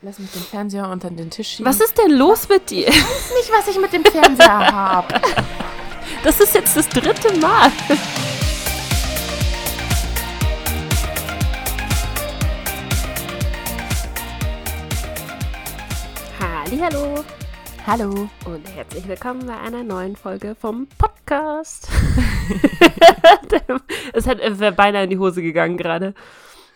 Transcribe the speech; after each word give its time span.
Lass 0.00 0.18
mich 0.20 0.30
den 0.30 0.42
Fernseher 0.42 0.88
unter 0.88 1.10
den 1.10 1.28
Tisch 1.28 1.48
schieben. 1.56 1.66
Was 1.66 1.80
ist 1.80 1.98
denn 1.98 2.12
los 2.12 2.48
mit 2.48 2.70
dir? 2.70 2.86
Ich 2.88 2.94
weiß 2.94 3.32
nicht, 3.36 3.52
was 3.52 3.68
ich 3.68 3.80
mit 3.80 3.92
dem 3.92 4.04
Fernseher 4.04 4.72
habe. 4.72 5.20
Das 6.24 6.40
ist 6.40 6.54
jetzt 6.54 6.74
das 6.76 6.88
dritte 6.88 7.32
Mal. 7.38 7.70
Hallo 16.40 17.24
Hallo. 17.86 18.28
und 18.46 18.68
herzlich 18.74 19.06
willkommen 19.06 19.46
bei 19.46 19.56
einer 19.58 19.84
neuen 19.84 20.16
Folge 20.16 20.54
vom 20.54 20.86
Podcast. 20.98 21.88
es 24.12 24.26
hat 24.26 24.38
beinahe 24.76 25.04
in 25.04 25.10
die 25.10 25.18
Hose 25.18 25.40
gegangen 25.42 25.76
gerade. 25.76 26.14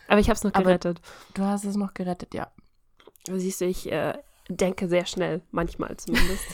Aber 0.08 0.20
ich 0.20 0.28
habe 0.28 0.36
es 0.36 0.44
noch 0.44 0.54
Aber- 0.54 0.64
gerettet. 0.64 1.00
Du 1.34 1.42
hast 1.42 1.64
es 1.64 1.76
noch 1.76 1.94
gerettet, 1.94 2.32
ja. 2.34 2.48
Siehst 3.28 3.60
du, 3.60 3.66
ich 3.66 3.90
äh, 3.90 4.14
denke 4.48 4.88
sehr 4.88 5.06
schnell, 5.06 5.42
manchmal 5.50 5.96
zumindest. 5.96 6.44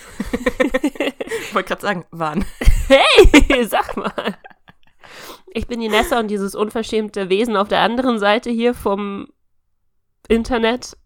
Ich 1.49 1.55
wollte 1.55 1.69
gerade 1.69 1.83
sagen, 1.83 2.05
wann? 2.11 2.45
Hey, 2.89 3.65
sag 3.69 3.97
mal. 3.97 4.37
Ich 5.53 5.67
bin 5.67 5.81
die 5.81 5.89
Nessa 5.89 6.21
und 6.21 6.29
dieses 6.29 6.55
unverschämte 6.55 7.31
Wesen 7.31 7.57
auf 7.57 7.69
der 7.69 7.81
anderen 7.81 8.19
Seite 8.19 8.51
hier 8.51 8.75
vom 8.75 9.29
Internet. 10.29 10.97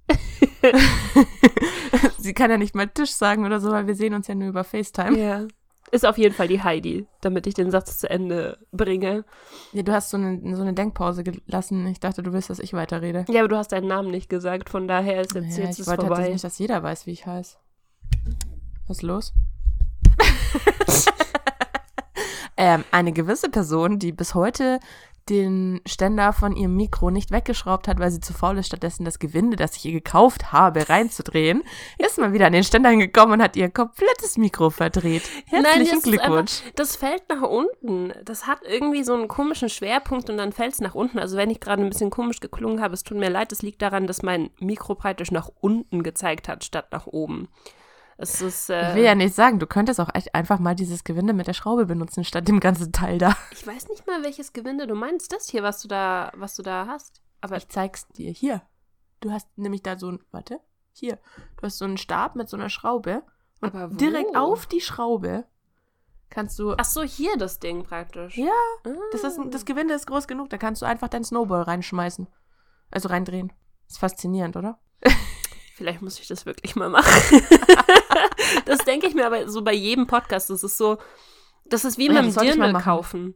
Sie 2.18 2.34
kann 2.34 2.50
ja 2.50 2.58
nicht 2.58 2.74
mal 2.74 2.88
Tisch 2.88 3.12
sagen 3.12 3.46
oder 3.46 3.60
so, 3.60 3.70
weil 3.70 3.86
wir 3.86 3.94
sehen 3.94 4.14
uns 4.14 4.26
ja 4.26 4.34
nur 4.34 4.48
über 4.48 4.64
FaceTime. 4.64 5.16
Ja. 5.18 5.46
Ist 5.92 6.06
auf 6.06 6.16
jeden 6.16 6.34
Fall 6.34 6.48
die 6.48 6.62
Heidi, 6.62 7.06
damit 7.20 7.46
ich 7.46 7.52
den 7.52 7.70
Satz 7.70 7.98
zu 7.98 8.08
Ende 8.08 8.56
bringe. 8.72 9.26
Ja, 9.72 9.82
du 9.82 9.92
hast 9.92 10.08
so 10.08 10.16
eine, 10.16 10.56
so 10.56 10.62
eine 10.62 10.72
Denkpause 10.72 11.22
gelassen. 11.22 11.86
Ich 11.86 12.00
dachte, 12.00 12.22
du 12.22 12.32
willst, 12.32 12.48
dass 12.48 12.60
ich 12.60 12.72
weiterrede. 12.72 13.26
Ja, 13.28 13.40
aber 13.40 13.48
du 13.48 13.58
hast 13.58 13.72
deinen 13.72 13.88
Namen 13.88 14.10
nicht 14.10 14.30
gesagt, 14.30 14.70
von 14.70 14.88
daher 14.88 15.20
ist 15.20 15.34
jetzt, 15.34 15.58
Ja, 15.58 15.64
jetzt 15.64 15.74
ich 15.74 15.80
ist 15.80 15.86
wollte 15.88 16.06
vorbei. 16.06 16.30
nicht, 16.30 16.42
dass 16.42 16.58
jeder 16.58 16.82
weiß, 16.82 17.04
wie 17.04 17.10
ich 17.10 17.26
heiße. 17.26 17.58
Was 18.88 18.96
ist 18.96 19.02
los? 19.02 19.34
ähm, 22.56 22.84
eine 22.90 23.12
gewisse 23.12 23.50
Person, 23.50 23.98
die 23.98 24.12
bis 24.12 24.34
heute 24.34 24.80
den 25.28 25.80
Ständer 25.86 26.32
von 26.32 26.56
ihrem 26.56 26.76
Mikro 26.76 27.10
nicht 27.10 27.30
weggeschraubt 27.30 27.88
hat, 27.88 27.98
weil 27.98 28.10
sie 28.10 28.20
zu 28.20 28.32
faul 28.32 28.58
ist, 28.58 28.66
stattdessen 28.66 29.04
das 29.04 29.18
Gewinde, 29.18 29.56
das 29.56 29.76
ich 29.76 29.84
ihr 29.86 29.92
gekauft 29.92 30.52
habe, 30.52 30.88
reinzudrehen, 30.88 31.62
ist 31.98 32.18
mal 32.18 32.32
wieder 32.32 32.46
an 32.46 32.52
den 32.52 32.64
Ständer 32.64 32.90
hingekommen 32.90 33.34
und 33.34 33.42
hat 33.42 33.56
ihr 33.56 33.70
komplettes 33.70 34.36
Mikro 34.36 34.70
verdreht. 34.70 35.22
Herzlichen 35.46 35.92
Nein, 35.92 36.02
Glückwunsch. 36.02 36.60
Einfach, 36.60 36.74
das 36.76 36.96
fällt 36.96 37.28
nach 37.28 37.42
unten. 37.42 38.12
Das 38.24 38.46
hat 38.46 38.60
irgendwie 38.68 39.04
so 39.04 39.14
einen 39.14 39.28
komischen 39.28 39.68
Schwerpunkt 39.68 40.28
und 40.28 40.36
dann 40.38 40.52
fällt 40.52 40.74
es 40.74 40.80
nach 40.80 40.94
unten. 40.94 41.18
Also 41.18 41.36
wenn 41.36 41.50
ich 41.50 41.60
gerade 41.60 41.82
ein 41.82 41.90
bisschen 41.90 42.10
komisch 42.10 42.40
geklungen 42.40 42.80
habe, 42.80 42.94
es 42.94 43.04
tut 43.04 43.18
mir 43.18 43.30
leid, 43.30 43.52
es 43.52 43.62
liegt 43.62 43.82
daran, 43.82 44.06
dass 44.06 44.22
mein 44.22 44.50
Mikro 44.58 44.94
praktisch 44.94 45.30
nach 45.30 45.50
unten 45.60 46.02
gezeigt 46.02 46.48
hat, 46.48 46.64
statt 46.64 46.88
nach 46.90 47.06
oben. 47.06 47.48
Es 48.18 48.40
ist, 48.40 48.70
äh, 48.70 48.90
Ich 48.90 48.94
will 48.96 49.04
ja 49.04 49.14
nicht 49.14 49.34
sagen, 49.34 49.58
du 49.58 49.66
könntest 49.66 50.00
auch 50.00 50.10
echt 50.14 50.34
einfach 50.34 50.58
mal 50.58 50.74
dieses 50.74 51.02
Gewinde 51.04 51.32
mit 51.32 51.46
der 51.46 51.54
Schraube 51.54 51.86
benutzen, 51.86 52.24
statt 52.24 52.46
dem 52.48 52.60
ganzen 52.60 52.92
Teil 52.92 53.18
da. 53.18 53.36
ich 53.50 53.66
weiß 53.66 53.88
nicht 53.88 54.06
mal, 54.06 54.22
welches 54.22 54.52
Gewinde 54.52 54.86
du 54.86 54.94
meinst. 54.94 55.32
Das 55.32 55.48
hier, 55.48 55.62
was 55.62 55.82
du 55.82 55.88
da, 55.88 56.30
was 56.36 56.54
du 56.54 56.62
da 56.62 56.86
hast. 56.86 57.22
Aber 57.40 57.56
Ich 57.56 57.68
zeig's 57.68 58.06
dir. 58.08 58.30
Hier. 58.30 58.62
Du 59.20 59.32
hast 59.32 59.46
nämlich 59.56 59.82
da 59.82 59.98
so 59.98 60.10
ein, 60.10 60.20
warte, 60.30 60.60
hier. 60.92 61.18
Du 61.56 61.62
hast 61.66 61.78
so 61.78 61.84
einen 61.84 61.96
Stab 61.96 62.36
mit 62.36 62.48
so 62.48 62.56
einer 62.56 62.68
Schraube. 62.68 63.22
Und 63.60 63.74
Aber 63.74 63.92
wo? 63.92 63.96
direkt 63.96 64.36
auf 64.36 64.66
die 64.66 64.80
Schraube 64.80 65.44
kannst 66.30 66.58
du. 66.58 66.74
ach 66.76 66.84
so, 66.84 67.02
hier 67.02 67.36
das 67.36 67.60
Ding 67.60 67.84
praktisch. 67.84 68.36
Ja, 68.36 68.50
Ah. 68.84 68.90
das, 69.12 69.22
ist, 69.24 69.38
das 69.50 69.64
Gewinde 69.64 69.94
ist 69.94 70.06
groß 70.06 70.26
genug. 70.26 70.50
Da 70.50 70.58
kannst 70.58 70.82
du 70.82 70.86
einfach 70.86 71.08
deinen 71.08 71.24
Snowball 71.24 71.62
reinschmeißen. 71.62 72.26
Also 72.90 73.08
reindrehen. 73.08 73.52
Ist 73.88 73.98
faszinierend, 73.98 74.56
oder? 74.56 74.78
Vielleicht 75.82 76.00
muss 76.00 76.20
ich 76.20 76.28
das 76.28 76.46
wirklich 76.46 76.76
mal 76.76 76.88
machen. 76.88 77.42
das 78.66 78.78
denke 78.84 79.08
ich 79.08 79.14
mir 79.14 79.26
aber 79.26 79.48
so 79.48 79.62
bei 79.62 79.72
jedem 79.72 80.06
Podcast. 80.06 80.48
Das 80.48 80.62
ist 80.62 80.78
so, 80.78 80.98
das 81.64 81.84
ist 81.84 81.98
wie 81.98 82.06
Ja, 82.06 82.22
mal 82.22 82.30
Dirndl 82.30 82.72
kaufen. 82.74 83.34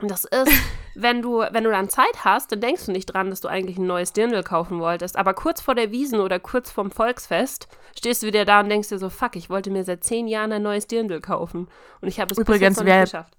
Und 0.00 0.10
Das 0.10 0.24
ist, 0.24 0.50
wenn 0.94 1.20
du, 1.20 1.40
wenn 1.40 1.64
du 1.64 1.70
dann 1.70 1.90
Zeit 1.90 2.24
hast, 2.24 2.50
dann 2.50 2.62
denkst 2.62 2.86
du 2.86 2.92
nicht 2.92 3.04
dran, 3.04 3.28
dass 3.28 3.42
du 3.42 3.48
eigentlich 3.48 3.76
ein 3.76 3.86
neues 3.86 4.14
Dirndl 4.14 4.42
kaufen 4.42 4.80
wolltest. 4.80 5.16
Aber 5.16 5.34
kurz 5.34 5.60
vor 5.60 5.74
der 5.74 5.90
Wiesen 5.90 6.20
oder 6.20 6.40
kurz 6.40 6.70
vorm 6.70 6.90
Volksfest 6.90 7.68
stehst 7.94 8.22
du 8.22 8.26
wieder 8.26 8.46
da 8.46 8.60
und 8.60 8.70
denkst 8.70 8.88
dir 8.88 8.98
so, 8.98 9.10
fuck, 9.10 9.36
ich 9.36 9.50
wollte 9.50 9.70
mir 9.70 9.84
seit 9.84 10.02
zehn 10.02 10.28
Jahren 10.28 10.50
ein 10.50 10.62
neues 10.62 10.86
Dirndl 10.86 11.20
kaufen. 11.20 11.68
Und 12.00 12.08
ich 12.08 12.20
habe 12.20 12.32
es 12.32 12.38
bis 12.38 12.46
Übrigens, 12.46 12.78
jetzt 12.78 12.78
noch 12.78 12.84
nicht 12.84 13.02
geschafft. 13.02 13.36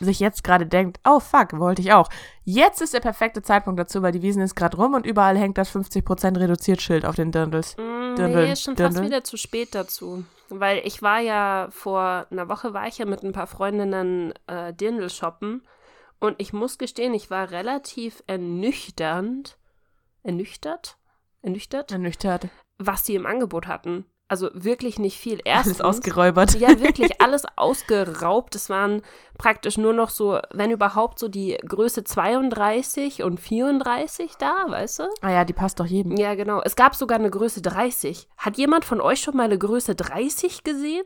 Sich 0.00 0.18
jetzt 0.20 0.42
gerade 0.44 0.66
denkt, 0.66 0.98
oh 1.04 1.20
fuck, 1.20 1.58
wollte 1.58 1.82
ich 1.82 1.92
auch. 1.92 2.08
Jetzt 2.44 2.80
ist 2.80 2.94
der 2.94 3.00
perfekte 3.00 3.42
Zeitpunkt 3.42 3.78
dazu, 3.78 4.02
weil 4.02 4.12
die 4.12 4.22
Wiesen 4.22 4.42
ist 4.42 4.54
gerade 4.54 4.76
rum 4.76 4.94
und 4.94 5.06
überall 5.06 5.36
hängt 5.36 5.58
das 5.58 5.74
50% 5.74 6.40
reduziert 6.40 6.80
Schild 6.82 7.04
auf 7.04 7.16
den 7.16 7.30
Dirndls. 7.32 7.76
Mm, 7.76 8.16
Dirndl, 8.16 8.44
nee, 8.46 8.52
ist 8.52 8.62
schon 8.62 8.76
fast 8.76 8.94
Dirndl. 8.94 9.10
wieder 9.10 9.24
zu 9.24 9.36
spät 9.36 9.74
dazu. 9.74 10.24
Weil 10.48 10.82
ich 10.84 11.02
war 11.02 11.20
ja 11.20 11.68
vor 11.70 12.26
einer 12.30 12.48
Woche 12.48 12.74
war 12.74 12.88
ich 12.88 12.98
ja 12.98 13.06
mit 13.06 13.22
ein 13.22 13.32
paar 13.32 13.46
Freundinnen 13.46 14.32
äh, 14.46 14.72
Dirndl 14.74 15.10
shoppen 15.10 15.62
und 16.18 16.36
ich 16.38 16.52
muss 16.52 16.76
gestehen, 16.78 17.14
ich 17.14 17.30
war 17.30 17.50
relativ 17.50 18.22
ernüchternd, 18.26 19.58
ernüchtert, 20.22 20.96
ernüchtert, 21.42 21.92
Ernüchtert. 21.92 22.48
was 22.78 23.04
die 23.04 23.14
im 23.14 23.26
Angebot 23.26 23.66
hatten. 23.66 24.04
Also 24.30 24.48
wirklich 24.54 25.00
nicht 25.00 25.18
viel. 25.18 25.40
Alles 25.44 25.66
Erstens, 25.66 25.80
ausgeräubert. 25.80 26.54
ja, 26.54 26.78
wirklich 26.78 27.20
alles 27.20 27.42
ausgeraubt. 27.56 28.54
Es 28.54 28.70
waren 28.70 29.02
praktisch 29.36 29.76
nur 29.76 29.92
noch 29.92 30.08
so, 30.08 30.38
wenn 30.52 30.70
überhaupt, 30.70 31.18
so 31.18 31.26
die 31.26 31.58
Größe 31.66 32.04
32 32.04 33.24
und 33.24 33.40
34 33.40 34.36
da, 34.38 34.66
weißt 34.68 35.00
du? 35.00 35.02
Ah 35.22 35.32
ja, 35.32 35.44
die 35.44 35.52
passt 35.52 35.80
doch 35.80 35.86
jedem. 35.86 36.16
Ja, 36.16 36.36
genau. 36.36 36.60
Es 36.62 36.76
gab 36.76 36.94
sogar 36.94 37.18
eine 37.18 37.28
Größe 37.28 37.60
30. 37.60 38.28
Hat 38.38 38.56
jemand 38.56 38.84
von 38.84 39.00
euch 39.00 39.20
schon 39.20 39.36
mal 39.36 39.46
eine 39.46 39.58
Größe 39.58 39.96
30 39.96 40.62
gesehen? 40.62 41.04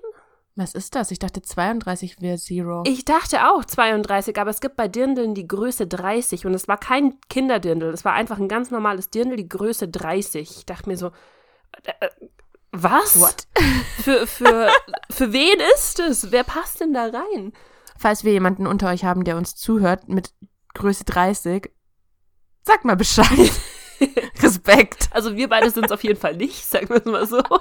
Was 0.54 0.74
ist 0.74 0.94
das? 0.94 1.10
Ich 1.10 1.18
dachte 1.18 1.40
32 1.40 2.20
wäre 2.20 2.36
Zero. 2.36 2.82
Ich 2.86 3.06
dachte 3.06 3.48
auch 3.50 3.64
32, 3.64 4.38
aber 4.38 4.50
es 4.50 4.60
gibt 4.60 4.76
bei 4.76 4.86
Dirndeln 4.86 5.34
die 5.34 5.48
Größe 5.48 5.86
30 5.86 6.44
und 6.44 6.52
es 6.52 6.68
war 6.68 6.76
kein 6.76 7.18
Kinderdirndl. 7.30 7.88
Es 7.88 8.04
war 8.04 8.12
einfach 8.12 8.38
ein 8.38 8.48
ganz 8.48 8.70
normales 8.70 9.08
Dirndl, 9.08 9.36
die 9.36 9.48
Größe 9.48 9.88
30. 9.88 10.58
Ich 10.58 10.66
dachte 10.66 10.90
mir 10.90 10.98
so, 10.98 11.06
äh, 11.86 11.92
äh, 12.00 12.08
was? 12.74 13.18
What? 13.18 13.46
Für, 14.04 14.26
für, 14.26 14.70
für 15.10 15.32
wen 15.32 15.60
ist 15.74 15.98
es? 15.98 16.30
Wer 16.30 16.44
passt 16.44 16.80
denn 16.80 16.92
da 16.92 17.04
rein? 17.04 17.54
Falls 17.96 18.22
wir 18.22 18.32
jemanden 18.32 18.66
unter 18.66 18.90
euch 18.90 19.02
haben, 19.02 19.24
der 19.24 19.38
uns 19.38 19.54
zuhört 19.54 20.10
mit 20.10 20.34
Größe 20.74 21.04
30, 21.04 21.70
sag 22.62 22.84
mal 22.84 22.96
Bescheid. 22.96 23.50
Respekt. 24.42 25.08
Also 25.12 25.36
wir 25.36 25.48
beide 25.48 25.70
sind 25.70 25.86
es 25.86 25.92
auf 25.92 26.04
jeden 26.04 26.20
Fall 26.20 26.36
nicht, 26.36 26.66
sagen 26.66 26.90
wir 26.90 26.96
es 26.96 27.04
mal 27.04 27.26
so. 27.26 27.42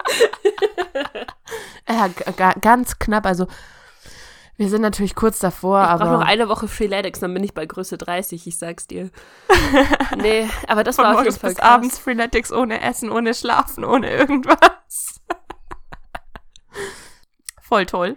Ja, 1.87 2.09
ganz 2.61 2.97
knapp. 2.97 3.25
Also, 3.25 3.47
wir 4.63 4.69
sind 4.69 4.81
natürlich 4.81 5.13
kurz 5.13 5.39
davor, 5.39 5.81
Ich 5.81 5.89
brauche 5.89 6.01
aber 6.03 6.11
noch 6.11 6.25
eine 6.25 6.47
Woche 6.47 6.69
Freeletics, 6.69 7.19
dann 7.19 7.33
bin 7.33 7.43
ich 7.43 7.53
bei 7.53 7.65
Größe 7.65 7.97
30, 7.97 8.47
ich 8.47 8.57
sag's 8.57 8.87
dir. 8.87 9.09
nee, 10.17 10.47
aber 10.69 10.85
das 10.85 10.95
von 10.95 11.03
war 11.03 11.15
auf 11.15 11.23
jeden 11.25 11.35
Fall 11.35 11.49
bis 11.49 11.59
krass. 11.59 11.69
abends 11.69 11.99
Freeletics 11.99 12.53
ohne 12.53 12.81
Essen, 12.81 13.11
ohne 13.11 13.33
Schlafen, 13.33 13.83
ohne 13.83 14.09
irgendwas. 14.09 15.19
Voll 17.61 17.85
toll. 17.85 18.15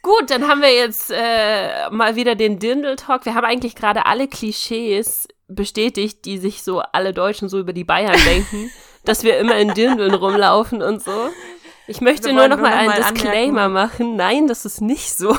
Gut, 0.00 0.30
dann 0.30 0.48
haben 0.48 0.62
wir 0.62 0.74
jetzt 0.74 1.10
äh, 1.10 1.90
mal 1.90 2.16
wieder 2.16 2.34
den 2.34 2.58
Dirndl-Talk. 2.58 3.26
Wir 3.26 3.34
haben 3.34 3.44
eigentlich 3.44 3.74
gerade 3.74 4.06
alle 4.06 4.26
Klischees 4.26 5.28
bestätigt, 5.48 6.24
die 6.24 6.38
sich 6.38 6.62
so 6.62 6.80
alle 6.80 7.12
Deutschen 7.12 7.50
so 7.50 7.58
über 7.58 7.74
die 7.74 7.84
Bayern 7.84 8.18
denken, 8.24 8.70
dass 9.04 9.22
wir 9.22 9.36
immer 9.38 9.56
in 9.56 9.74
Dirndeln 9.74 10.14
rumlaufen 10.14 10.80
und 10.82 11.02
so. 11.02 11.28
Ich 11.86 12.00
möchte 12.00 12.32
nur 12.32 12.48
noch 12.48 12.56
nur 12.56 12.68
mal 12.68 12.70
noch 12.70 12.94
einen 12.94 13.02
mal 13.02 13.12
Disclaimer 13.12 13.68
machen. 13.68 14.16
Nein, 14.16 14.46
das 14.46 14.64
ist 14.64 14.80
nicht 14.80 15.14
so. 15.14 15.36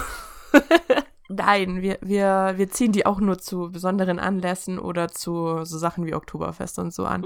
Nein, 1.27 1.81
wir, 1.81 1.97
wir, 2.01 2.53
wir 2.55 2.69
ziehen 2.69 2.91
die 2.91 3.05
auch 3.05 3.19
nur 3.19 3.38
zu 3.39 3.71
besonderen 3.71 4.19
Anlässen 4.19 4.77
oder 4.77 5.09
zu 5.09 5.63
so 5.66 5.77
Sachen 5.77 6.05
wie 6.05 6.13
Oktoberfest 6.13 6.77
und 6.79 6.93
so 6.93 7.05
an. 7.05 7.25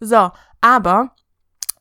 So, 0.00 0.30
aber 0.62 1.10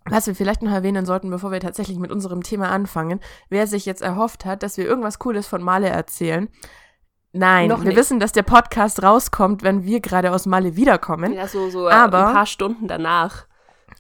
was 0.06 0.28
wir 0.28 0.36
vielleicht 0.36 0.62
noch 0.62 0.72
erwähnen 0.72 1.06
sollten, 1.06 1.30
bevor 1.30 1.52
wir 1.52 1.60
tatsächlich 1.60 1.98
mit 2.00 2.12
unserem 2.12 2.44
Thema 2.44 2.70
anfangen, 2.70 3.20
wer 3.50 3.68
sich 3.68 3.86
jetzt 3.86 4.02
erhofft 4.02 4.44
hat, 4.46 4.64
dass 4.64 4.78
wir 4.78 4.86
irgendwas 4.86 5.20
Cooles 5.20 5.48
von 5.48 5.62
Male 5.62 5.88
erzählen. 5.90 6.50
Nein, 7.32 7.70
wir 7.84 7.96
wissen, 7.96 8.20
dass 8.20 8.32
der 8.32 8.44
Podcast 8.44 9.04
rauskommt, 9.04 9.62
wenn 9.62 9.84
wir 9.84 10.00
gerade 10.00 10.32
aus 10.32 10.46
Male 10.48 10.76
wiederkommen. 10.76 11.32
Ja, 11.34 11.48
so, 11.48 11.70
so 11.70 11.88
äh, 11.88 11.92
Aber- 11.92 12.28
ein 12.30 12.34
paar 12.34 12.46
Stunden 12.48 12.88
danach. 12.88 13.46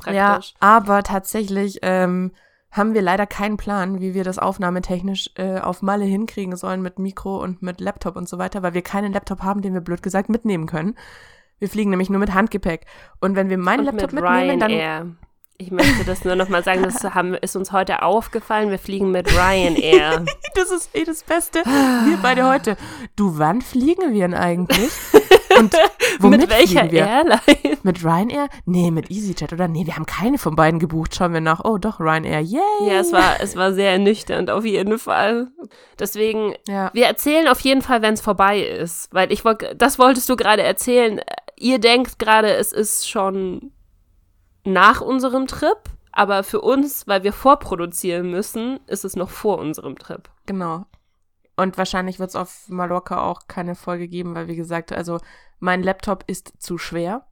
Ja, 0.05 0.31
Praktisch. 0.33 0.53
aber 0.59 1.03
tatsächlich 1.03 1.79
ähm, 1.83 2.31
haben 2.71 2.93
wir 2.93 3.01
leider 3.01 3.25
keinen 3.25 3.57
Plan, 3.57 3.99
wie 3.99 4.13
wir 4.13 4.23
das 4.23 4.37
aufnahmetechnisch 4.37 5.31
äh, 5.35 5.59
auf 5.59 5.81
Malle 5.81 6.05
hinkriegen 6.05 6.55
sollen 6.55 6.81
mit 6.81 6.99
Mikro 6.99 7.41
und 7.41 7.61
mit 7.61 7.81
Laptop 7.81 8.15
und 8.15 8.29
so 8.29 8.37
weiter, 8.37 8.61
weil 8.61 8.73
wir 8.73 8.83
keinen 8.83 9.11
Laptop 9.11 9.41
haben, 9.41 9.61
den 9.61 9.73
wir 9.73 9.81
blöd 9.81 10.03
gesagt 10.03 10.29
mitnehmen 10.29 10.67
können. 10.67 10.95
Wir 11.57 11.67
fliegen 11.67 11.89
nämlich 11.89 12.09
nur 12.09 12.19
mit 12.19 12.33
Handgepäck. 12.33 12.85
Und 13.19 13.35
wenn 13.35 13.49
wir 13.49 13.57
meinen 13.57 13.79
Und 13.79 13.85
Laptop 13.85 14.13
mit 14.13 14.23
mitnehmen, 14.23 14.59
dann 14.59 14.71
Ryanair. 14.71 15.15
Ich 15.61 15.71
möchte 15.71 16.05
das 16.05 16.23
nur 16.23 16.37
nochmal 16.37 16.63
sagen, 16.63 16.83
das 16.83 17.03
haben, 17.13 17.33
ist 17.33 17.57
uns 17.57 17.73
heute 17.73 18.01
aufgefallen. 18.01 18.69
Wir 18.69 18.79
fliegen 18.79 19.11
mit 19.11 19.29
Ryanair. 19.37 20.23
das 20.55 20.71
ist 20.71 20.89
eh 20.95 21.03
das 21.03 21.21
Beste. 21.23 21.59
Wir 21.65 22.17
beide 22.21 22.47
heute. 22.47 22.77
Du, 23.17 23.37
wann 23.37 23.61
fliegen 23.61 24.13
wir 24.13 24.21
denn 24.29 24.33
eigentlich? 24.33 24.89
Und 25.57 25.75
womit 26.19 26.39
mit 26.41 26.49
welcher 26.49 26.89
wir? 26.89 27.05
Airline? 27.05 27.77
Mit 27.83 28.05
Ryanair? 28.05 28.47
Nee, 28.65 28.89
mit 28.89 29.11
EasyJet 29.11 29.51
oder? 29.51 29.67
Nee, 29.67 29.85
wir 29.85 29.97
haben 29.97 30.05
keine 30.05 30.37
von 30.37 30.55
beiden 30.55 30.79
gebucht. 30.79 31.13
Schauen 31.13 31.33
wir 31.33 31.41
nach. 31.41 31.65
Oh, 31.65 31.77
doch, 31.77 31.99
Ryanair. 31.99 32.39
Yay! 32.39 32.61
Ja, 32.87 33.01
es 33.01 33.11
war, 33.11 33.41
es 33.41 33.57
war 33.57 33.73
sehr 33.73 33.91
ernüchternd 33.91 34.49
auf 34.49 34.63
jeden 34.63 34.97
Fall. 34.97 35.49
Deswegen, 35.99 36.53
Ja. 36.69 36.89
wir 36.93 37.05
erzählen 37.05 37.49
auf 37.49 37.59
jeden 37.59 37.81
Fall, 37.81 38.01
wenn 38.01 38.13
es 38.13 38.21
vorbei 38.21 38.61
ist. 38.61 39.13
Weil 39.13 39.29
ich 39.33 39.43
wollte, 39.43 39.75
das 39.75 39.99
wolltest 39.99 40.29
du 40.29 40.37
gerade 40.37 40.63
erzählen. 40.63 41.19
Ihr 41.57 41.79
denkt 41.79 42.17
gerade, 42.17 42.53
es 42.53 42.71
ist 42.71 43.09
schon 43.09 43.73
nach 44.63 45.01
unserem 45.01 45.47
Trip. 45.47 45.77
Aber 46.11 46.43
für 46.43 46.61
uns, 46.61 47.07
weil 47.07 47.23
wir 47.23 47.33
vorproduzieren 47.33 48.31
müssen, 48.31 48.79
ist 48.87 49.05
es 49.05 49.15
noch 49.15 49.29
vor 49.29 49.59
unserem 49.59 49.97
Trip. 49.97 50.29
Genau. 50.45 50.85
Und 51.55 51.77
wahrscheinlich 51.77 52.19
wird 52.19 52.29
es 52.29 52.35
auf 52.35 52.67
Mallorca 52.69 53.21
auch 53.21 53.47
keine 53.47 53.75
Folge 53.75 54.07
geben, 54.07 54.33
weil, 54.33 54.47
wie 54.47 54.55
gesagt, 54.55 54.91
also 54.91 55.19
mein 55.59 55.83
Laptop 55.83 56.23
ist 56.27 56.53
zu 56.59 56.77
schwer. 56.77 57.27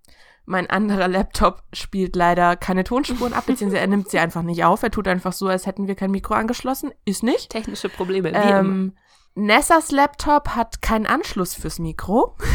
Mein 0.45 0.69
anderer 0.69 1.07
Laptop 1.07 1.63
spielt 1.73 2.15
leider 2.15 2.55
keine 2.55 2.83
Tonspuren 2.83 3.33
ab, 3.33 3.45
beziehungsweise 3.47 3.81
er 3.81 3.87
nimmt 3.87 4.09
sie 4.09 4.19
einfach 4.19 4.43
nicht 4.43 4.63
auf. 4.63 4.83
Er 4.83 4.91
tut 4.91 5.07
einfach 5.07 5.33
so, 5.33 5.47
als 5.47 5.65
hätten 5.65 5.87
wir 5.87 5.95
kein 5.95 6.11
Mikro 6.11 6.35
angeschlossen. 6.35 6.91
Ist 7.03 7.23
nicht. 7.23 7.49
Technische 7.49 7.89
Probleme. 7.89 8.31
Ähm, 8.33 8.95
Nessas 9.35 9.91
Laptop 9.91 10.49
hat 10.49 10.81
keinen 10.81 11.05
Anschluss 11.05 11.53
fürs 11.53 11.79
Mikro. 11.79 12.35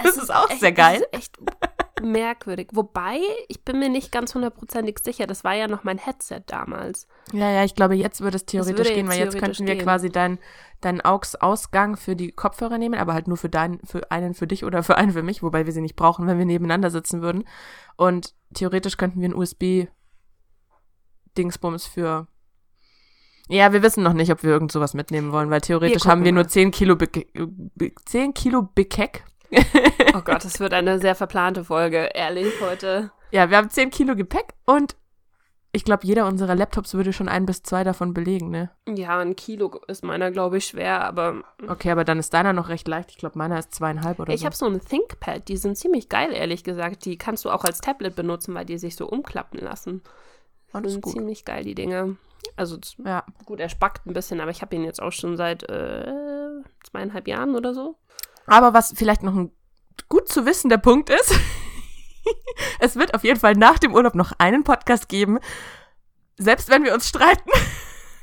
Das 0.00 0.16
Es 0.16 0.22
ist 0.22 0.32
auch 0.32 0.48
echt, 0.48 0.60
sehr 0.60 0.70
geil. 0.70 1.04
Das 1.10 1.22
ist 1.22 1.38
echt 1.38 1.38
merkwürdig. 2.02 2.68
Wobei, 2.72 3.20
ich 3.48 3.64
bin 3.64 3.78
mir 3.78 3.88
nicht 3.88 4.12
ganz 4.12 4.34
hundertprozentig 4.34 4.98
sicher. 5.00 5.26
Das 5.26 5.44
war 5.44 5.54
ja 5.54 5.68
noch 5.68 5.84
mein 5.84 5.98
Headset 5.98 6.42
damals. 6.46 7.06
Ja, 7.32 7.50
ja, 7.50 7.64
ich 7.64 7.74
glaube, 7.74 7.94
jetzt 7.94 8.20
würde 8.20 8.36
es 8.36 8.46
theoretisch 8.46 8.78
würde 8.78 8.94
gehen, 8.94 9.08
weil 9.08 9.18
jetzt 9.18 9.38
könnten 9.38 9.66
wir 9.66 9.74
gehen. 9.74 9.84
quasi 9.84 10.10
deinen 10.10 10.38
dein 10.80 11.04
AUX-Ausgang 11.04 11.96
für 11.96 12.14
die 12.14 12.30
Kopfhörer 12.30 12.78
nehmen, 12.78 13.00
aber 13.00 13.14
halt 13.14 13.26
nur 13.28 13.36
für 13.36 13.48
deinen, 13.48 13.80
für 13.84 14.10
einen 14.10 14.34
für 14.34 14.46
dich 14.46 14.64
oder 14.64 14.82
für 14.82 14.96
einen 14.96 15.12
für 15.12 15.22
mich, 15.22 15.42
wobei 15.42 15.64
wir 15.66 15.72
sie 15.72 15.80
nicht 15.80 15.96
brauchen, 15.96 16.26
wenn 16.26 16.38
wir 16.38 16.46
nebeneinander 16.46 16.90
sitzen 16.90 17.20
würden. 17.20 17.44
Und 17.96 18.34
theoretisch 18.54 18.96
könnten 18.96 19.20
wir 19.20 19.28
ein 19.28 19.34
USB-Dingsbums 19.34 21.86
für. 21.86 22.28
Ja, 23.48 23.72
wir 23.72 23.82
wissen 23.82 24.04
noch 24.04 24.12
nicht, 24.12 24.30
ob 24.30 24.42
wir 24.42 24.50
irgend 24.50 24.70
sowas 24.70 24.92
mitnehmen 24.94 25.32
wollen, 25.32 25.50
weil 25.50 25.62
theoretisch 25.62 26.02
gucken 26.02 26.10
haben 26.10 26.24
wir 26.24 26.32
nur 26.32 26.44
mal. 26.44 26.50
10 26.50 26.70
Kilo, 26.70 26.96
Be 26.96 27.08
Be 27.74 27.92
10 28.04 28.34
Kilo 28.34 28.68
Bekeck. 28.74 29.24
Oh 30.14 30.20
Gott, 30.22 30.44
das 30.44 30.58
wird 30.60 30.72
eine 30.72 30.98
sehr 30.98 31.14
verplante 31.14 31.64
Folge, 31.64 32.10
ehrlich, 32.14 32.52
heute. 32.60 33.10
Ja, 33.30 33.50
wir 33.50 33.56
haben 33.56 33.70
10 33.70 33.90
Kilo 33.90 34.16
Gepäck 34.16 34.54
und 34.64 34.96
ich 35.72 35.84
glaube, 35.84 36.06
jeder 36.06 36.26
unserer 36.26 36.54
Laptops 36.54 36.94
würde 36.94 37.12
schon 37.12 37.28
ein 37.28 37.44
bis 37.44 37.62
zwei 37.62 37.84
davon 37.84 38.14
belegen, 38.14 38.50
ne? 38.50 38.70
Ja, 38.88 39.18
ein 39.18 39.36
Kilo 39.36 39.80
ist 39.86 40.02
meiner, 40.02 40.30
glaube 40.30 40.56
ich, 40.58 40.64
schwer, 40.66 41.04
aber 41.04 41.44
Okay, 41.68 41.90
aber 41.90 42.04
dann 42.04 42.18
ist 42.18 42.32
deiner 42.32 42.54
noch 42.54 42.68
recht 42.70 42.88
leicht. 42.88 43.10
Ich 43.10 43.18
glaube, 43.18 43.36
meiner 43.38 43.58
ist 43.58 43.74
zweieinhalb 43.74 44.18
oder 44.18 44.32
ich 44.32 44.40
so. 44.40 44.46
habe 44.46 44.56
so 44.56 44.66
ein 44.66 44.80
ThinkPad, 44.80 45.46
die 45.46 45.58
sind 45.58 45.76
ziemlich 45.76 46.08
geil, 46.08 46.32
ehrlich 46.32 46.64
gesagt. 46.64 47.04
Die 47.04 47.18
kannst 47.18 47.44
du 47.44 47.50
auch 47.50 47.64
als 47.64 47.80
Tablet 47.80 48.16
benutzen, 48.16 48.54
weil 48.54 48.64
die 48.64 48.78
sich 48.78 48.96
so 48.96 49.06
umklappen 49.08 49.60
lassen. 49.60 50.02
Oh, 50.72 50.80
das 50.80 50.92
sind 50.92 51.02
gut. 51.02 51.12
ziemlich 51.12 51.44
geil, 51.44 51.64
die 51.64 51.74
Dinge. 51.74 52.16
Also 52.56 52.78
Ja, 53.04 53.24
gut, 53.44 53.60
er 53.60 53.68
spackt 53.68 54.06
ein 54.06 54.14
bisschen, 54.14 54.40
aber 54.40 54.50
ich 54.50 54.62
habe 54.62 54.74
ihn 54.74 54.84
jetzt 54.84 55.02
auch 55.02 55.12
schon 55.12 55.36
seit 55.36 55.68
äh, 55.68 56.62
zweieinhalb 56.82 57.28
Jahren 57.28 57.54
oder 57.54 57.74
so. 57.74 57.96
Aber 58.48 58.74
was 58.74 58.92
vielleicht 58.96 59.22
noch 59.22 59.34
ein 59.34 59.52
gut 60.08 60.28
zu 60.28 60.46
wissen 60.46 60.68
der 60.68 60.78
Punkt 60.78 61.10
ist, 61.10 61.34
es 62.80 62.96
wird 62.96 63.14
auf 63.14 63.24
jeden 63.24 63.40
Fall 63.40 63.54
nach 63.54 63.78
dem 63.78 63.94
Urlaub 63.94 64.14
noch 64.14 64.32
einen 64.38 64.64
Podcast 64.64 65.08
geben, 65.08 65.38
selbst 66.36 66.70
wenn 66.70 66.84
wir 66.84 66.94
uns 66.94 67.08
streiten, 67.08 67.50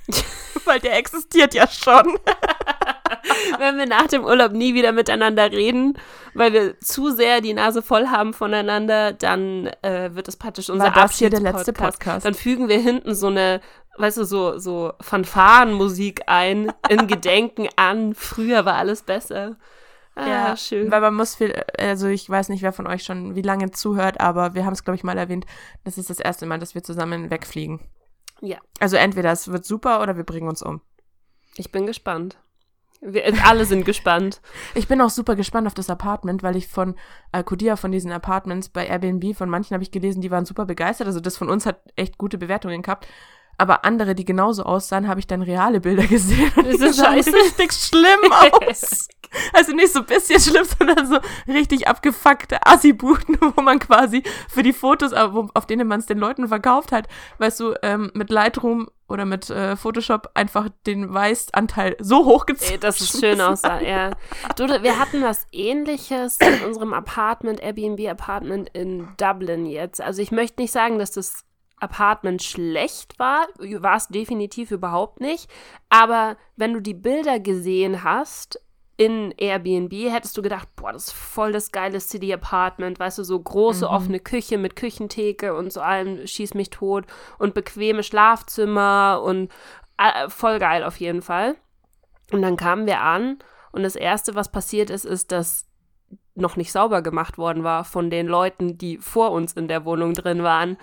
weil 0.66 0.80
der 0.80 0.98
existiert 0.98 1.54
ja 1.54 1.68
schon. 1.68 2.18
Wenn 3.60 3.78
wir 3.78 3.86
nach 3.86 4.08
dem 4.08 4.24
Urlaub 4.24 4.52
nie 4.52 4.74
wieder 4.74 4.92
miteinander 4.92 5.52
reden, 5.52 5.98
weil 6.34 6.54
wir 6.54 6.80
zu 6.80 7.12
sehr 7.12 7.42
die 7.42 7.54
Nase 7.54 7.82
voll 7.82 8.08
haben 8.08 8.34
voneinander, 8.34 9.14
dann 9.14 9.68
äh, 9.82 10.14
wird 10.14 10.28
das 10.28 10.38
praktisch 10.38 10.70
unser 10.70 10.86
War 10.86 10.94
das 10.94 11.18
hier 11.18 11.30
der 11.30 11.40
letzte. 11.40 11.74
Podcast? 11.74 12.26
Dann 12.26 12.34
fügen 12.34 12.68
wir 12.68 12.80
hinten 12.80 13.16
so 13.16 13.28
eine, 13.28 13.62
weißt 13.98 14.18
du, 14.18 14.26
so, 14.26 14.58
so 14.58 14.94
Fanfarenmusik 15.02 16.24
ein, 16.28 16.72
in 16.90 17.08
Gedenken 17.08 17.68
an, 17.76 18.14
früher 18.16 18.66
war 18.66 18.76
alles 18.76 19.04
besser. 19.04 19.58
Ah, 20.16 20.56
schön. 20.56 20.90
Weil 20.90 21.02
man 21.02 21.14
muss 21.14 21.36
viel, 21.36 21.54
also 21.78 22.08
ich 22.08 22.30
weiß 22.30 22.50
nicht, 22.50 22.64
wer 22.64 22.72
von 22.72 22.88
euch 22.88 23.04
schon 23.04 23.36
wie 23.36 23.42
lange 23.42 23.72
zuhört, 23.72 24.22
aber 24.22 24.56
wir 24.56 24.66
haben 24.66 24.74
es, 24.74 24.84
glaube 24.84 24.96
ich, 24.96 25.04
mal 25.04 25.18
erwähnt, 25.18 25.46
das 25.84 25.98
ist 25.98 26.10
das 26.10 26.20
erste 26.20 26.46
Mal, 26.46 26.60
dass 26.60 26.74
wir 26.74 26.84
zusammen 26.84 27.30
wegfliegen. 27.30 27.82
Ja. 28.42 28.58
Also 28.80 28.96
entweder 28.96 29.32
es 29.32 29.50
wird 29.50 29.66
super 29.66 30.02
oder 30.02 30.16
wir 30.16 30.24
bringen 30.24 30.48
uns 30.48 30.62
um. 30.62 30.82
Ich 31.58 31.72
bin 31.72 31.86
gespannt. 31.86 32.38
Wir 33.02 33.46
alle 33.46 33.66
sind 33.66 33.86
gespannt. 33.86 34.42
Ich 34.74 34.88
bin 34.88 35.02
auch 35.02 35.10
super 35.10 35.36
gespannt 35.36 35.68
auf 35.68 35.74
das 35.74 35.90
Apartment, 35.90 36.44
weil 36.44 36.56
ich 36.56 36.68
von 36.68 36.96
Alcudia, 37.32 37.76
von 37.76 37.92
diesen 37.92 38.12
Apartments 38.12 38.70
bei 38.70 38.88
Airbnb, 38.88 39.36
von 39.36 39.50
manchen 39.50 39.74
habe 39.74 39.84
ich 39.84 39.92
gelesen, 39.92 40.22
die 40.22 40.32
waren 40.32 40.46
super 40.46 40.66
begeistert. 40.66 41.08
Also 41.08 41.20
das 41.20 41.38
von 41.38 41.50
uns 41.50 41.66
hat 41.66 41.82
echt 41.96 42.18
gute 42.18 42.38
Bewertungen 42.38 42.82
gehabt. 42.82 43.08
Aber 43.58 43.86
andere, 43.86 44.16
die 44.16 44.26
genauso 44.26 44.64
aussahen, 44.64 45.08
habe 45.08 45.20
ich 45.20 45.28
dann 45.28 45.42
reale 45.42 45.80
Bilder 45.82 46.04
gesehen. 46.08 46.52
Und 46.56 46.66
Ist 46.66 46.82
das 46.82 46.98
sahen 46.98 47.16
scheiße? 47.24 47.34
richtig 47.34 47.72
schlimm 47.74 48.32
aus. 48.70 49.08
Also 49.54 49.74
nicht 49.74 49.92
so 49.92 50.00
ein 50.00 50.06
bisschen 50.06 50.40
schlimm, 50.40 50.66
sondern 50.80 51.08
so 51.08 51.20
richtig 51.48 51.88
abgefuckte 51.88 52.66
Assi-Buden, 52.66 53.38
wo 53.56 53.62
man 53.62 53.80
quasi 53.80 54.24
für 54.50 54.64
die 54.64 54.72
Fotos, 54.74 55.12
wo, 55.12 55.50
auf 55.54 55.66
denen 55.66 55.88
man 55.88 56.00
es 56.00 56.06
den 56.06 56.18
Leuten 56.20 56.48
verkauft 56.48 56.92
hat, 56.92 57.08
weißt 57.40 57.60
du, 57.60 57.74
ähm, 57.82 58.12
mit 58.14 58.30
Lightroom 58.30 58.88
oder 59.08 59.26
mit 59.26 59.50
äh, 59.50 59.76
Photoshop 59.76 60.32
einfach 60.34 60.70
den 60.88 61.14
Weißanteil 61.14 61.96
so 62.00 62.26
hochgezogen. 62.26 62.80
Dass 62.80 63.02
es 63.02 63.20
schön 63.20 63.40
aussah, 63.42 63.82
ja. 63.82 64.12
Du, 64.56 64.68
wir 64.68 65.00
hatten 65.00 65.22
was 65.22 65.48
ähnliches 65.52 66.38
in 66.40 66.66
unserem 66.66 66.94
Apartment, 66.94 67.60
Airbnb-Apartment 67.62 68.70
in 68.74 69.10
Dublin 69.18 69.66
jetzt. 69.66 70.02
Also 70.02 70.22
ich 70.22 70.32
möchte 70.32 70.62
nicht 70.62 70.72
sagen, 70.72 70.98
dass 70.98 71.12
das 71.12 71.44
Apartment 71.78 72.42
schlecht 72.42 73.20
war, 73.20 73.48
war 73.58 73.98
es 73.98 74.08
definitiv 74.08 74.72
überhaupt 74.72 75.20
nicht. 75.20 75.50
Aber 75.90 76.38
wenn 76.56 76.74
du 76.74 76.80
die 76.80 76.94
Bilder 76.94 77.40
gesehen 77.40 78.04
hast 78.04 78.60
in 78.98 79.34
Airbnb, 79.38 79.92
hättest 80.10 80.38
du 80.38 80.42
gedacht, 80.42 80.70
boah, 80.76 80.94
das 80.94 81.08
ist 81.08 81.14
voll 81.14 81.52
das 81.52 81.72
geile 81.72 82.00
City-Apartment, 82.00 82.98
weißt 82.98 83.18
du, 83.18 83.24
so 83.24 83.38
große 83.40 83.90
offene 83.90 84.20
Küche 84.22 84.58
mit 84.58 84.78
Küchentheke 84.78 85.54
und 85.54 85.74
so 85.74 85.82
allem 85.82 86.26
schieß 86.26 86.54
mich 86.54 86.70
tot 86.70 87.06
und 87.38 87.54
bequeme 87.54 88.04
Schlafzimmer 88.04 89.22
und 89.24 89.52
äh, 89.98 90.30
voll 90.30 90.60
geil 90.60 90.84
auf 90.84 90.98
jeden 91.00 91.22
Fall. 91.22 91.56
Und 92.32 92.42
dann 92.42 92.56
kamen 92.56 92.88
wir 92.88 93.02
an 93.02 93.40
und 93.72 93.84
das 93.84 93.98
Erste, 93.98 94.36
was 94.36 94.50
passiert 94.50 94.90
ist, 94.90 95.04
ist, 95.04 95.34
dass 95.34 95.68
noch 96.36 96.56
nicht 96.56 96.72
sauber 96.72 97.02
gemacht 97.02 97.38
worden 97.38 97.64
war 97.64 97.84
von 97.84 98.10
den 98.10 98.28
Leuten, 98.28 98.78
die 98.78 98.98
vor 98.98 99.32
uns 99.32 99.54
in 99.54 99.68
der 99.68 99.86
Wohnung 99.86 100.14
drin 100.14 100.44
waren. 100.44 100.78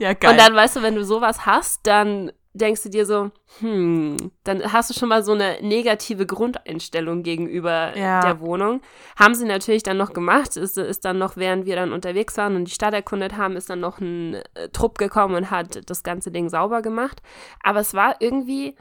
Ja, 0.00 0.14
geil. 0.14 0.32
Und 0.32 0.40
dann, 0.40 0.54
weißt 0.54 0.76
du, 0.76 0.82
wenn 0.82 0.94
du 0.96 1.04
sowas 1.04 1.46
hast, 1.46 1.86
dann 1.86 2.32
denkst 2.52 2.82
du 2.82 2.88
dir 2.88 3.06
so, 3.06 3.30
hm, 3.60 4.16
dann 4.42 4.72
hast 4.72 4.90
du 4.90 4.94
schon 4.94 5.08
mal 5.08 5.22
so 5.22 5.32
eine 5.32 5.58
negative 5.62 6.26
Grundeinstellung 6.26 7.22
gegenüber 7.22 7.96
Ja. 7.96 8.20
der 8.22 8.40
Wohnung. 8.40 8.80
Haben 9.16 9.34
sie 9.36 9.44
natürlich 9.44 9.84
dann 9.84 9.96
noch 9.98 10.12
gemacht, 10.12 10.56
ist, 10.56 10.76
ist 10.76 11.04
dann 11.04 11.18
noch, 11.18 11.36
während 11.36 11.66
wir 11.66 11.76
dann 11.76 11.92
unterwegs 11.92 12.36
waren 12.38 12.56
und 12.56 12.64
die 12.64 12.72
Stadt 12.74 12.92
erkundet 12.94 13.36
haben, 13.36 13.56
ist 13.56 13.70
dann 13.70 13.80
noch 13.80 14.00
ein 14.00 14.34
äh, 14.54 14.68
Trupp 14.72 14.98
gekommen 14.98 15.36
und 15.36 15.50
hat 15.52 15.88
das 15.88 16.02
ganze 16.02 16.32
Ding 16.32 16.48
sauber 16.48 16.82
gemacht. 16.82 17.22
Aber 17.62 17.80
es 17.80 17.94
war 17.94 18.16
irgendwie 18.18 18.74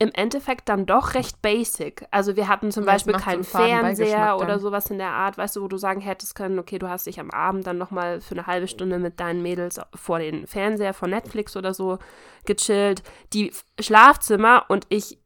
im 0.00 0.10
Endeffekt 0.14 0.70
dann 0.70 0.86
doch 0.86 1.12
recht 1.12 1.42
basic. 1.42 2.06
Also 2.10 2.34
wir 2.34 2.48
hatten 2.48 2.72
zum 2.72 2.84
Ja, 2.84 2.92
Beispiel 2.92 3.12
keinen 3.14 3.44
Fernseher 3.44 4.38
oder 4.38 4.58
sowas 4.58 4.90
in 4.90 4.96
der 4.96 5.10
Art, 5.10 5.36
weißt 5.36 5.56
du, 5.56 5.62
wo 5.62 5.68
du 5.68 5.76
sagen 5.76 6.00
hättest 6.00 6.34
können, 6.34 6.58
okay, 6.58 6.78
du 6.78 6.88
hast 6.88 7.06
dich 7.06 7.20
am 7.20 7.30
Abend 7.30 7.66
dann 7.66 7.76
nochmal 7.76 8.22
für 8.22 8.34
eine 8.34 8.46
halbe 8.46 8.66
Stunde 8.66 8.98
mit 8.98 9.20
deinen 9.20 9.42
Mädels 9.42 9.78
vor 9.94 10.18
den 10.18 10.46
Fernseher 10.46 10.94
von 10.94 11.10
Netflix 11.10 11.54
oder 11.54 11.74
so 11.74 11.98
gechillt. 12.46 13.02
Die 13.34 13.52
Schlafzimmer 13.78 14.64
und 14.68 14.86
ich, 14.88 15.18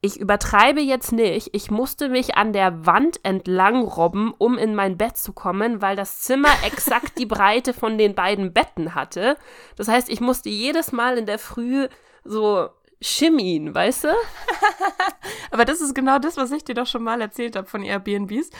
ich 0.00 0.18
übertreibe 0.18 0.80
jetzt 0.80 1.12
nicht, 1.12 1.50
ich 1.52 1.70
musste 1.70 2.08
mich 2.08 2.36
an 2.36 2.54
der 2.54 2.86
Wand 2.86 3.20
entlang 3.22 3.82
robben, 3.82 4.32
um 4.38 4.56
in 4.56 4.74
mein 4.74 4.96
Bett 4.96 5.18
zu 5.18 5.34
kommen, 5.34 5.82
weil 5.82 5.94
das 5.94 6.22
Zimmer 6.22 6.48
exakt 6.64 7.18
die 7.18 7.26
Breite 7.26 7.74
von 7.74 7.98
den 7.98 8.14
beiden 8.14 8.54
Betten 8.54 8.94
hatte. 8.94 9.36
Das 9.76 9.88
heißt, 9.88 10.08
ich 10.08 10.22
musste 10.22 10.48
jedes 10.48 10.90
Mal 10.90 11.18
in 11.18 11.26
der 11.26 11.38
Früh 11.38 11.86
so 12.24 12.70
shimmien, 13.00 13.74
weißt 13.74 14.04
du? 14.04 14.08
Aber 15.50 15.64
das 15.64 15.80
ist 15.80 15.94
genau 15.94 16.18
das, 16.18 16.36
was 16.36 16.50
ich 16.52 16.64
dir 16.64 16.74
doch 16.74 16.86
schon 16.86 17.02
mal 17.02 17.20
erzählt 17.20 17.56
habe 17.56 17.66
von 17.68 17.82
Airbnbs, 17.82 18.50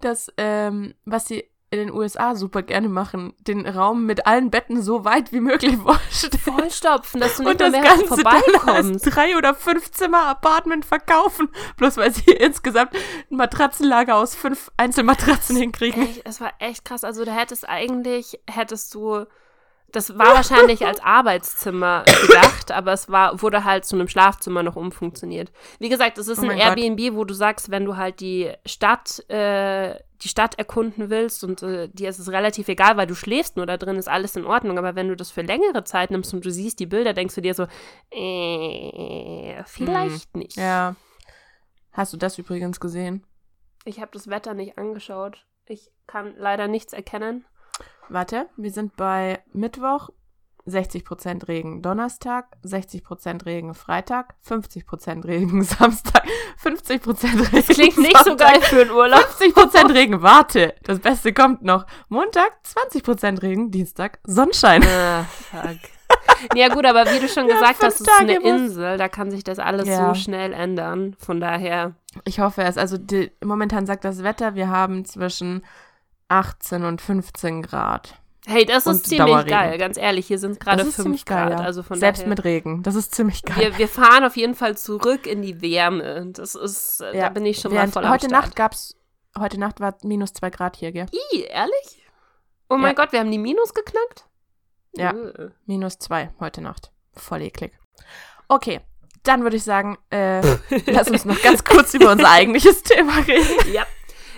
dass, 0.00 0.32
ähm, 0.36 0.94
was 1.04 1.26
sie 1.26 1.44
in 1.70 1.78
den 1.78 1.92
USA 1.92 2.36
super 2.36 2.62
gerne 2.62 2.88
machen, 2.88 3.34
den 3.40 3.66
Raum 3.66 4.06
mit 4.06 4.26
allen 4.26 4.50
Betten 4.50 4.80
so 4.82 5.04
weit 5.04 5.32
wie 5.32 5.40
möglich 5.40 5.76
vorstellen. 5.82 6.38
Vollstopfen, 6.38 7.20
dass 7.20 7.36
du 7.36 7.42
nicht 7.42 7.52
Und 7.52 7.60
das 7.60 7.72
mehr, 7.72 7.82
Ganze 7.82 8.22
dann 8.22 8.26
als 8.26 8.44
vorbeikommst. 8.44 9.16
drei 9.16 9.36
oder 9.36 9.52
fünf 9.54 9.90
Zimmer 9.90 10.26
Apartment 10.26 10.84
verkaufen, 10.84 11.48
bloß 11.76 11.96
weil 11.96 12.12
sie 12.12 12.30
insgesamt 12.30 12.94
ein 13.30 13.36
Matratzenlager 13.36 14.14
aus 14.16 14.36
fünf 14.36 14.70
Einzelmatratzen 14.76 15.56
hinkriegen. 15.56 16.02
Echt, 16.02 16.22
es 16.24 16.40
war 16.40 16.52
echt 16.60 16.84
krass. 16.84 17.02
Also 17.02 17.24
du 17.24 17.32
hättest 17.32 17.68
eigentlich, 17.68 18.38
hättest 18.48 18.94
du 18.94 19.26
Das 19.92 20.18
war 20.18 20.34
wahrscheinlich 20.34 20.84
als 20.84 21.00
Arbeitszimmer 21.00 22.04
gedacht, 22.26 22.72
aber 22.72 22.92
es 22.92 23.08
war, 23.08 23.40
wurde 23.40 23.64
halt 23.64 23.84
zu 23.84 23.96
einem 23.96 24.08
Schlafzimmer 24.08 24.62
noch 24.62 24.76
umfunktioniert. 24.76 25.52
Wie 25.78 25.88
gesagt, 25.88 26.18
es 26.18 26.28
ist 26.28 26.38
Oh 26.38 26.42
ein 26.42 26.48
mein 26.48 26.58
Gott. 26.58 26.76
Airbnb, 26.76 27.14
wo 27.16 27.24
du 27.24 27.32
sagst, 27.34 27.70
wenn 27.70 27.84
du 27.84 27.96
halt 27.96 28.20
die 28.20 28.52
Stadt, 28.66 29.20
äh, 29.30 29.98
die 30.22 30.28
Stadt 30.28 30.58
erkunden 30.58 31.08
willst 31.08 31.44
und 31.44 31.62
äh, 31.62 31.88
dir 31.88 32.08
ist 32.08 32.18
es 32.18 32.30
relativ 32.30 32.68
egal, 32.68 32.96
weil 32.96 33.06
du 33.06 33.14
schläfst 33.14 33.56
nur 33.56 33.66
da 33.66 33.76
drin, 33.76 33.96
ist 33.96 34.08
alles 34.08 34.34
in 34.36 34.44
Ordnung. 34.44 34.76
Aber 34.78 34.96
wenn 34.96 35.08
du 35.08 35.16
das 35.16 35.30
für 35.30 35.42
längere 35.42 35.84
Zeit 35.84 36.10
nimmst 36.10 36.34
und 36.34 36.44
du 36.44 36.50
siehst 36.50 36.80
die 36.80 36.86
Bilder, 36.86 37.12
denkst 37.14 37.34
du 37.34 37.40
dir 37.40 37.54
so, 37.54 37.66
äh, 38.10 39.62
vielleicht 39.66 40.36
nicht. 40.36 40.56
Hm. 40.56 40.62
Ja. 40.62 40.96
Hast 41.92 42.12
du 42.12 42.16
das 42.16 42.38
übrigens 42.38 42.80
gesehen? 42.80 43.24
Ich 43.84 44.00
habe 44.00 44.10
das 44.12 44.28
Wetter 44.28 44.52
nicht 44.52 44.76
angeschaut. 44.78 45.46
Ich 45.66 45.90
kann 46.06 46.34
leider 46.36 46.68
nichts 46.68 46.92
erkennen. 46.92 47.44
Warte, 48.08 48.46
wir 48.56 48.70
sind 48.70 48.96
bei 48.96 49.40
Mittwoch 49.52 50.10
60% 50.66 51.46
Regen, 51.46 51.80
Donnerstag 51.80 52.56
60% 52.64 53.46
Regen, 53.46 53.74
Freitag 53.74 54.34
50% 54.48 55.24
Regen, 55.24 55.62
Samstag 55.64 56.24
50% 56.62 57.52
Regen. 57.52 57.66
Klingt 57.66 57.98
nicht 57.98 58.18
so 58.18 58.24
Sonntag 58.30 58.52
geil 58.52 58.60
für 58.62 58.80
einen 58.82 58.90
Urlaub. 58.90 59.20
50% 59.38 59.94
Regen, 59.94 60.22
warte, 60.22 60.74
das 60.82 60.98
Beste 60.98 61.32
kommt 61.32 61.62
noch. 61.62 61.86
Montag 62.08 62.58
20% 62.64 63.42
Regen, 63.42 63.70
Dienstag 63.70 64.18
Sonnenschein. 64.24 64.82
Ah, 64.84 65.24
fuck. 65.24 65.78
Ja 66.54 66.68
gut, 66.68 66.84
aber 66.84 67.04
wie 67.12 67.20
du 67.20 67.28
schon 67.28 67.48
Ja, 67.48 67.54
gesagt 67.54 67.76
fünf 67.78 67.84
hast, 67.92 67.94
es 67.94 68.06
ist 68.06 68.20
eine 68.20 68.34
Tage 68.34 68.48
Insel, 68.48 68.98
da 68.98 69.08
kann 69.08 69.30
sich 69.30 69.44
das 69.44 69.58
alles 69.58 69.88
Ja. 69.88 70.08
so 70.14 70.20
schnell 70.20 70.52
ändern. 70.52 71.14
Von 71.18 71.40
daher, 71.40 71.94
Ich 72.24 72.40
hoffe 72.40 72.62
es. 72.62 72.76
Also 72.76 72.98
die, 72.98 73.30
momentan 73.44 73.86
sagt 73.86 74.04
das 74.04 74.22
Wetter, 74.22 74.54
wir 74.54 74.68
haben 74.68 75.04
zwischen 75.04 75.64
18 76.28 76.84
und 76.84 77.00
15 77.00 77.62
Grad. 77.62 78.14
hey, 78.46 78.64
das 78.64 78.86
ist 78.86 79.06
ziemlich 79.06 79.26
Dauerregen. 79.26 79.50
geil, 79.50 79.78
ganz 79.78 79.96
ehrlich. 79.96 80.26
Hier 80.26 80.38
sind 80.38 80.52
es 80.52 80.58
gerade 80.58 80.78
das 80.78 80.88
ist 80.88 80.94
5 80.96 81.04
ziemlich 81.04 81.24
geil, 81.24 81.48
Grad. 81.48 81.60
ja. 81.60 81.64
Also 81.64 81.82
von 81.82 81.98
Selbst 81.98 82.20
daher, 82.22 82.28
mit 82.28 82.44
Regen. 82.44 82.82
Das 82.82 82.94
ist 82.94 83.14
ziemlich 83.14 83.42
geil. 83.42 83.56
wir, 83.58 83.78
wir 83.78 83.88
fahren 83.88 84.24
auf 84.24 84.36
jeden 84.36 84.54
Fall 84.54 84.76
zurück 84.76 85.26
in 85.26 85.42
die 85.42 85.60
Wärme. 85.62 86.26
Das 86.32 86.54
ist, 86.54 87.00
äh, 87.00 87.12
da 87.12 87.18
Ja, 87.18 87.28
bin 87.28 87.44
ich 87.46 87.58
schon 87.60 87.72
Während 87.72 87.94
mal 87.94 88.02
voll 88.02 88.10
heute. 88.10 88.28
Nacht 88.28 88.54
gab's, 88.56 88.96
heute 89.38 89.58
Nacht 89.58 89.80
war 89.80 89.96
minus 90.02 90.32
2 90.32 90.50
Grad 90.50 90.76
hier, 90.76 90.92
gell? 90.92 91.06
Ih, 91.32 91.40
ehrlich? 91.42 92.04
Oh 92.68 92.76
mein 92.76 92.94
Ja. 92.96 93.02
Gott, 93.02 93.12
wir 93.12 93.20
haben 93.20 93.30
die 93.30 93.38
Minus 93.38 93.74
geknackt? 93.74 94.26
Ja. 94.96 95.10
Äh. 95.10 95.50
Minus 95.66 95.98
2 95.98 96.30
heute 96.40 96.60
Nacht. 96.60 96.90
Voll 97.14 97.42
eklig. 97.42 97.72
Okay, 98.48 98.80
dann 99.22 99.42
würde 99.42 99.56
ich 99.56 99.64
sagen, 99.64 99.98
äh, 100.10 100.40
lass 100.86 101.10
uns 101.10 101.24
noch 101.24 101.40
ganz 101.42 101.62
kurz 101.64 101.94
über 101.94 102.12
unser 102.12 102.30
eigentliches 102.30 102.82
Thema 102.82 103.18
reden. 103.18 103.72
Ja. 103.72 103.86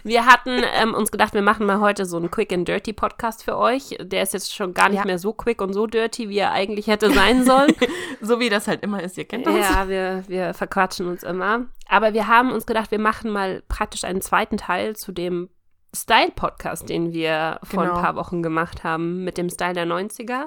Wir 0.08 0.24
hatten 0.24 0.62
ähm, 0.80 0.94
uns 0.94 1.10
gedacht, 1.12 1.34
wir 1.34 1.42
machen 1.42 1.66
mal 1.66 1.80
heute 1.80 2.06
so 2.06 2.16
einen 2.16 2.30
Quick 2.30 2.50
and 2.52 2.66
Dirty 2.66 2.94
Podcast 2.94 3.44
für 3.44 3.58
euch. 3.58 3.94
Der 4.00 4.22
ist 4.22 4.32
jetzt 4.32 4.54
schon 4.54 4.72
gar 4.72 4.88
nicht 4.88 5.00
Ja. 5.00 5.04
mehr 5.04 5.18
so 5.18 5.34
quick 5.34 5.60
und 5.60 5.74
so 5.74 5.86
dirty, 5.86 6.30
wie 6.30 6.38
er 6.38 6.50
eigentlich 6.52 6.86
hätte 6.86 7.12
sein 7.12 7.44
sollen. 7.44 7.74
So 8.20 8.40
wie 8.40 8.48
das 8.48 8.66
halt 8.66 8.82
immer 8.82 9.00
ist, 9.02 9.16
ihr 9.18 9.26
kennt 9.26 9.46
das. 9.46 9.54
ja, 9.54 9.88
wir, 9.88 10.24
wir 10.26 10.52
verquatschen 10.54 11.06
uns 11.06 11.22
immer. 11.22 11.66
Aber 11.88 12.14
wir 12.14 12.26
haben 12.26 12.50
uns 12.50 12.66
gedacht, 12.66 12.90
wir 12.90 12.98
machen 12.98 13.30
mal 13.30 13.62
praktisch 13.68 14.02
einen 14.04 14.20
zweiten 14.22 14.56
Teil 14.56 14.96
zu 14.96 15.12
dem 15.12 15.50
Style-Podcast, 15.94 16.88
den 16.88 17.12
wir 17.12 17.60
vor 17.62 17.84
Genau. 17.84 17.94
ein 17.96 18.02
paar 18.02 18.16
Wochen 18.16 18.42
gemacht 18.42 18.82
haben, 18.82 19.22
mit 19.24 19.36
dem 19.38 19.50
Style 19.50 19.74
der 19.74 19.86
90er. 19.86 20.46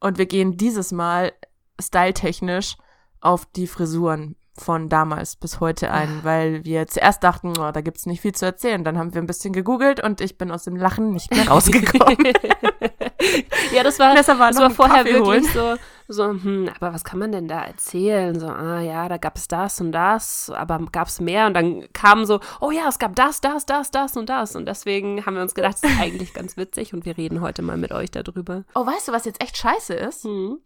Und 0.00 0.16
wir 0.16 0.26
gehen 0.26 0.56
dieses 0.56 0.90
Mal 0.92 1.32
styletechnisch 1.80 2.76
auf 3.20 3.44
die 3.46 3.66
Frisuren 3.66 4.36
von 4.56 4.88
damals 4.88 5.36
bis 5.36 5.60
heute 5.60 5.90
ein, 5.90 6.20
weil 6.22 6.64
wir 6.64 6.86
zuerst 6.86 7.22
dachten, 7.24 7.52
oh, 7.58 7.70
da 7.72 7.80
gibt's 7.80 8.06
nicht 8.06 8.20
viel 8.20 8.34
zu 8.34 8.44
erzählen. 8.44 8.84
Dann 8.84 8.98
haben 8.98 9.14
wir 9.14 9.22
ein 9.22 9.26
bisschen 9.26 9.52
gegoogelt 9.52 10.02
und 10.02 10.20
ich 10.20 10.38
bin 10.38 10.50
aus 10.50 10.64
dem 10.64 10.76
Lachen 10.76 11.12
nicht 11.12 11.34
mehr 11.34 11.48
rausgekommen. 11.48 12.16
ja, 13.72 13.82
das 13.82 13.98
war, 13.98 14.10
Vanessa 14.10 14.38
war 14.38 14.50
das 14.50 14.60
war 14.60 14.70
vorher 14.70 15.04
Kaffee 15.04 15.20
holen. 15.20 15.44
wirklich 15.44 15.52
so, 15.52 15.76
so, 16.08 16.24
hm, 16.30 16.68
aber 16.74 16.92
was 16.92 17.04
kann 17.04 17.18
man 17.18 17.32
denn 17.32 17.48
da 17.48 17.62
erzählen? 17.64 18.38
So, 18.38 18.48
ah 18.48 18.80
ja, 18.80 19.08
da 19.08 19.16
gab 19.16 19.36
es 19.36 19.48
das 19.48 19.80
und 19.80 19.92
das, 19.92 20.50
aber 20.50 20.84
gab 20.90 21.08
es 21.08 21.20
mehr 21.20 21.46
und 21.46 21.54
dann 21.54 21.90
kam 21.92 22.24
so, 22.24 22.40
oh 22.60 22.70
ja, 22.70 22.88
es 22.88 22.98
gab 22.98 23.14
das, 23.16 23.40
das, 23.40 23.64
das, 23.66 23.90
das 23.90 24.16
und 24.16 24.28
das. 24.28 24.56
Und 24.56 24.66
deswegen 24.66 25.24
haben 25.24 25.34
wir 25.34 25.42
uns 25.42 25.54
gedacht, 25.54 25.78
das 25.80 25.90
ist 25.90 26.00
eigentlich 26.00 26.34
ganz 26.34 26.56
witzig 26.56 26.92
und 26.92 27.04
wir 27.04 27.16
reden 27.16 27.40
heute 27.40 27.62
mal 27.62 27.76
mit 27.76 27.92
euch 27.92 28.10
darüber. 28.10 28.64
Oh, 28.74 28.84
weißt 28.84 29.08
du, 29.08 29.12
was 29.12 29.24
jetzt 29.24 29.42
echt 29.42 29.56
scheiße 29.56 29.94
ist? 29.94 30.24
Hm. 30.24 30.58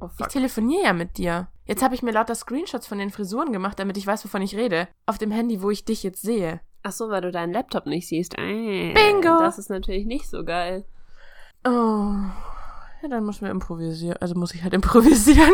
Oh, 0.00 0.08
Ich 0.20 0.26
telefoniere 0.26 0.84
ja 0.84 0.92
mit 0.92 1.18
dir. 1.18 1.48
Jetzt 1.68 1.82
habe 1.82 1.94
ich 1.94 2.02
mir 2.02 2.12
lauter 2.12 2.34
Screenshots 2.34 2.86
von 2.86 2.98
den 2.98 3.10
Frisuren 3.10 3.52
gemacht, 3.52 3.78
damit 3.78 3.98
ich 3.98 4.06
weiß, 4.06 4.24
wovon 4.24 4.40
ich 4.40 4.56
rede. 4.56 4.88
Auf 5.04 5.18
dem 5.18 5.30
Handy, 5.30 5.60
wo 5.62 5.68
ich 5.70 5.84
dich 5.84 6.02
jetzt 6.02 6.22
sehe. 6.22 6.60
Ach 6.82 6.92
so, 6.92 7.10
weil 7.10 7.20
du 7.20 7.30
deinen 7.30 7.52
Laptop 7.52 7.84
nicht 7.84 8.08
siehst. 8.08 8.38
Äh, 8.38 8.94
Bingo. 8.94 9.38
Das 9.38 9.58
ist 9.58 9.68
natürlich 9.68 10.06
nicht 10.06 10.30
so 10.30 10.44
geil. 10.44 10.86
Oh. 11.66 12.14
Ja, 13.02 13.08
dann 13.10 13.26
müssen 13.26 13.42
wir 13.42 13.50
improvisieren. 13.50 14.16
Also 14.18 14.34
muss 14.34 14.54
ich 14.54 14.62
halt 14.62 14.72
improvisieren. 14.74 15.52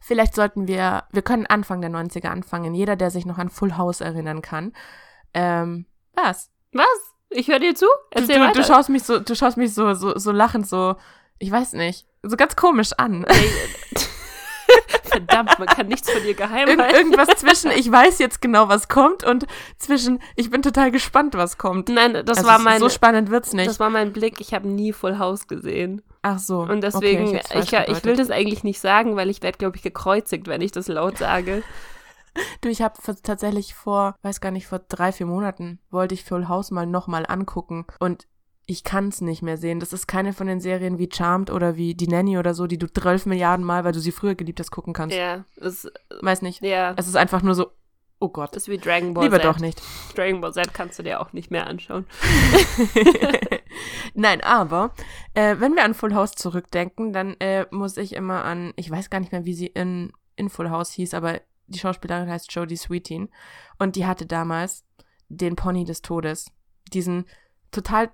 Vielleicht 0.00 0.34
sollten 0.34 0.66
wir, 0.66 1.04
wir 1.12 1.22
können 1.22 1.46
Anfang 1.46 1.80
der 1.80 1.90
90er 1.90 2.28
anfangen. 2.28 2.74
Jeder, 2.74 2.96
der 2.96 3.10
sich 3.10 3.26
noch 3.26 3.38
an 3.38 3.50
Full 3.50 3.76
House 3.76 4.00
erinnern 4.00 4.42
kann. 4.42 4.72
Ähm, 5.34 5.86
was? 6.14 6.50
Was? 6.72 7.14
Ich 7.30 7.46
höre 7.46 7.60
dir 7.60 7.76
zu? 7.76 7.86
Du, 8.10 8.22
Erzähl 8.22 8.38
du, 8.40 8.44
weiter. 8.44 8.60
du 8.60 8.66
schaust 8.66 8.88
mich 8.88 9.04
so, 9.04 9.20
du 9.20 9.36
schaust 9.36 9.56
mich 9.56 9.72
so, 9.72 9.94
so, 9.94 10.18
so 10.18 10.32
lachend, 10.32 10.66
so, 10.66 10.96
ich 11.38 11.52
weiß 11.52 11.74
nicht, 11.74 12.08
so 12.24 12.36
ganz 12.36 12.56
komisch 12.56 12.90
an. 12.96 13.24
Verdammt, 15.04 15.58
man 15.58 15.68
kann 15.68 15.88
nichts 15.88 16.10
von 16.10 16.22
dir 16.22 16.34
geheim 16.34 16.68
halten. 16.68 16.94
irgendwas 16.94 17.28
zwischen, 17.36 17.70
ich 17.70 17.90
weiß 17.90 18.18
jetzt 18.18 18.40
genau, 18.40 18.68
was 18.68 18.88
kommt 18.88 19.24
und 19.24 19.46
zwischen, 19.78 20.20
ich 20.36 20.50
bin 20.50 20.62
total 20.62 20.90
gespannt, 20.90 21.34
was 21.34 21.58
kommt. 21.58 21.88
Nein, 21.88 22.12
das 22.24 22.38
Also 22.38 22.48
war 22.48 22.58
mein, 22.58 22.78
So 22.80 22.88
spannend 22.88 23.30
wird's 23.30 23.52
nicht. 23.52 23.68
das 23.68 23.80
war 23.80 23.90
mein 23.90 24.12
Blick. 24.12 24.40
Ich 24.40 24.54
habe 24.54 24.68
nie 24.68 24.92
Full 24.92 25.18
House 25.18 25.48
gesehen. 25.48 26.02
Ach 26.22 26.38
so. 26.38 26.60
Und 26.60 26.82
deswegen, 26.82 27.28
okay, 27.28 27.40
ich, 27.54 27.72
ich, 27.72 27.88
ich, 27.88 28.04
will 28.04 28.16
das 28.16 28.30
eigentlich 28.30 28.64
nicht 28.64 28.80
sagen, 28.80 29.16
weil 29.16 29.30
ich 29.30 29.42
werde, 29.42 29.58
glaube 29.58 29.76
ich, 29.76 29.82
gekreuzigt, 29.82 30.46
wenn 30.46 30.60
ich 30.60 30.72
das 30.72 30.88
laut 30.88 31.18
sage. 31.18 31.62
Du, 32.60 32.68
ich 32.68 32.82
habe 32.82 32.94
tatsächlich 33.24 33.74
vor, 33.74 34.14
weiß 34.22 34.40
gar 34.40 34.52
nicht, 34.52 34.68
vor 34.68 34.78
drei, 34.78 35.10
vier 35.10 35.26
Monaten 35.26 35.80
wollte 35.90 36.14
ich 36.14 36.24
Full 36.24 36.46
House 36.46 36.70
mal 36.70 36.86
nochmal 36.86 37.24
angucken 37.26 37.84
und 37.98 38.28
ich 38.70 38.84
kann 38.84 39.08
es 39.08 39.22
nicht 39.22 39.40
mehr 39.40 39.56
sehen. 39.56 39.80
Das 39.80 39.94
ist 39.94 40.06
keine 40.06 40.34
von 40.34 40.46
den 40.46 40.60
Serien 40.60 40.98
wie 40.98 41.08
Charmed 41.10 41.50
oder 41.50 41.76
wie 41.76 41.94
Die 41.94 42.06
Nanny 42.06 42.36
oder 42.36 42.52
so, 42.52 42.66
die 42.66 42.76
du 42.76 42.86
12 42.86 43.24
Milliarden 43.24 43.64
Mal, 43.64 43.82
weil 43.82 43.92
du 43.92 43.98
sie 43.98 44.12
früher 44.12 44.34
geliebt 44.34 44.60
hast, 44.60 44.70
gucken 44.70 44.92
kannst. 44.92 45.16
Ja, 45.16 45.46
das, 45.56 45.90
Weiß 46.20 46.42
nicht. 46.42 46.60
ja, 46.62 46.92
Es 46.98 47.08
ist 47.08 47.16
einfach 47.16 47.40
nur 47.40 47.54
so, 47.54 47.70
oh 48.20 48.28
Gott. 48.28 48.54
das 48.54 48.64
ist 48.64 48.68
wie 48.68 48.76
Dragon 48.76 49.14
Ball 49.14 49.24
Lieber 49.24 49.38
Z. 49.38 49.46
doch 49.46 49.58
nicht. 49.58 49.80
Dragon 50.14 50.42
Ball 50.42 50.52
Z 50.52 50.74
kannst 50.74 50.98
du 50.98 51.02
dir 51.02 51.20
auch 51.22 51.32
nicht 51.32 51.50
mehr 51.50 51.66
anschauen. 51.66 52.04
Nein, 54.14 54.42
aber 54.42 54.92
äh, 55.32 55.56
wenn 55.60 55.74
wir 55.74 55.84
an 55.84 55.94
Full 55.94 56.14
House 56.14 56.32
zurückdenken, 56.32 57.14
dann 57.14 57.36
äh, 57.40 57.64
muss 57.70 57.96
ich 57.96 58.14
immer 58.14 58.44
an, 58.44 58.74
ich 58.76 58.90
weiß 58.90 59.08
gar 59.08 59.20
nicht 59.20 59.32
mehr, 59.32 59.46
wie 59.46 59.54
sie 59.54 59.68
in, 59.68 60.12
in 60.36 60.50
Full 60.50 60.68
House 60.68 60.92
hieß, 60.92 61.14
aber 61.14 61.40
die 61.68 61.78
Schauspielerin 61.78 62.28
heißt 62.28 62.52
Jodie 62.52 62.76
Sweetin 62.76 63.30
und 63.78 63.96
die 63.96 64.04
hatte 64.04 64.26
damals 64.26 64.84
den 65.30 65.56
Pony 65.56 65.84
des 65.84 66.02
Todes. 66.02 66.50
Diesen 66.92 67.24
total 67.70 68.10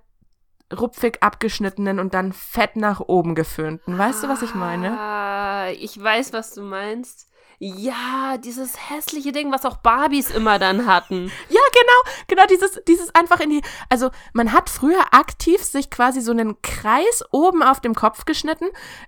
rupfig 0.73 1.21
abgeschnittenen 1.21 1.99
und 1.99 2.13
dann 2.13 2.33
fett 2.33 2.75
nach 2.75 2.99
oben 2.99 3.35
geföhnten. 3.35 3.97
Weißt 3.97 4.23
du, 4.23 4.29
was 4.29 4.41
ich 4.41 4.55
meine? 4.55 4.97
Ah, 4.97 5.69
ich 5.69 6.01
weiß, 6.01 6.33
was 6.33 6.53
du 6.53 6.61
meinst. 6.61 7.29
Ja, 7.57 8.37
dieses 8.37 8.89
hässliche 8.89 9.31
Ding, 9.31 9.51
was 9.51 9.65
auch 9.65 9.77
Barbies 9.77 10.29
immer 10.29 10.59
dann 10.59 10.87
hatten. 10.87 11.31
Ja, 11.49 11.61
genau, 11.71 12.15
genau, 12.27 12.45
dieses, 12.47 12.83
dieses 12.85 13.15
einfach 13.15 13.39
in 13.39 13.49
die, 13.49 13.61
also 13.89 14.09
man 14.33 14.51
hat 14.51 14.69
früher 14.69 15.13
aktiv 15.13 15.63
sich 15.63 15.89
quasi 15.89 16.19
so 16.19 16.31
einen 16.31 16.61
Kreis 16.61 17.23
oben 17.31 17.63
auf 17.63 17.79
dem 17.79 17.95
Kopf 17.95 18.25
geschnitten, 18.25 18.65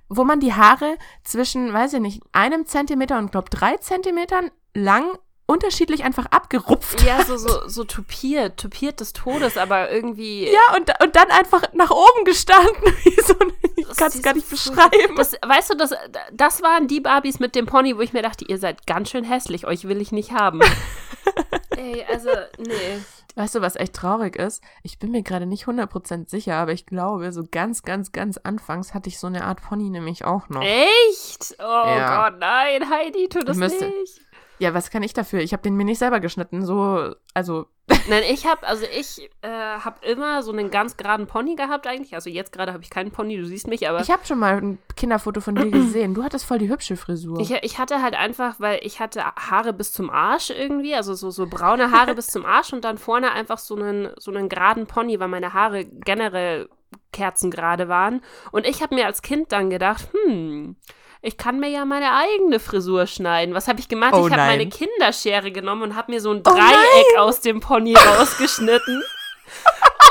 wo 0.08 0.24
man 0.24 0.40
die 0.40 0.54
Haare 0.54 0.98
zwischen, 1.24 1.74
weiß 1.74 1.94
ich 1.94 2.00
nicht, 2.00 2.24
einem 2.32 2.66
Zentimeter 2.66 3.18
und 3.18 3.32
glaub 3.32 3.50
drei 3.50 3.76
Zentimetern 3.78 4.50
lang 4.74 5.18
unterschiedlich 5.48 6.04
einfach 6.04 6.28
abgerupft. 6.28 7.02
Ja, 7.04 7.24
so, 7.26 7.38
so, 7.38 7.68
so 7.68 7.84
tupiert, 7.86 8.58
tupiert 8.60 9.00
des 9.00 9.14
Todes, 9.14 9.58
aber 9.58 9.90
irgendwie. 9.90 10.46
Ja, 10.52 10.76
und, 10.76 10.92
und 11.04 11.16
dann 11.16 11.32
einfach 11.32 11.64
nach 11.74 11.90
oben 11.90 12.26
gestanden, 12.26 12.94
so 13.26 13.34
ein, 13.40 13.54
ich 13.76 13.88
Das 13.88 13.98
kann 13.98 14.08
es 14.10 14.22
gar 14.22 14.34
nicht 14.36 14.50
beschreiben. 14.50 15.16
Das, 15.16 15.34
weißt 15.34 15.72
du, 15.72 15.78
das, 15.78 15.92
das 16.34 16.62
waren 16.62 16.88
die 16.88 17.00
Barbies 17.00 17.40
mit 17.40 17.56
dem 17.56 17.66
Pony, 17.66 17.98
wo 17.98 18.02
ich 18.02 18.14
mir 18.14 18.22
dachte, 18.22 18.46
ihr 18.48 18.60
seid 18.60 18.86
ganz 18.86 19.10
schön 19.10 19.24
hässlich, 19.24 19.66
euch 19.66 19.88
will 19.88 20.02
ich 20.02 20.12
nicht 20.12 20.32
haben. 20.34 20.62
Ey, 21.78 22.06
also, 22.10 22.30
nee. 22.58 23.00
Weißt 23.36 23.54
du, 23.54 23.62
was 23.62 23.76
echt 23.76 23.94
traurig 23.94 24.36
ist? 24.36 24.64
Ich 24.82 24.98
bin 24.98 25.12
mir 25.12 25.22
gerade 25.22 25.46
nicht 25.46 25.66
100% 25.66 26.28
sicher, 26.28 26.56
aber 26.56 26.72
ich 26.72 26.88
glaube, 26.88 27.32
so 27.32 27.44
ganz, 27.50 27.84
ganz, 27.84 28.12
ganz 28.12 28.38
anfangs 28.38 28.96
hatte 28.96 29.10
ich 29.10 29.20
so 29.20 29.28
eine 29.28 29.44
Art 29.46 29.62
Pony 29.62 29.90
nämlich 29.92 30.26
auch 30.26 30.50
noch. 30.50 30.64
Echt? 30.64 31.56
Oh 31.60 31.64
Ja. 31.64 32.30
Gott, 32.30 32.40
nein, 32.40 32.90
Heidi, 32.90 33.30
tu 33.30 33.40
das 33.42 33.56
Müsste- 33.58 33.86
nicht. 33.90 34.22
Ja, 34.60 34.74
was 34.74 34.90
kann 34.90 35.04
ich 35.04 35.14
dafür? 35.14 35.40
Ich 35.40 35.54
habe 35.54 35.64
den 35.64 35.76
mir 35.76 35.86
nicht 35.86 36.00
selber 36.00 36.20
geschnitten, 36.20 36.66
so, 36.66 37.14
also, 37.34 37.68
Nein, 38.10 38.24
ich 38.30 38.46
habe, 38.46 38.68
also 38.68 38.86
ich 38.98 39.30
äh, 39.42 39.48
habe 39.48 40.06
immer 40.06 40.44
so 40.44 40.52
einen 40.52 40.70
ganz 40.70 40.98
geraden 40.98 41.26
Pony 41.26 41.56
gehabt 41.56 41.88
eigentlich. 41.88 42.16
Also 42.16 42.30
jetzt 42.30 42.52
gerade 42.52 42.74
habe 42.74 42.84
ich 42.84 42.90
keinen 42.90 43.12
Pony, 43.12 43.38
du 43.38 43.46
siehst 43.46 43.68
mich, 43.68 43.88
aber 43.88 44.02
ich 44.02 44.12
habe 44.12 44.26
schon 44.26 44.40
mal 44.40 44.58
ein 44.58 44.78
Kinderfoto 44.98 45.40
von 45.40 45.56
dir 45.56 45.72
gesehen. 45.72 46.14
Du 46.14 46.24
hattest 46.24 46.44
voll 46.44 46.58
die 46.58 46.68
hübsche 46.68 46.98
Frisur. 46.98 47.40
ich, 47.40 47.52
ich 47.52 47.80
hatte 47.80 48.02
halt 48.02 48.14
einfach, 48.14 48.60
weil 48.60 48.82
ich 48.84 49.00
hatte 49.00 49.24
Haare 49.24 49.72
bis 49.72 49.94
zum 49.94 50.10
Arsch 50.10 50.50
irgendwie, 50.50 50.96
also 50.96 51.14
so, 51.14 51.30
so 51.32 51.48
braune 51.48 51.92
Haare 51.92 52.14
bis 52.16 52.28
zum 52.28 52.46
Arsch 52.46 52.74
und 52.74 52.84
dann 52.84 52.98
vorne 52.98 53.32
einfach 53.32 53.58
so 53.58 53.76
einen, 53.76 54.10
so 54.18 54.32
einen 54.32 54.50
geraden 54.50 54.88
Pony, 54.88 55.20
weil 55.22 55.30
meine 55.30 55.54
Haare 55.54 55.86
generell 55.86 56.68
Kerzen 57.14 57.52
gerade 57.52 57.88
waren. 57.88 58.22
Und 58.52 58.68
ich 58.68 58.82
habe 58.82 58.96
mir 58.96 59.06
als 59.06 59.22
Kind 59.22 59.54
dann 59.54 59.70
gedacht, 59.70 60.10
hm, 60.12 60.76
ich 61.22 61.38
kann 61.38 61.60
mir 61.60 61.70
ja 61.70 61.86
meine 61.86 62.14
eigene 62.14 62.60
Frisur 62.60 63.08
schneiden. 63.08 63.56
Was 63.56 63.68
habe 63.68 63.80
ich 63.80 63.88
gemacht? 63.88 64.14
Oh 64.14 64.28
ich 64.28 64.34
habe 64.34 64.44
meine 64.44 64.68
Kinderschere 64.68 65.52
genommen 65.52 65.84
und 65.84 65.96
habe 65.96 66.12
mir 66.12 66.22
so 66.22 66.32
ein 66.32 66.44
Oh 66.46 66.52
Dreieck 66.52 67.18
aus 67.18 67.42
dem 67.42 67.60
Pony 67.60 67.96
rausgeschnitten. 68.18 69.04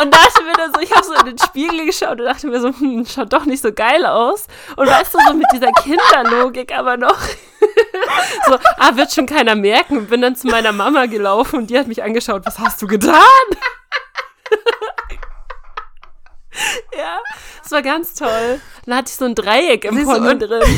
Und 0.01 0.13
dachte 0.13 0.43
mir 0.43 0.53
dann 0.53 0.75
so, 0.75 0.81
ich 0.81 0.93
habe 0.93 1.05
so 1.05 1.15
in 1.15 1.25
den 1.25 1.39
Spiegel 1.39 1.87
geschaut 1.87 2.21
und 2.21 2.27
dachte 2.27 2.49
mir 2.49 2.61
so, 2.61 2.69
hm, 2.69 3.07
schaut 3.07 3.33
doch 3.33 3.47
nicht 3.47 3.63
so 3.63 3.73
geil 3.73 4.05
aus. 4.05 4.47
Und 4.77 4.89
weißt 4.89 5.15
du, 5.15 5.19
so 5.27 5.35
mit 5.35 5.47
dieser 5.53 5.73
Kinderlogik 5.73 6.77
aber 6.77 6.99
noch. 6.99 7.19
so, 8.47 8.59
ah, 8.77 8.95
wird 8.95 9.13
schon 9.13 9.27
keiner 9.27 9.55
merken. 9.55 9.99
Und 9.99 10.11
bin 10.11 10.21
dann 10.21 10.37
zu 10.37 10.49
meiner 10.49 10.73
Mama 10.73 11.07
gelaufen 11.07 11.61
und 11.61 11.71
die 11.71 11.79
hat 11.79 11.87
mich 11.87 12.03
angeschaut, 12.03 12.43
was 12.45 12.59
hast 12.59 12.83
du 12.83 12.87
getan? 12.87 13.15
ja, 16.97 17.19
das 17.63 17.73
war 17.73 17.83
ganz 17.83 18.15
toll. 18.15 18.61
Dann 18.85 18.97
hatte 18.97 19.09
ich 19.11 19.17
so 19.17 19.25
ein 19.25 19.35
Dreieck 19.35 19.85
im 19.85 20.05
Pony 20.05 20.39
drin. 20.39 20.63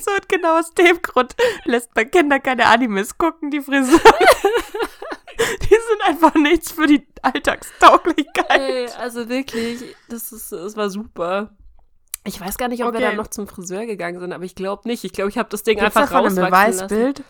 So 0.00 0.10
und 0.10 0.28
genau 0.28 0.58
aus 0.58 0.72
dem 0.74 1.00
Grund 1.00 1.36
lässt 1.64 1.94
man 1.94 2.10
Kinder 2.10 2.40
keine 2.40 2.66
Animes 2.66 3.18
gucken, 3.18 3.50
die 3.50 3.60
Frisuren. 3.60 4.00
die 5.62 5.68
sind 5.68 6.02
einfach 6.06 6.34
nichts 6.34 6.72
für 6.72 6.86
die 6.86 7.06
Alltagstauglichkeit. 7.22 8.60
Ey, 8.60 8.86
also 8.98 9.28
wirklich, 9.28 9.94
das, 10.08 10.32
ist, 10.32 10.50
das 10.50 10.76
war 10.76 10.90
super. 10.90 11.50
Ich 12.24 12.40
weiß 12.40 12.58
gar 12.58 12.68
nicht, 12.68 12.84
ob 12.84 12.92
wir 12.92 12.98
Okay. 12.98 13.08
dann 13.08 13.16
noch 13.16 13.28
zum 13.28 13.46
Friseur 13.46 13.86
gegangen 13.86 14.18
sind, 14.20 14.32
aber 14.32 14.44
ich 14.44 14.54
glaube 14.54 14.88
nicht. 14.88 15.04
Ich 15.04 15.12
glaube, 15.12 15.30
ich 15.30 15.38
habe 15.38 15.48
das 15.50 15.62
Ding 15.62 15.78
Gibt's 15.78 15.96
einfach 15.96 16.10
davon 16.10 16.26
ein 16.26 16.38
rauswachsen 16.38 16.50
lassen. 16.52 16.88
Beweisbild? 16.88 17.24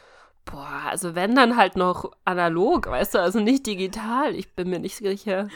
Boah, 0.45 0.83
also 0.91 1.15
wenn 1.15 1.35
dann 1.35 1.57
halt 1.57 1.77
noch 1.77 2.13
analog, 2.25 2.87
weißt 2.87 3.15
du, 3.15 3.21
also 3.21 3.41
nicht 3.41 3.67
digital. 3.67 4.35
Ich 4.35 4.55
bin 4.55 4.71
mir 4.71 4.81
nicht 4.81 4.97
sicher. 4.97 5.49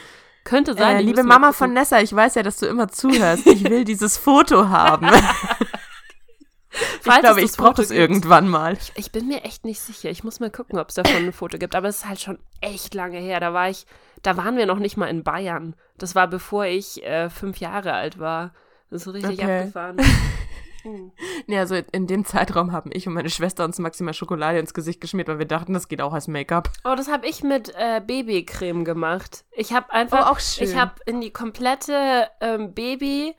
Könnte 0.47 0.75
sein. 0.75 0.95
Äh, 0.95 0.99
ich 1.01 1.07
liebe 1.07 1.23
Mama 1.23 1.51
von 1.51 1.73
Nessa, 1.73 1.99
ich 1.99 2.15
weiß 2.15 2.35
ja, 2.35 2.43
dass 2.43 2.57
du 2.57 2.67
immer 2.67 2.87
zuhörst. 2.87 3.45
Ich 3.57 3.69
will 3.69 3.83
dieses 3.83 4.17
Foto 4.17 4.69
haben. 4.69 5.07
ich 6.71 7.01
glaube, 7.03 7.41
es 7.41 7.51
ich 7.51 7.57
brauche 7.57 7.81
gibt. 7.81 7.91
irgendwann 7.91 8.47
mal. 8.47 8.77
Ich 8.95 9.11
bin 9.11 9.27
mir 9.27 9.43
echt 9.43 9.65
nicht 9.65 9.81
sicher. 9.81 10.09
Ich 10.09 10.23
muss 10.23 10.39
mal 10.39 10.49
gucken, 10.49 10.79
ob 10.79 10.87
es 10.87 10.95
davon 10.95 11.17
ein 11.17 11.33
Foto 11.33 11.57
gibt. 11.57 11.75
Aber 11.75 11.89
es 11.89 11.97
ist 11.97 12.07
halt 12.07 12.21
schon 12.21 12.39
echt 12.61 12.93
lange 12.93 13.17
her. 13.17 13.41
Da 13.41 13.53
war 13.53 13.69
ich, 13.69 13.85
da 14.23 14.37
waren 14.37 14.55
wir 14.55 14.65
noch 14.65 14.79
nicht 14.79 14.95
mal 14.95 15.07
in 15.07 15.23
Bayern. 15.23 15.75
Das 15.97 16.15
war 16.15 16.27
bevor 16.27 16.65
ich 16.65 17.03
äh, 17.03 17.29
fünf 17.29 17.57
Jahre 17.57 17.91
alt 17.91 18.17
war. 18.17 18.53
Das 18.89 19.05
ist 19.05 19.13
richtig 19.13 19.39
Okay. 19.41 19.59
abgefahren. 19.59 19.97
Hm. 20.87 21.11
Nee, 21.47 21.59
also 21.59 21.75
in 21.91 22.07
dem 22.07 22.23
Zeitraum 22.23 22.71
haben 22.71 22.91
ich 22.93 23.07
und 23.07 23.13
meine 23.13 23.29
Schwester 23.29 23.65
uns 23.65 23.77
maximal 23.77 24.13
Schokolade 24.13 24.57
ins 24.59 24.73
Gesicht 24.73 25.01
geschmiert, 25.01 25.27
weil 25.27 25.37
wir 25.39 25.45
dachten, 25.45 25.73
das 25.73 25.89
geht 25.89 26.01
auch 26.01 26.13
als 26.13 26.29
Make-up. 26.29 26.69
Oh, 26.85 26.95
das 26.95 27.09
habe 27.09 27.27
ich 27.27 27.43
mit 27.43 27.73
äh, 27.75 27.99
Babycreme 27.99 28.85
gemacht. 28.85 29.43
Ich 29.51 29.73
habe 29.73 29.91
einfach, 29.91 30.27
Oh, 30.27 30.31
auch 30.31 30.39
schön. 30.39 30.63
ich 30.65 30.77
habe 30.77 30.93
in 31.05 31.19
die 31.19 31.31
komplette 31.31 32.29
ähm, 32.39 32.73
Baby 32.73 33.35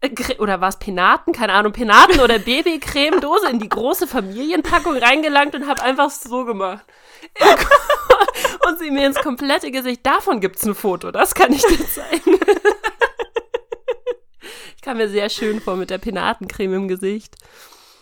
äh, 0.00 0.08
oder 0.38 0.62
war 0.62 0.70
es 0.70 0.78
Penaten, 0.78 1.34
keine 1.34 1.52
Ahnung, 1.52 1.72
Penaten 1.72 2.20
oder 2.20 2.38
Babycreme-Dose 2.38 3.50
in 3.50 3.58
die 3.58 3.68
große 3.68 4.06
Familienpackung 4.06 4.96
reingelangt 4.96 5.54
und 5.54 5.66
habe 5.68 5.82
einfach 5.82 6.08
so 6.08 6.46
gemacht. 6.46 6.84
und 8.66 8.78
sie 8.78 8.90
mir 8.90 9.06
ins 9.06 9.20
komplette 9.20 9.70
Gesicht. 9.70 10.06
Davon 10.06 10.40
gibt's 10.40 10.64
ein 10.64 10.74
Foto, 10.74 11.10
das 11.10 11.34
kann 11.34 11.52
ich 11.52 11.62
dir 11.62 11.86
zeigen. 11.86 12.38
kam 14.86 14.98
mir 14.98 15.08
sehr 15.08 15.28
schön 15.28 15.60
vor 15.60 15.74
mit 15.74 15.90
der 15.90 15.98
Penatencreme 15.98 16.74
im 16.74 16.86
Gesicht. 16.88 17.34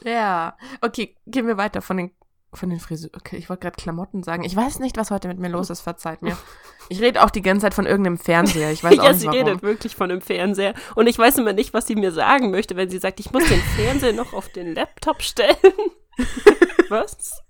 Ja. 0.04 0.54
Okay, 0.82 1.16
gehen 1.26 1.46
wir 1.46 1.56
weiter 1.56 1.80
von 1.80 1.96
den 1.96 2.10
von 2.52 2.68
den 2.70 2.78
Frisuren. 2.78 3.16
Okay, 3.16 3.36
ich 3.36 3.48
wollte 3.48 3.62
gerade 3.62 3.76
Klamotten 3.82 4.22
sagen. 4.22 4.44
Ich 4.44 4.54
weiß 4.54 4.78
nicht, 4.78 4.96
was 4.98 5.10
heute 5.10 5.26
mit 5.26 5.38
mir 5.38 5.48
los 5.48 5.70
ist, 5.70 5.80
verzeiht 5.80 6.20
mir. 6.22 6.36
Ich 6.90 7.00
rede 7.00 7.24
auch 7.24 7.30
die 7.30 7.40
ganze 7.42 7.64
Zeit 7.64 7.74
von 7.74 7.86
irgendeinem 7.86 8.18
Fernseher. 8.18 8.70
Ich 8.70 8.84
weiß 8.84 8.98
auch 9.00 9.04
ja, 9.04 9.10
nicht 9.12 9.20
sie 9.22 9.26
warum. 9.26 9.38
redet 9.40 9.62
wirklich 9.62 9.96
von 9.96 10.10
dem 10.10 10.20
Fernseher. 10.20 10.74
Und 10.94 11.06
ich 11.08 11.18
weiß 11.18 11.38
immer 11.38 11.54
nicht, 11.54 11.72
was 11.74 11.86
sie 11.86 11.96
mir 11.96 12.12
sagen 12.12 12.50
möchte, 12.50 12.76
wenn 12.76 12.90
sie 12.90 12.98
sagt, 12.98 13.18
ich 13.18 13.32
muss 13.32 13.48
den 13.48 13.60
Fernseher 13.60 14.12
noch 14.12 14.34
auf 14.34 14.50
den 14.50 14.74
Laptop 14.74 15.22
stellen. 15.22 15.56
was? 16.90 17.42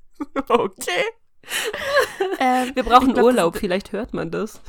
Okay. 0.49 1.05
ähm, 2.38 2.71
Wir 2.75 2.85
brauchen 2.85 3.12
glaub, 3.12 3.26
Urlaub, 3.26 3.57
vielleicht 3.57 3.93
hört 3.93 4.14
man 4.14 4.31
das. 4.31 4.62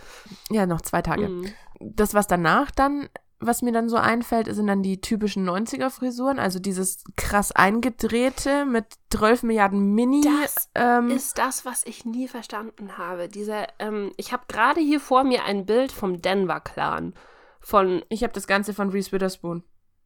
ja, 0.49 0.65
noch 0.65 0.81
zwei 0.81 1.01
Tage. 1.03 1.29
Mhm. 1.29 1.53
Das, 1.79 2.13
was 2.13 2.27
danach 2.27 2.71
dann, 2.71 3.07
was 3.39 3.61
mir 3.61 3.71
dann 3.73 3.89
so 3.89 3.97
einfällt, 3.97 4.47
sind 4.53 4.67
dann 4.67 4.81
die 4.81 5.01
typischen 5.01 5.47
90er-Frisuren. 5.47 6.39
Also 6.39 6.59
dieses 6.59 7.03
krass 7.17 7.51
eingedrehte 7.51 8.65
mit 8.65 8.85
12 9.11 9.43
Milliarden 9.43 9.93
Mini. 9.93 10.21
Das 10.21 10.69
ähm, 10.75 11.09
Ist 11.09 11.37
das, 11.37 11.65
was 11.65 11.85
ich 11.85 12.05
nie 12.05 12.27
verstanden 12.27 12.97
habe. 12.97 13.27
Dieser, 13.27 13.67
ähm, 13.79 14.11
ich 14.17 14.31
habe 14.31 14.43
gerade 14.47 14.79
hier 14.81 14.99
vor 14.99 15.23
mir 15.23 15.43
ein 15.45 15.65
Bild 15.65 15.91
vom 15.91 16.21
Denver 16.21 16.59
Clan. 16.59 17.13
Von, 17.59 18.03
ich 18.09 18.23
habe 18.23 18.33
das 18.33 18.47
Ganze 18.47 18.73
von 18.73 18.89
Reese 18.89 19.11
Witherspoon. 19.11 19.63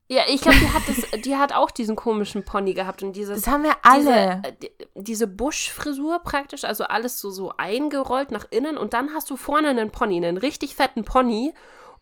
ja, 0.07 0.23
ich 0.27 0.41
glaube, 0.41 0.57
die 0.59 0.69
hat 0.73 0.83
das, 0.87 1.21
die 1.21 1.35
hat 1.35 1.53
auch 1.53 1.71
diesen 1.71 1.95
komischen 1.95 2.43
Pony 2.45 2.73
gehabt 2.73 3.03
und 3.03 3.13
dieses, 3.15 3.41
Das 3.43 3.51
haben 3.53 3.63
wir 3.63 3.75
alle. 3.83 3.99
Diese, 4.01 4.13
äh, 4.15 4.53
die- 4.61 4.71
diese 4.95 5.27
Buschfrisur 5.27 6.19
praktisch, 6.19 6.63
also 6.63 6.85
alles 6.85 7.19
so, 7.19 7.29
so 7.29 7.51
eingerollt 7.57 8.31
nach 8.31 8.45
innen 8.49 8.77
und 8.77 8.93
dann 8.93 9.13
hast 9.13 9.29
du 9.29 9.35
vorne 9.37 9.67
einen 9.69 9.91
Pony, 9.91 10.17
einen 10.17 10.37
richtig 10.37 10.75
fetten 10.75 11.03
Pony 11.03 11.53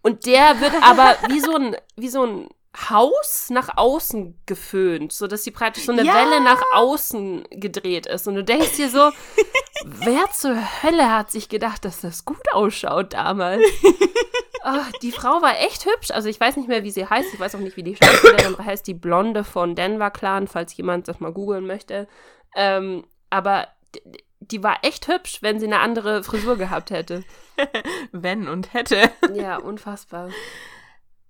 und 0.02 0.26
der 0.26 0.60
wird 0.62 0.74
aber 0.82 1.16
wie 1.30 1.40
so 1.40 1.56
ein, 1.56 1.76
wie 1.96 2.10
so 2.10 2.26
ein 2.26 2.50
Haus 2.90 3.50
nach 3.50 3.76
außen 3.76 4.40
geföhnt, 4.46 5.12
sodass 5.12 5.44
sie 5.44 5.52
praktisch 5.52 5.86
so 5.86 5.92
eine 5.92 6.04
Ja. 6.04 6.14
Welle 6.14 6.42
nach 6.42 6.62
außen 6.74 7.48
gedreht 7.50 8.06
ist 8.06 8.28
und 8.28 8.36
du 8.36 8.44
denkst 8.44 8.76
dir 8.76 8.90
so, 8.90 9.12
wer 9.86 10.30
zur 10.32 10.56
Hölle 10.84 11.12
hat 11.12 11.32
sich 11.32 11.50
gedacht, 11.50 11.86
dass 11.86 12.02
das 12.02 12.24
gut 12.26 12.52
ausschaut 12.54 13.14
damals? 13.14 13.64
Ah, 14.64 14.84
die 15.02 15.14
Frau 15.14 15.42
war 15.42 15.58
echt 15.62 15.86
hübsch. 15.86 16.12
Also 16.12 16.28
ich 16.28 16.42
weiß 16.42 16.58
nicht 16.58 16.68
mehr, 16.68 16.84
wie 16.84 16.92
sie 16.92 17.06
heißt. 17.06 17.34
Ich 17.34 17.40
weiß 17.40 17.56
auch 17.56 17.60
nicht, 17.60 17.78
wie 17.78 17.84
die 17.84 17.96
Schauspielerin 17.96 18.58
heißt. 18.66 18.86
Die 18.86 18.96
Blonde 18.96 19.46
von 19.46 19.76
Denver 19.76 20.12
Clan, 20.12 20.48
falls 20.48 20.76
jemand 20.76 21.08
das 21.08 21.22
mal 21.22 21.32
googeln 21.32 21.66
möchte. 21.66 22.06
Ähm, 22.54 23.06
aber 23.30 23.70
die 24.52 24.64
war 24.64 24.78
echt 24.84 25.08
hübsch, 25.08 25.42
wenn 25.42 25.60
sie 25.60 25.66
eine 25.66 25.80
andere 25.80 26.24
Frisur 26.24 26.58
gehabt 26.58 26.92
hätte. 26.92 27.24
Wenn 28.12 28.48
und 28.48 28.74
hätte. 28.74 29.10
Ja, 29.34 29.58
unfassbar. 29.58 30.30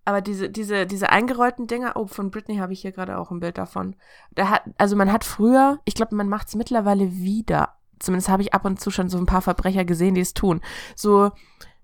Aber 0.06 0.22
diese, 0.22 0.50
diese, 0.50 0.86
diese 0.86 1.10
eingerollten 1.10 1.68
Dinger, 1.68 1.94
oh, 1.96 2.08
von 2.08 2.32
Britney 2.32 2.58
habe 2.58 2.74
ich 2.74 2.82
hier 2.82 2.92
gerade 2.92 3.18
auch 3.18 3.32
ein 3.32 3.40
Bild 3.40 3.58
davon. 3.58 3.96
Da 4.32 4.50
hat, 4.50 4.64
also 4.78 4.96
man 4.96 5.12
hat 5.12 5.26
früher, 5.26 5.80
ich 5.86 5.96
glaube, 5.96 6.16
man 6.16 6.30
macht 6.30 6.48
es 6.48 6.56
mittlerweile 6.56 7.12
wieder. 7.12 7.76
Zumindest 8.00 8.30
habe 8.30 8.42
ich 8.42 8.54
ab 8.54 8.64
und 8.64 8.80
zu 8.80 8.92
schon 8.92 9.10
so 9.10 9.18
ein 9.18 9.26
paar 9.26 9.42
Verbrecher 9.42 9.84
gesehen, 9.84 10.16
die 10.16 10.22
es 10.22 10.34
tun. 10.34 10.62
So 10.96 11.32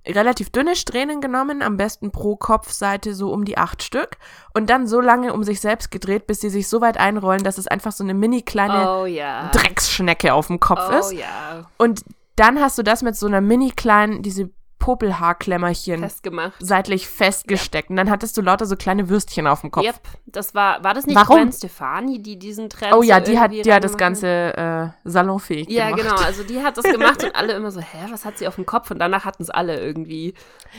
relativ 0.05 0.49
dünne 0.49 0.75
Strähnen 0.75 1.21
genommen, 1.21 1.61
am 1.61 1.77
besten 1.77 2.11
pro 2.11 2.35
Kopfseite 2.35 3.13
so 3.13 3.31
um 3.31 3.45
die 3.45 3.57
acht 3.57 3.83
Stück. 3.83 4.17
Und 4.53 4.69
dann 4.69 4.87
so 4.87 4.99
lange 4.99 5.33
um 5.33 5.43
sich 5.43 5.61
selbst 5.61 5.91
gedreht, 5.91 6.27
bis 6.27 6.41
sie 6.41 6.49
sich 6.49 6.67
so 6.67 6.81
weit 6.81 6.97
einrollen, 6.97 7.43
dass 7.43 7.57
es 7.57 7.67
einfach 7.67 7.91
so 7.91 8.03
eine 8.03 8.13
mini 8.13 8.41
kleine 8.41 8.89
Oh 8.89 9.05
ja. 9.05 9.49
Drecksschnecke 9.51 10.33
auf 10.33 10.47
dem 10.47 10.59
Kopf 10.59 10.89
oh 10.91 10.99
ist. 10.99 11.13
ja. 11.13 11.69
Und 11.77 12.03
dann 12.35 12.59
hast 12.59 12.77
du 12.77 12.83
das 12.83 13.03
mit 13.03 13.15
so 13.15 13.27
einer 13.27 13.41
mini 13.41 13.71
kleinen, 13.71 14.23
diese 14.23 14.49
Popelhaarklemmerchen 14.83 16.01
Festgemacht. 16.01 16.53
seitlich 16.59 17.07
festgesteckt. 17.07 17.89
Und 17.89 17.95
dann 17.95 18.09
hattest 18.09 18.35
du 18.35 18.41
lauter 18.41 18.65
so 18.65 18.75
kleine 18.75 19.07
Würstchen 19.07 19.47
auf 19.47 19.61
dem 19.61 19.71
Kopf. 19.71 19.85
Yep, 19.85 19.95
das 20.25 20.53
war, 20.53 20.83
war 20.83 20.93
das 20.93 21.05
nicht 21.05 21.15
Warum? 21.15 21.37
Gwen 21.37 21.51
Stefani, 21.53 22.21
die 22.21 22.37
diesen 22.37 22.69
Trend 22.69 22.93
Oh 22.93 23.01
ja, 23.01 23.21
die 23.21 23.39
hat, 23.39 23.51
die 23.51 23.73
hat 23.73 23.83
das? 23.83 23.95
Ganze 23.97 24.27
äh, 24.57 24.87
salonfähig 25.09 25.69
Ja, 25.69 25.89
gemacht. 25.91 26.01
genau. 26.01 26.15
Also 26.21 26.43
die 26.43 26.61
hat 26.61 26.75
das 26.77 26.83
gemacht 26.83 27.23
und 27.23 27.33
alle 27.33 27.53
immer 27.53 27.71
so, 27.71 27.79
hä, 27.79 28.07
was 28.09 28.25
hat 28.25 28.37
sie 28.37 28.47
auf 28.47 28.55
dem 28.55 28.65
Kopf? 28.65 28.91
Und 28.91 28.99
danach 28.99 29.23
hatten 29.23 29.41
es 29.43 29.49
alle 29.49 29.79
irgendwie. 29.79 30.33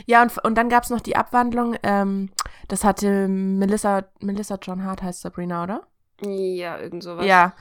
Ja, 0.05 0.21
und, 0.21 0.37
und 0.43 0.55
dann 0.55 0.69
gab's 0.69 0.91
noch 0.91 1.01
die 1.01 1.15
Abwandlung, 1.15 1.75
ähm, 1.81 2.29
das 2.67 2.83
hatte 2.83 3.27
Melissa, 3.27 4.03
Melissa 4.19 4.59
John 4.61 4.83
Hart 4.83 5.01
heißt 5.01 5.21
Sabrina, 5.21 5.63
oder? 5.63 5.87
Ja, 6.21 6.77
irgend 6.77 7.03
sowas. 7.03 7.25
Ja. 7.25 7.53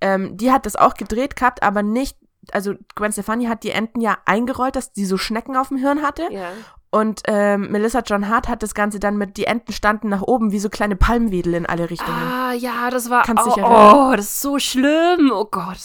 Ähm, 0.00 0.36
die 0.36 0.50
hat 0.50 0.66
das 0.66 0.74
auch 0.74 0.94
gedreht 0.94 1.36
gehabt, 1.36 1.62
aber 1.62 1.82
nicht, 1.84 2.16
also 2.50 2.74
Gwen 2.94 3.12
Stefani 3.12 3.46
hat 3.46 3.62
die 3.62 3.70
Enten 3.70 4.00
ja 4.00 4.18
eingerollt, 4.24 4.74
dass 4.76 4.92
die 4.92 5.04
so 5.04 5.16
Schnecken 5.16 5.56
auf 5.56 5.68
dem 5.68 5.76
Hirn 5.76 6.02
hatte. 6.02 6.28
Ja. 6.30 6.50
Und 6.94 7.22
ähm, 7.24 7.70
Melissa 7.70 8.00
John 8.04 8.28
Hart 8.28 8.48
hat 8.48 8.62
das 8.62 8.74
Ganze 8.74 9.00
dann 9.00 9.16
mit, 9.16 9.38
die 9.38 9.46
Enten 9.46 9.72
standen 9.72 10.10
nach 10.10 10.20
oben 10.20 10.52
wie 10.52 10.58
so 10.58 10.68
kleine 10.68 10.94
Palmwedel 10.94 11.54
in 11.54 11.64
alle 11.64 11.88
Richtungen. 11.88 12.20
Ah, 12.22 12.52
ja, 12.52 12.90
das 12.90 13.08
war. 13.08 13.22
Kannst 13.22 13.46
oh, 13.46 13.54
oh, 13.56 14.12
das 14.14 14.26
ist 14.26 14.42
so 14.42 14.58
schlimm. 14.58 15.30
Oh 15.32 15.46
Gott. 15.46 15.78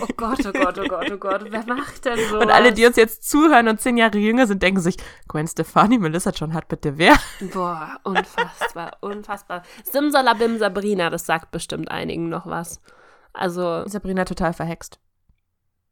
Oh 0.00 0.06
Gott, 0.16 0.46
oh 0.46 0.52
Gott, 0.52 0.78
oh 0.78 0.84
Gott, 0.86 1.10
oh 1.10 1.16
Gott. 1.16 1.44
Wer 1.48 1.66
macht 1.66 2.04
denn 2.04 2.20
so? 2.30 2.38
Und 2.40 2.52
alle, 2.52 2.72
die 2.72 2.86
uns 2.86 2.94
jetzt 2.94 3.28
zuhören 3.28 3.66
und 3.66 3.80
zehn 3.80 3.96
Jahre 3.96 4.18
jünger 4.18 4.46
sind, 4.46 4.62
denken 4.62 4.80
sich, 4.80 4.96
Gwen 5.26 5.48
Stefani, 5.48 5.98
Melissa 5.98 6.30
John 6.30 6.54
Hart, 6.54 6.68
bitte 6.68 6.98
wer? 6.98 7.16
Boah, 7.52 7.98
unfassbar, 8.04 8.92
unfassbar. 9.00 9.62
Simsalabim 9.90 10.58
Sabrina, 10.58 11.10
das 11.10 11.26
sagt 11.26 11.50
bestimmt 11.50 11.90
einigen 11.90 12.28
noch 12.28 12.46
was. 12.46 12.80
Also. 13.32 13.88
Sabrina 13.88 14.24
total 14.24 14.52
verhext. 14.52 15.00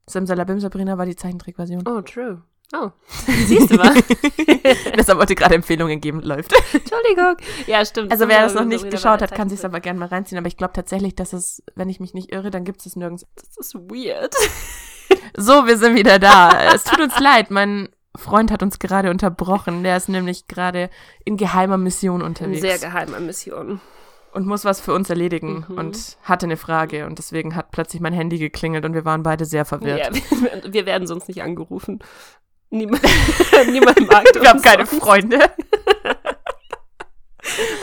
Simsalabim 0.08 0.60
Sabrina 0.60 0.98
war 0.98 1.06
die 1.06 1.16
Zeichentrickversion. 1.16 1.86
Oh, 1.86 2.00
true. 2.00 2.42
Oh, 2.72 2.90
siehst 3.46 3.70
du 3.70 3.76
mal. 3.76 3.94
Deshalb 4.96 5.18
wollte 5.18 5.36
gerade 5.36 5.54
Empfehlungen 5.54 6.00
geben, 6.00 6.20
läuft. 6.20 6.52
Entschuldigung. 6.72 7.36
Ja, 7.66 7.84
stimmt. 7.84 8.10
Also 8.10 8.28
wer 8.28 8.42
das 8.42 8.54
noch 8.54 8.64
nicht 8.64 8.80
Sabrina 8.80 8.96
geschaut 8.96 9.22
hat, 9.22 9.34
kann 9.34 9.48
sich 9.48 9.64
aber 9.64 9.80
gerne 9.80 10.00
mal 10.00 10.08
reinziehen. 10.08 10.38
Aber 10.38 10.48
ich 10.48 10.56
glaube 10.56 10.72
tatsächlich, 10.72 11.14
dass 11.14 11.32
es, 11.32 11.62
wenn 11.76 11.88
ich 11.88 12.00
mich 12.00 12.12
nicht 12.12 12.32
irre, 12.32 12.50
dann 12.50 12.64
gibt 12.64 12.80
es 12.80 12.86
es 12.86 12.96
nirgends. 12.96 13.26
Das 13.36 13.56
ist 13.56 13.74
weird. 13.74 14.34
So, 15.36 15.66
wir 15.66 15.78
sind 15.78 15.94
wieder 15.94 16.18
da. 16.18 16.72
es 16.74 16.84
tut 16.84 17.00
uns 17.00 17.18
leid, 17.20 17.50
mein 17.50 17.88
Freund 18.16 18.50
hat 18.50 18.62
uns 18.62 18.78
gerade 18.78 19.10
unterbrochen. 19.10 19.84
Der 19.84 19.96
ist 19.96 20.08
nämlich 20.08 20.48
gerade 20.48 20.90
in 21.24 21.36
geheimer 21.36 21.76
Mission 21.76 22.20
In 22.20 22.26
unterwegs 22.26 22.60
sehr 22.60 22.78
geheimer 22.78 23.20
Mission. 23.20 23.80
Und 24.36 24.46
muss 24.46 24.64
was 24.66 24.80
für 24.80 24.92
uns 24.92 25.08
erledigen 25.10 25.64
Mhm. 25.68 25.78
und 25.78 26.16
hatte 26.22 26.44
eine 26.46 26.58
Frage 26.58 27.06
und 27.06 27.18
deswegen 27.18 27.56
hat 27.56 27.70
plötzlich 27.70 28.02
mein 28.02 28.12
Handy 28.12 28.38
geklingelt 28.38 28.84
und 28.84 28.92
wir 28.92 29.04
waren 29.06 29.22
beide 29.22 29.46
sehr 29.46 29.64
verwirrt. 29.64 29.98
Ja, 29.98 30.10
wir, 30.62 30.72
wir 30.72 30.86
werden 30.86 31.06
sonst 31.08 31.26
nicht 31.26 31.42
angerufen. 31.42 32.00
Niemand, 32.70 33.02
niemand 33.70 34.06
mag 34.06 34.26
uns. 34.26 34.42
Wir 34.42 34.50
haben 34.50 34.60
keine 34.62 34.86
sonst. 34.86 35.02
Freunde. 35.02 35.40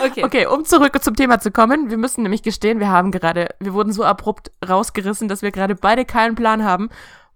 Okay. 0.05 0.25
Okay, 0.25 0.45
um 0.45 0.65
zurück 0.65 1.01
zum 1.01 1.15
Thema 1.15 1.39
zu 1.39 1.49
kommen, 1.49 1.89
wir 1.89 1.97
müssen 1.97 2.23
nämlich 2.23 2.43
gestehen, 2.43 2.81
wir 2.81 2.89
haben 2.89 3.11
gerade, 3.11 3.55
wir 3.61 3.73
wurden 3.73 3.93
so 3.93 4.03
abrupt 4.03 4.51
rausgerissen, 4.67 5.29
dass 5.29 5.41
wir 5.41 5.51
gerade 5.51 5.73
beide 5.75 6.03
keinen 6.03 6.35
Plan 6.35 6.65
haben, 6.65 6.89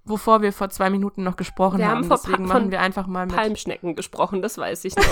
wovor 0.08 0.42
wir 0.42 0.54
vor 0.54 0.70
zwei 0.70 0.90
Minuten 0.90 1.24
noch 1.24 1.36
gesprochen 1.36 1.80
Wir 1.80 1.88
haben. 1.88 2.10
haben 2.10 2.10
Deswegen 2.10 2.46
machen 2.46 2.72
wir 2.72 2.82
einfach 2.82 3.08
mal 3.08 3.26
mit. 3.26 3.36
Palmschnecken 3.36 3.96
gesprochen, 3.96 4.42
das 4.42 4.58
weiß 4.58 4.86
ich 4.86 4.96
noch. 4.96 5.04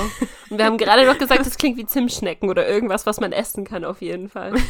Und 0.49 0.57
wir 0.57 0.65
haben 0.65 0.77
gerade 0.77 1.05
noch 1.05 1.17
gesagt, 1.17 1.45
das 1.45 1.57
klingt 1.57 1.77
wie 1.77 1.85
Zimtschnecken 1.85 2.49
oder 2.49 2.67
irgendwas, 2.67 3.05
was 3.05 3.19
man 3.19 3.31
essen 3.31 3.65
kann, 3.65 3.85
auf 3.85 4.01
jeden 4.01 4.29
Fall. 4.29 4.53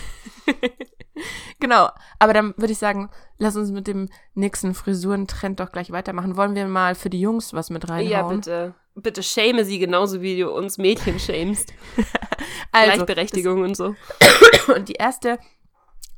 Genau, 1.60 1.90
aber 2.20 2.34
dann 2.34 2.54
würde 2.58 2.74
ich 2.74 2.78
sagen, 2.78 3.10
lass 3.38 3.56
uns 3.56 3.72
mit 3.72 3.88
dem 3.88 4.10
nächsten 4.34 4.74
Frisurentrend 4.74 5.60
doch 5.60 5.72
gleich 5.72 5.92
weitermachen. 5.92 6.36
Wollen 6.36 6.56
wir 6.56 6.68
mal 6.68 6.96
für 6.96 7.10
die 7.10 7.22
Jungs 7.22 7.54
was 7.54 7.70
mit 7.70 7.90
reinhauen? 7.90 8.10
Ja, 8.12 8.28
bitte. 8.28 8.74
Bitte 8.96 9.24
shame 9.24 9.64
sie 9.64 9.80
genauso, 9.80 10.22
wie 10.22 10.40
du 10.40 10.52
uns 10.52 10.78
Mädchen 10.78 11.20
shamest. 11.20 11.74
Also, 12.72 13.06
Gleichberechtigung 13.06 13.62
und 13.64 13.78
so. 13.78 13.96
Und 14.76 14.90
die 14.90 14.96
erste, 14.96 15.40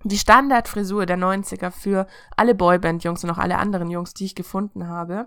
die 0.04 0.18
Standardfrisur 0.18 1.06
der 1.06 1.18
90er 1.18 1.72
für 1.72 2.08
alle 2.36 2.56
Boyband-Jungs 2.56 3.24
und 3.24 3.32
auch 3.32 3.38
alle 3.38 3.58
anderen 3.58 3.90
Jungs, 3.90 4.14
die 4.14 4.26
ich 4.26 4.36
gefunden 4.36 4.88
habe. 4.88 5.26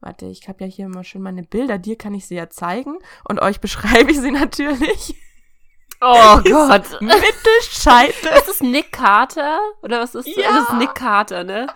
Warte, 0.00 0.26
ich 0.26 0.48
habe 0.48 0.64
ja 0.64 0.70
hier 0.70 0.86
immer 0.86 1.04
schon 1.04 1.22
meine 1.22 1.42
Bilder. 1.42 1.78
Dir 1.78 1.96
kann 1.98 2.14
ich 2.14 2.26
sie 2.26 2.36
ja 2.36 2.48
zeigen 2.48 2.98
und 3.28 3.40
euch 3.40 3.60
beschreibe 3.62 4.10
ich 4.10 4.20
sie 4.20 4.30
natürlich. 4.30 5.14
Oh 6.00 6.40
Gott. 6.44 7.00
Mittelscheitel. 7.00 8.30
Ist 8.36 8.48
das 8.48 8.60
Nick 8.60 8.92
Carter? 8.92 9.58
Oder 9.82 10.00
was 10.00 10.14
ist 10.14 10.28
das? 10.28 10.36
Ja. 10.36 10.52
Das 10.52 10.68
ist 10.68 10.74
Nick 10.74 10.94
Carter, 10.94 11.42
ne? 11.44 11.66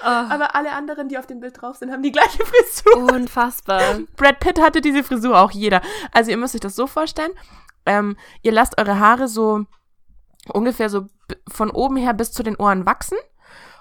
Ah, 0.00 0.26
Aber 0.30 0.54
alle 0.54 0.72
anderen, 0.72 1.08
die 1.08 1.18
auf 1.18 1.26
dem 1.26 1.40
Bild 1.40 1.60
drauf 1.60 1.76
sind, 1.76 1.90
haben 1.92 2.02
die 2.02 2.12
gleiche 2.12 2.38
Frisur. 2.44 3.12
unfassbar. 3.12 3.98
Brad 4.16 4.40
Pitt 4.40 4.60
hatte 4.60 4.80
diese 4.80 5.02
Frisur 5.04 5.38
auch 5.38 5.50
jeder. 5.50 5.82
Also 6.12 6.30
ihr 6.30 6.36
müsst 6.36 6.54
euch 6.54 6.60
das 6.60 6.76
so 6.76 6.86
vorstellen. 6.86 7.32
Ähm, 7.84 8.16
ihr 8.42 8.52
lasst 8.52 8.78
eure 8.78 8.98
Haare 8.98 9.28
so 9.28 9.64
ungefähr 10.50 10.90
so 10.90 11.06
von 11.48 11.70
oben 11.70 11.96
her 11.96 12.14
bis 12.14 12.32
zu 12.32 12.42
den 12.42 12.56
Ohren 12.56 12.86
wachsen 12.86 13.18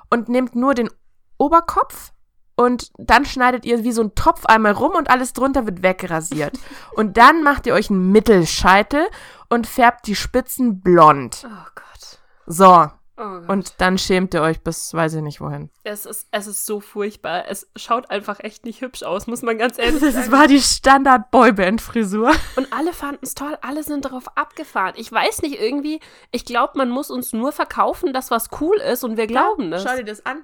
und 0.09 0.29
nehmt 0.29 0.55
nur 0.55 0.73
den 0.73 0.89
Oberkopf 1.37 2.11
und 2.55 2.91
dann 2.97 3.23
schneidet 3.23 3.65
ihr 3.65 3.83
wie 3.83 3.91
so 3.91 4.01
ein 4.01 4.15
Topf 4.15 4.45
einmal 4.45 4.71
rum 4.71 4.93
und 4.93 5.11
alles 5.11 5.33
drunter 5.33 5.67
wird 5.67 5.83
wegrasiert. 5.83 6.57
und 6.95 7.17
dann 7.17 7.43
macht 7.43 7.67
ihr 7.67 7.73
euch 7.75 7.91
einen 7.91 8.11
Mittelscheitel 8.11 9.07
und 9.49 9.67
färbt 9.67 10.07
die 10.07 10.15
Spitzen 10.15 10.81
blond. 10.81 11.45
Oh 11.45 11.69
Gott. 11.75 12.19
So. 12.47 12.89
Oh. 13.17 13.41
Und 13.47 13.73
dann 13.79 13.97
schämt 13.97 14.35
ihr 14.35 14.43
euch 14.43 14.61
bis 14.61 14.93
weiß 14.93 15.15
ich 15.15 15.21
nicht 15.21 15.41
wohin. 15.41 15.71
es 15.83 16.05
ist, 16.05 16.27
es 16.29 16.45
ist 16.45 16.65
so 16.67 16.79
furchtbar. 16.79 17.45
Es 17.47 17.67
schaut 17.75 18.11
einfach 18.11 18.39
echt 18.41 18.63
nicht 18.63 18.81
hübsch 18.81 19.01
aus, 19.01 19.25
muss 19.25 19.41
man 19.41 19.57
ganz 19.57 19.79
ehrlich 19.79 19.99
sagen. 20.13 20.31
war 20.31 20.47
die 20.47 20.61
Standard-Boyband-Frisur. 20.61 22.31
Und 22.55 22.71
alle 22.71 22.93
fanden 22.93 23.21
es 23.23 23.33
toll, 23.33 23.57
alle 23.61 23.81
sind 23.81 24.05
darauf 24.05 24.37
abgefahren. 24.37 24.93
Ich 24.97 25.11
weiß 25.11 25.41
nicht, 25.41 25.59
irgendwie, 25.59 25.99
ich 26.31 26.45
glaube, 26.45 26.73
man 26.77 26.89
muss 26.89 27.09
uns 27.09 27.33
nur 27.33 27.51
verkaufen, 27.51 28.13
dass 28.13 28.29
was 28.29 28.49
cool 28.61 28.77
ist 28.77 29.03
und 29.03 29.17
wir 29.17 29.25
glauben 29.25 29.73
es. 29.73 29.83
Schau 29.83 29.95
dir 29.95 30.05
das 30.05 30.25
an. 30.25 30.43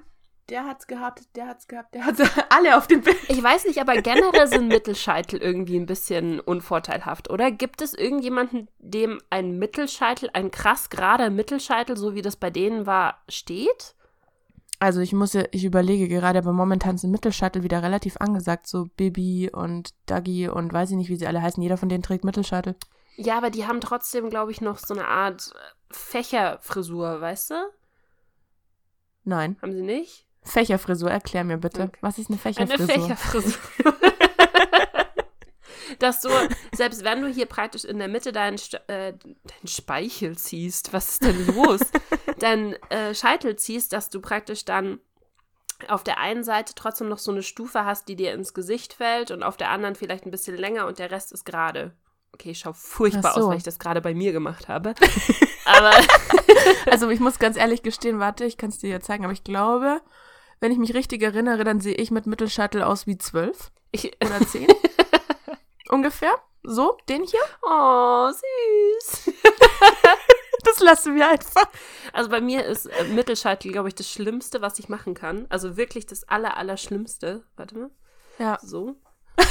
Der 0.50 0.66
hat's 0.66 0.86
gehabt, 0.86 1.22
der 1.36 1.46
hat's 1.46 1.68
gehabt, 1.68 1.94
der 1.94 2.04
hat's 2.04 2.20
alle 2.50 2.76
auf 2.76 2.86
dem 2.86 3.00
Bild. 3.00 3.16
Ich 3.28 3.42
weiß 3.42 3.64
nicht, 3.64 3.80
aber 3.80 4.00
generell 4.02 4.46
sind 4.46 4.68
Mittelscheitel 4.68 5.40
irgendwie 5.40 5.76
ein 5.76 5.86
bisschen 5.86 6.38
unvorteilhaft, 6.38 7.30
oder? 7.30 7.50
Gibt 7.50 7.80
es 7.80 7.94
irgendjemanden, 7.94 8.68
dem 8.78 9.20
ein 9.30 9.58
Mittelscheitel, 9.58 10.28
ein 10.34 10.50
krass 10.50 10.90
gerader 10.90 11.30
Mittelscheitel, 11.30 11.96
so 11.96 12.14
wie 12.14 12.20
das 12.20 12.36
bei 12.36 12.50
denen 12.50 12.84
war, 12.84 13.22
steht? 13.28 13.94
Also 14.80 15.00
ich 15.00 15.14
muss 15.14 15.32
ja, 15.32 15.44
ich 15.50 15.64
überlege 15.64 16.08
gerade, 16.08 16.38
aber 16.38 16.52
momentan 16.52 16.98
sind 16.98 17.10
Mittelscheitel 17.10 17.62
wieder 17.62 17.82
relativ 17.82 18.18
angesagt. 18.18 18.66
So 18.66 18.86
Bibi 18.96 19.50
und 19.50 19.94
Dagi 20.04 20.48
und 20.48 20.72
weiß 20.72 20.90
ich 20.90 20.96
nicht, 20.96 21.08
wie 21.08 21.16
sie 21.16 21.26
alle 21.26 21.40
heißen. 21.40 21.62
Jeder 21.62 21.78
von 21.78 21.88
denen 21.88 22.02
trägt 22.02 22.24
Mittelscheitel. 22.24 22.76
Ja, 23.16 23.38
aber 23.38 23.48
die 23.48 23.66
haben 23.66 23.80
trotzdem, 23.80 24.28
glaube 24.28 24.50
ich, 24.50 24.60
noch 24.60 24.78
so 24.78 24.92
eine 24.92 25.06
Art 25.06 25.54
Fächerfrisur, 25.90 27.20
weißt 27.20 27.50
du? 27.50 27.54
Nein. 29.24 29.56
Haben 29.62 29.72
sie 29.72 29.82
nicht? 29.82 30.26
Fächerfrisur, 30.44 31.10
erklär 31.10 31.44
mir 31.44 31.58
bitte. 31.58 31.84
Okay. 31.84 31.98
Was 32.00 32.18
ist 32.18 32.30
eine 32.30 32.38
Eine 32.44 32.78
Fächerfrisur? 32.78 33.52
Fächerfrisur. 33.52 33.58
Dass 35.98 36.20
du, 36.22 36.28
selbst 36.74 37.04
wenn 37.04 37.22
du 37.22 37.28
hier 37.28 37.46
praktisch 37.46 37.84
in 37.84 37.98
der 37.98 38.08
Mitte 38.08 38.32
deinen, 38.32 38.58
äh, 38.88 39.12
deinen 39.12 39.66
Speichel 39.66 40.36
ziehst, 40.36 40.92
was 40.92 41.10
ist 41.10 41.24
denn 41.24 41.46
los? 41.46 41.80
deinen 42.40 42.74
äh, 42.90 43.14
Scheitel 43.14 43.56
ziehst, 43.56 43.92
dass 43.92 44.10
du 44.10 44.20
praktisch 44.20 44.64
dann 44.64 44.98
auf 45.88 46.02
der 46.02 46.18
einen 46.18 46.42
Seite 46.42 46.74
trotzdem 46.74 47.08
noch 47.08 47.18
so 47.18 47.30
eine 47.30 47.42
Stufe 47.42 47.84
hast, 47.84 48.08
die 48.08 48.16
dir 48.16 48.32
ins 48.32 48.54
Gesicht 48.54 48.94
fällt 48.94 49.30
und 49.30 49.42
auf 49.42 49.56
der 49.56 49.70
anderen 49.70 49.94
vielleicht 49.94 50.26
ein 50.26 50.30
bisschen 50.30 50.56
länger 50.56 50.86
und 50.86 50.98
der 50.98 51.10
Rest 51.10 51.32
ist 51.32 51.44
gerade. 51.44 51.92
Okay, 52.32 52.50
ich 52.50 52.60
schaue 52.60 52.74
furchtbar 52.74 53.34
so. 53.34 53.42
aus, 53.42 53.48
weil 53.48 53.58
ich 53.58 53.62
das 53.62 53.78
gerade 53.78 54.00
bei 54.00 54.14
mir 54.14 54.32
gemacht 54.32 54.68
habe. 54.68 54.94
Aber 55.64 55.92
Also 56.90 57.08
ich 57.10 57.20
muss 57.20 57.38
ganz 57.38 57.56
ehrlich 57.56 57.82
gestehen, 57.82 58.18
warte, 58.18 58.44
ich 58.44 58.56
kann 58.56 58.70
es 58.70 58.78
dir 58.78 58.90
ja 58.90 59.00
zeigen, 59.00 59.24
aber 59.24 59.32
ich 59.32 59.44
glaube, 59.44 60.00
wenn 60.60 60.72
ich 60.72 60.78
mich 60.78 60.94
richtig 60.94 61.22
erinnere, 61.22 61.64
dann 61.64 61.80
sehe 61.80 61.94
ich 61.94 62.10
mit 62.10 62.26
Mittelscheitel 62.26 62.82
aus 62.82 63.06
wie 63.06 63.18
zwölf 63.18 63.70
ich. 63.92 64.12
oder 64.24 64.40
zehn. 64.46 64.68
Ungefähr. 65.88 66.32
So, 66.62 66.96
den 67.08 67.22
hier. 67.24 67.40
Oh, 67.62 68.30
süß. 68.30 69.30
Das 70.66 70.80
lassen 70.80 71.14
wir 71.14 71.28
einfach. 71.28 71.66
Also 72.14 72.30
bei 72.30 72.40
mir 72.40 72.64
ist 72.64 72.86
äh, 72.86 73.04
Mittelscheitel, 73.04 73.70
glaube 73.70 73.88
ich, 73.88 73.94
das 73.94 74.08
Schlimmste, 74.10 74.62
was 74.62 74.78
ich 74.78 74.88
machen 74.88 75.12
kann. 75.12 75.44
Also 75.50 75.76
wirklich 75.76 76.06
das 76.06 76.26
aller, 76.26 76.56
aller 76.56 76.78
Schlimmste. 76.78 77.44
Warte 77.56 77.76
mal. 77.78 77.90
Ja. 78.38 78.58
So. 78.62 78.96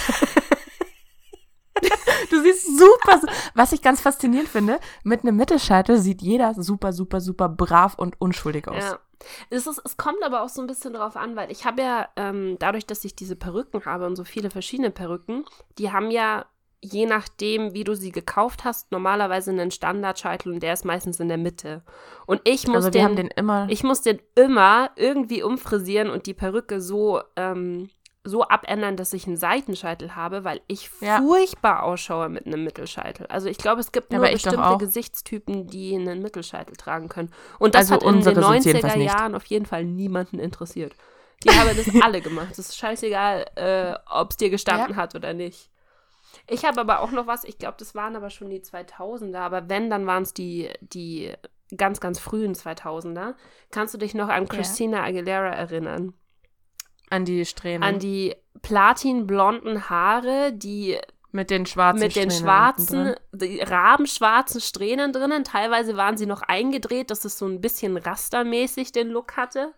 Du 2.30 2.42
siehst 2.42 2.66
super. 2.80 3.20
su- 3.20 3.28
Was 3.54 3.74
ich 3.74 3.82
ganz 3.82 4.02
faszinierend 4.02 4.50
finde, 4.50 4.80
mit 5.04 5.22
einem 5.24 5.36
Mittelscheitel 5.36 5.98
sieht 6.00 6.22
jeder 6.22 6.54
super, 6.56 6.94
super, 6.94 7.22
super 7.22 7.48
brav 7.50 7.96
und 7.96 8.20
unschuldig 8.20 8.68
aus. 8.68 8.84
Ja. 8.84 9.00
Es, 9.50 9.68
ist, 9.68 9.82
es 9.84 9.98
kommt 9.98 10.24
aber 10.24 10.42
auch 10.44 10.50
so 10.50 10.62
ein 10.62 10.68
bisschen 10.68 10.94
drauf 10.94 11.16
an, 11.16 11.36
weil 11.36 11.52
ich 11.52 11.66
habe 11.66 11.82
ja, 11.82 12.10
ähm, 12.16 12.58
dadurch, 12.60 12.86
dass 12.86 13.04
ich 13.06 13.16
diese 13.16 13.36
Perücken 13.36 13.86
habe 13.86 14.06
und 14.06 14.16
so 14.16 14.24
viele 14.24 14.50
verschiedene 14.50 14.92
Perücken, 14.92 15.46
die 15.78 15.92
haben 15.92 16.12
ja, 16.12 16.46
je 16.82 17.06
nachdem, 17.06 17.74
wie 17.74 17.86
du 17.86 17.96
sie 17.96 18.12
gekauft 18.12 18.66
hast, 18.66 18.92
normalerweise 18.92 19.52
einen 19.52 19.72
Standardscheitel 19.72 20.52
und 20.52 20.62
der 20.62 20.74
ist 20.74 20.84
meistens 20.84 21.20
in 21.20 21.30
der 21.30 21.38
Mitte. 21.38 21.82
Und 22.26 22.42
ich 22.44 22.68
muss, 22.68 22.78
also 22.78 22.90
den, 22.90 23.16
den 23.16 23.28
immer. 23.28 23.68
ich 23.70 23.84
muss 23.84 24.02
den 24.02 24.20
immer 24.36 24.92
irgendwie 24.98 25.44
umfrisieren 25.44 26.10
und 26.10 26.26
die 26.26 26.34
Perücke 26.34 26.82
so, 26.82 27.22
ähm, 27.38 27.90
so 28.24 28.44
abändern, 28.44 28.96
dass 28.96 29.12
ich 29.14 29.28
einen 29.28 29.36
Seitenscheitel 29.38 30.16
habe, 30.16 30.44
weil 30.44 30.62
ich 30.68 30.90
Ja. 31.02 31.18
furchtbar 31.20 31.84
ausschaue 31.84 32.30
mit 32.30 32.46
einem 32.46 32.64
Mittelscheitel. 32.64 33.26
Also 33.28 33.50
ich 33.50 33.58
glaube, 33.58 33.82
es 33.82 33.92
gibt 33.92 34.12
Ja, 34.14 34.20
nur 34.20 34.28
bestimmte. 34.30 34.78
Gesichtstypen, 34.78 35.68
die 35.68 35.96
einen 35.96 36.22
Mittelscheitel 36.22 36.76
tragen 36.76 37.10
können. 37.10 37.32
Und 37.60 37.76
das 37.76 37.82
Also 37.92 37.96
hat 37.96 38.04
in 38.04 38.10
den 38.10 38.16
unsere 38.16 38.36
sind's 38.42 38.66
jedenfalls 38.66 38.94
90er 38.94 38.98
nicht. 38.98 39.14
Jahren 39.14 39.36
auf 39.36 39.46
jeden 39.46 39.66
Fall 39.66 39.84
niemanden 39.84 40.40
interessiert. 40.40 40.94
Die 41.44 41.50
haben 41.50 41.76
das 41.76 41.88
alle 42.02 42.22
gemacht. 42.22 42.52
Es 42.52 42.60
ist 42.60 42.78
scheißegal, 42.78 43.46
äh, 43.56 43.94
ob 44.10 44.32
es 44.32 44.38
dir 44.38 44.50
gestanden 44.50 44.96
hat 44.96 45.16
oder 45.16 45.34
nicht. 45.34 45.70
Ich 46.48 46.66
habe 46.66 46.80
aber 46.82 47.02
auch 47.02 47.12
noch 47.12 47.28
was, 47.28 47.44
ich 47.44 47.58
glaube, 47.58 47.76
das 47.78 47.94
waren 47.94 48.16
aber 48.16 48.30
schon 48.30 48.50
die 48.50 48.62
2000er, 48.62 49.40
aber 49.42 49.70
wenn, 49.70 49.90
dann 49.90 50.08
waren 50.08 50.24
es 50.24 50.34
die, 50.34 50.70
die 50.82 51.32
ganz, 51.76 52.00
ganz 52.00 52.20
frühen 52.20 52.56
2000er. 52.56 53.36
Kannst 53.72 53.94
du 53.94 53.98
dich 53.98 54.14
noch 54.14 54.30
an 54.30 54.48
Christina 54.48 55.04
Aguilera 55.04 55.50
erinnern? 55.50 56.14
An 57.10 57.26
die 57.26 57.46
Strähnen. 57.46 57.84
An 57.84 58.00
die 58.00 58.36
platinblonden 58.62 59.89
Haare, 59.89 60.52
die 60.54 60.98
mit 61.32 61.50
den 61.50 61.66
schwarzen 61.66 62.00
mit 62.00 62.16
den 62.16 62.30
Strähnen 62.30 62.44
schwarzen, 62.46 63.16
die 63.32 63.60
rabenschwarzen 63.60 64.62
Strähnen 64.62 65.12
drinnen. 65.12 65.44
Teilweise 65.44 65.98
waren 65.98 66.16
sie 66.16 66.28
noch 66.28 66.44
eingedreht, 66.44 67.10
dass 67.10 67.26
es 67.26 67.38
so 67.38 67.48
ein 67.48 67.60
bisschen 67.60 67.98
rastermäßig 67.98 68.92
den 68.92 69.10
Look 69.10 69.36
hatte. 69.36 69.74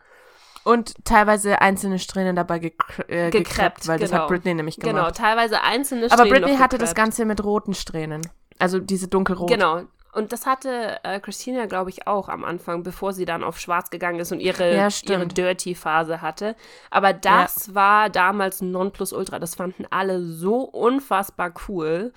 Und 0.65 0.95
teilweise 1.05 1.61
einzelne 1.61 1.99
Strähnen 1.99 2.35
dabei 2.35 2.59
gekr 2.59 3.07
äh, 3.07 3.29
Gekreppt, 3.29 3.31
gekreppt, 3.31 3.87
weil 3.87 3.99
das 3.99 4.09
genau. 4.09 4.23
hat 4.23 4.29
Britney 4.29 4.53
nämlich 4.53 4.77
Genau, 4.77 4.93
gemacht. 4.93 5.15
teilweise 5.15 5.61
einzelne 5.61 6.05
Aber 6.07 6.13
Strähnen 6.25 6.31
Britney 6.31 6.53
noch 6.53 6.59
hatte 6.59 6.77
das 6.77 6.89
gekreppt. 6.89 7.05
Ganze 7.05 7.25
mit 7.25 7.43
roten 7.43 7.73
Strähnen. 7.73 8.21
Also 8.59 8.79
diese 8.79 9.07
dunkelrot. 9.07 9.49
Genau. 9.49 9.83
Und 10.15 10.31
das 10.31 10.45
hatte 10.45 10.97
äh, 11.03 11.19
Christina, 11.19 11.65
glaube 11.65 11.89
ich, 11.89 12.07
auch 12.07 12.29
am 12.29 12.45
Anfang, 12.45 12.83
bevor 12.83 13.11
sie 13.11 13.25
dann 13.25 13.43
auf 13.43 13.59
schwarz 13.59 13.89
gegangen 13.89 14.19
ist 14.19 14.31
und 14.31 14.39
ihre, 14.39 14.73
Ja, 14.73 14.87
ihre. 15.03 15.27
Dirty-Phase 15.27 16.21
hatte. 16.21 16.55
Aber 16.89 17.11
das 17.11 17.75
war 17.75 18.09
damals 18.09 18.61
Nonplusultra. 18.61 19.39
Das 19.39 19.55
fanden 19.55 19.85
alle 19.89 20.21
so 20.23 20.61
unfassbar 20.61 21.53
cool. 21.67 22.13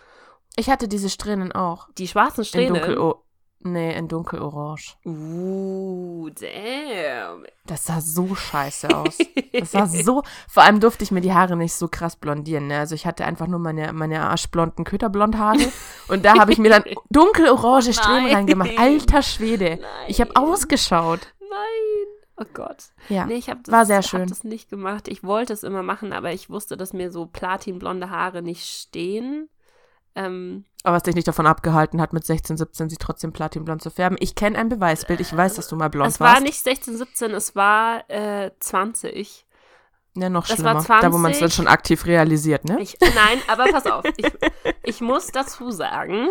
Ich 0.56 0.70
hatte 0.70 0.86
diese 0.86 1.10
Strähnen 1.10 1.50
auch. 1.50 1.88
Die 1.98 2.06
schwarzen 2.06 2.40
In 2.42 2.44
Strähnen. 2.44 2.74
dunkel. 2.74 2.98
Oh. 2.98 3.22
Nee, 3.60 3.96
in 3.96 4.06
dunkelorange. 4.06 4.94
Uh, 5.04 6.30
damn. 6.30 7.44
Das 7.66 7.84
sah 7.86 8.00
so 8.00 8.34
scheiße 8.34 8.96
aus. 8.96 9.18
Das 9.52 9.72
sah 9.72 9.86
so. 9.86 10.22
Vor 10.48 10.62
allem 10.62 10.78
durfte 10.78 11.02
ich 11.02 11.10
mir 11.10 11.20
die 11.20 11.32
Haare 11.32 11.56
nicht 11.56 11.74
so 11.74 11.88
krass 11.88 12.14
blondieren. 12.14 12.68
Ne? 12.68 12.78
Also 12.78 12.94
ich 12.94 13.04
hatte 13.04 13.24
einfach 13.24 13.48
nur 13.48 13.58
meine, 13.58 13.92
meine 13.92 14.20
arschblonden 14.22 14.84
Köterblondhaare. 14.84 15.58
Und 16.08 16.24
da 16.24 16.38
habe 16.38 16.52
ich 16.52 16.58
mir 16.58 16.70
dann 16.70 16.84
dunkelorange 17.10 17.92
Strähnen 17.92 18.24
Nein. 18.26 18.34
reingemacht. 18.34 18.78
Alter 18.78 19.22
Schwede. 19.22 19.80
Ich 20.06 20.20
habe 20.20 20.30
Nein. 20.34 20.44
ausgeschaut. 20.44 21.34
Nein. 21.40 22.06
Oh 22.36 22.46
Gott. 22.54 22.84
Ja. 23.08 23.26
Nee, 23.26 23.34
ich 23.34 23.50
habe 23.50 23.60
das, 23.64 23.72
war 23.72 23.84
sehr 23.86 23.96
hab 23.98 24.04
schön. 24.04 24.28
das 24.28 24.44
nicht 24.44 24.70
gemacht. 24.70 25.08
Ich 25.08 25.24
wollte 25.24 25.52
es 25.52 25.64
immer 25.64 25.82
machen, 25.82 26.12
aber 26.12 26.32
ich 26.32 26.48
wusste, 26.48 26.76
dass 26.76 26.92
mir 26.92 27.10
so 27.10 27.26
platinblonde 27.26 28.10
Haare 28.10 28.42
nicht 28.42 28.64
stehen. 28.64 29.48
Ähm, 30.14 30.64
Aber 30.84 30.96
was 30.96 31.02
dich 31.02 31.14
nicht 31.14 31.26
davon 31.26 31.46
abgehalten 31.46 32.00
hat, 32.00 32.12
mit 32.12 32.24
16, 32.24 32.56
17 32.56 32.88
sie 32.88 32.96
trotzdem 32.96 33.32
platinblond 33.32 33.82
zu 33.82 33.90
färben. 33.90 34.16
Ich 34.20 34.34
kenne 34.34 34.58
ein 34.58 34.68
Beweisbild. 34.68 35.20
Ich 35.20 35.36
weiß, 35.36 35.54
dass 35.54 35.68
du 35.68 35.76
mal 35.76 35.88
blond 35.88 36.10
es 36.10 36.20
war 36.20 36.34
warst. 36.34 36.42
nicht 36.42 36.62
16, 36.62 36.96
17, 36.96 37.32
es 37.32 37.56
war 37.56 38.08
äh, 38.08 38.52
20. 38.60 39.44
ja, 40.14 40.28
noch 40.30 40.46
das 40.46 40.62
war 40.62 40.80
schlimmer. 40.80 41.00
Da, 41.00 41.12
wo 41.12 41.18
man 41.18 41.32
es 41.32 41.40
dann 41.40 41.50
20. 41.50 41.56
schon 41.56 41.66
aktiv 41.68 42.06
realisiert, 42.06 42.64
ne? 42.64 42.80
Ich, 42.80 42.96
nein, 43.00 43.42
aber 43.48 43.66
pass 43.72 43.86
auf. 43.86 44.04
Ich, 44.16 44.32
ich 44.84 45.00
muss 45.00 45.26
dazu 45.28 45.70
sagen, 45.72 46.28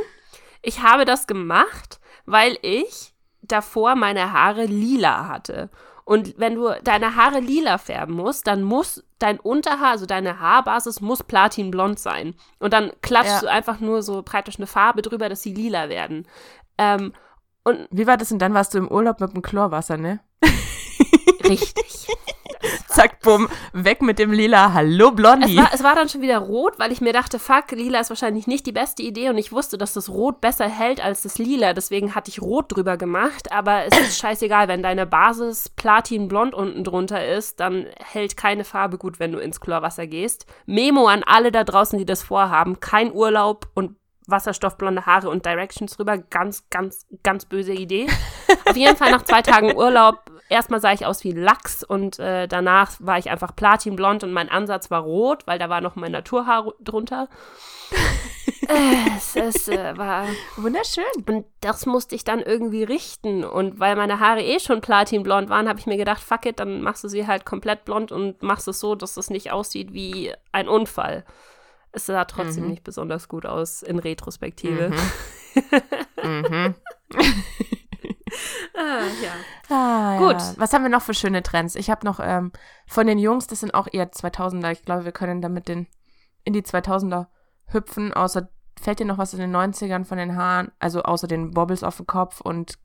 ich 0.62 0.82
habe 0.82 1.04
das 1.04 1.28
gemacht, 1.28 2.00
weil 2.26 2.58
ich 2.62 3.14
davor 3.42 3.96
meine 3.96 4.32
Haare 4.32 4.66
lila 4.66 5.28
hatte. 5.28 5.70
Und 6.08 6.36
wenn 6.38 6.56
du 6.56 6.70
deine 6.86 7.18
Haare 7.18 7.42
lila 7.42 7.78
färben 7.78 8.16
musst, 8.16 8.48
dann 8.48 8.64
muss 8.64 9.04
dein 9.20 9.42
Unterhaar, 9.42 9.92
also 9.92 10.06
deine 10.06 10.40
Haarbasis, 10.40 11.02
muss 11.02 11.22
platinblond 11.22 12.00
sein. 12.00 12.34
Und 12.60 12.72
dann 12.72 12.94
klatschst 13.02 13.34
Ja. 13.34 13.40
du 13.42 13.52
einfach 13.52 13.82
nur 13.82 14.02
so 14.02 14.22
praktisch 14.24 14.56
eine 14.56 14.68
Farbe 14.68 15.02
drüber, 15.02 15.28
dass 15.28 15.42
sie 15.42 15.54
lila 15.54 15.90
werden. 15.90 16.26
Ähm, 16.78 17.12
und 17.66 17.90
Wie 17.92 18.08
war 18.08 18.16
das 18.16 18.30
denn 18.30 18.40
dann? 18.40 18.54
Warst 18.54 18.74
du 18.74 18.78
im 18.78 18.88
Urlaub 18.88 19.20
mit 19.20 19.34
dem 19.34 19.42
Chlorwasser, 19.42 19.98
ne? 19.98 20.22
richtig. 21.44 22.08
Zack, 22.98 23.20
bumm, 23.22 23.48
weg 23.74 24.02
mit 24.02 24.18
dem 24.18 24.32
Lila. 24.32 24.74
Hallo, 24.74 25.10
Es 25.10 25.16
Blondie. 25.16 25.56
war, 25.58 25.70
es 25.72 25.84
war 25.84 25.94
dann 25.94 26.10
schon 26.10 26.22
wieder 26.22 26.40
rot, 26.40 26.80
weil 26.80 26.92
ich 26.92 27.00
mir 27.00 27.14
dachte, 27.14 27.38
fuck, 27.38 27.70
lila 27.72 28.00
ist 28.00 28.10
wahrscheinlich 28.10 28.48
nicht 28.48 28.66
die 28.66 28.72
beste 28.72 29.04
Idee 29.04 29.30
und 29.30 29.38
ich 29.38 29.52
wusste, 29.52 29.78
dass 29.78 29.94
das 29.94 30.10
Rot 30.10 30.42
besser 30.42 30.68
hält 30.68 31.00
als 31.00 31.22
das 31.22 31.38
Lila. 31.38 31.74
Deswegen 31.74 32.16
hatte 32.16 32.32
ich 32.32 32.42
Rot 32.42 32.76
drüber 32.76 32.98
gemacht, 32.98 33.52
aber 33.52 33.86
es 33.86 33.96
ist 34.00 34.18
scheißegal, 34.22 34.68
wenn 34.68 34.82
deine 34.82 35.06
Basis 35.06 35.70
platinblond 35.70 36.56
unten 36.56 36.84
drunter 36.84 37.24
ist, 37.24 37.60
dann 37.60 37.86
hält 38.04 38.36
keine 38.36 38.64
Farbe 38.64 38.98
gut, 38.98 39.20
wenn 39.20 39.32
du 39.32 39.38
ins 39.38 39.62
Chlorwasser 39.62 40.08
gehst. 40.08 40.48
Memo 40.66 41.06
an 41.06 41.22
alle 41.24 41.52
da 41.52 41.64
draußen, 41.64 42.00
die 42.00 42.06
das 42.06 42.24
vorhaben, 42.24 42.80
kein 42.80 43.14
Urlaub 43.14 43.68
und 43.76 43.96
wasserstoffblonde 44.26 45.06
Haare 45.06 45.30
und 45.30 45.46
Directions 45.46 45.96
drüber. 45.96 46.18
Ganz, 46.18 46.68
ganz, 46.70 47.06
ganz 47.24 47.46
böse 47.46 47.74
Idee. 47.74 48.08
Auf 48.66 48.76
jeden 48.76 48.98
Fall 48.98 49.12
nach 49.12 49.22
zwei 49.24 49.42
Tagen 49.42 49.76
Urlaub. 49.76 50.32
Erstmal 50.50 50.80
sah 50.80 50.94
ich 50.94 51.06
aus 51.06 51.24
wie 51.24 51.32
Lachs 51.34 51.84
und 51.84 52.20
äh, 52.20 52.48
danach 52.48 52.92
war 53.00 53.18
ich 53.18 53.30
einfach 53.30 53.56
platinblond 53.56 54.24
und 54.24 54.32
mein 54.32 54.50
Ansatz 54.50 54.90
war 54.90 55.02
rot, 55.02 55.46
weil 55.46 55.60
da 55.60 55.70
war 55.70 55.82
noch 55.82 55.96
mein 55.96 56.12
Naturhaar 56.12 56.74
drunter. 56.80 57.28
Es 59.18 59.36
es 59.38 59.68
äh, 59.70 59.98
war. 59.98 60.26
Wunderschön. 60.58 61.06
Und 61.26 61.46
das 61.62 61.86
musste 61.86 62.16
ich 62.16 62.26
dann 62.26 62.42
irgendwie 62.42 62.84
richten. 62.84 63.46
Und 63.46 63.80
weil 63.80 63.96
meine 63.96 64.20
Haare 64.20 64.42
eh 64.44 64.60
schon 64.60 64.82
platinblond 64.82 65.48
waren, 65.50 65.70
habe 65.70 65.80
ich 65.80 65.86
mir 65.86 65.96
gedacht, 65.96 66.22
fuck 66.22 66.46
it, 66.46 66.60
dann 66.60 66.82
machst 66.82 67.02
du 67.04 67.08
sie 67.08 67.28
halt 67.28 67.46
komplett 67.46 67.86
blond 67.86 68.12
und 68.12 68.44
machst 68.44 68.68
es 68.68 68.82
so, 68.82 68.96
dass 68.96 69.16
es 69.16 69.30
nicht 69.30 69.52
aussieht 69.54 69.94
wie 69.94 70.34
ein 70.52 70.68
Unfall. 70.68 71.24
Es 71.94 72.08
sah 72.08 72.26
trotzdem 72.26 72.66
Mhm. 72.66 72.70
nicht 72.72 72.84
besonders 72.84 73.30
gut 73.30 73.46
aus 73.46 73.84
in 73.84 74.00
Retrospektive. 74.00 74.92
Mhm. 76.22 76.76
Ah, 78.76 79.02
ja. 79.24 79.76
Ah, 79.76 80.18
Gut. 80.20 80.40
Ja. 80.40 80.54
Was 80.58 80.72
haben 80.74 80.84
wir 80.84 80.90
noch 80.90 81.02
für 81.02 81.14
schöne 81.14 81.42
Trends? 81.42 81.76
Ich 81.76 81.90
habe 81.90 82.06
noch 82.06 82.20
ähm, 82.22 82.52
von 82.86 83.08
den 83.08 83.18
Jungs, 83.18 83.48
das 83.48 83.62
sind 83.62 83.74
auch 83.74 83.88
eher 83.92 84.12
2000er. 84.12 84.72
Ich 84.72 84.84
glaube, 84.84 85.06
wir 85.06 85.12
können 85.12 85.42
damit 85.42 85.68
den, 85.68 85.88
in 86.44 86.54
die 86.54 86.62
2000er 86.62 87.28
hüpfen. 87.68 88.14
Außer, 88.14 88.50
fällt 88.80 89.00
dir 89.00 89.06
noch 89.06 89.18
was 89.18 89.34
in 89.34 89.40
den 89.40 89.56
90ern 89.56 90.06
von 90.06 90.18
den 90.18 90.36
Haaren? 90.36 90.72
Also 90.80 91.02
außer 91.04 91.28
den 91.28 91.52
Bobbles 91.52 91.84
auf 91.84 91.98
dem 91.98 92.06
Kopf 92.06 92.42
und 92.42 92.78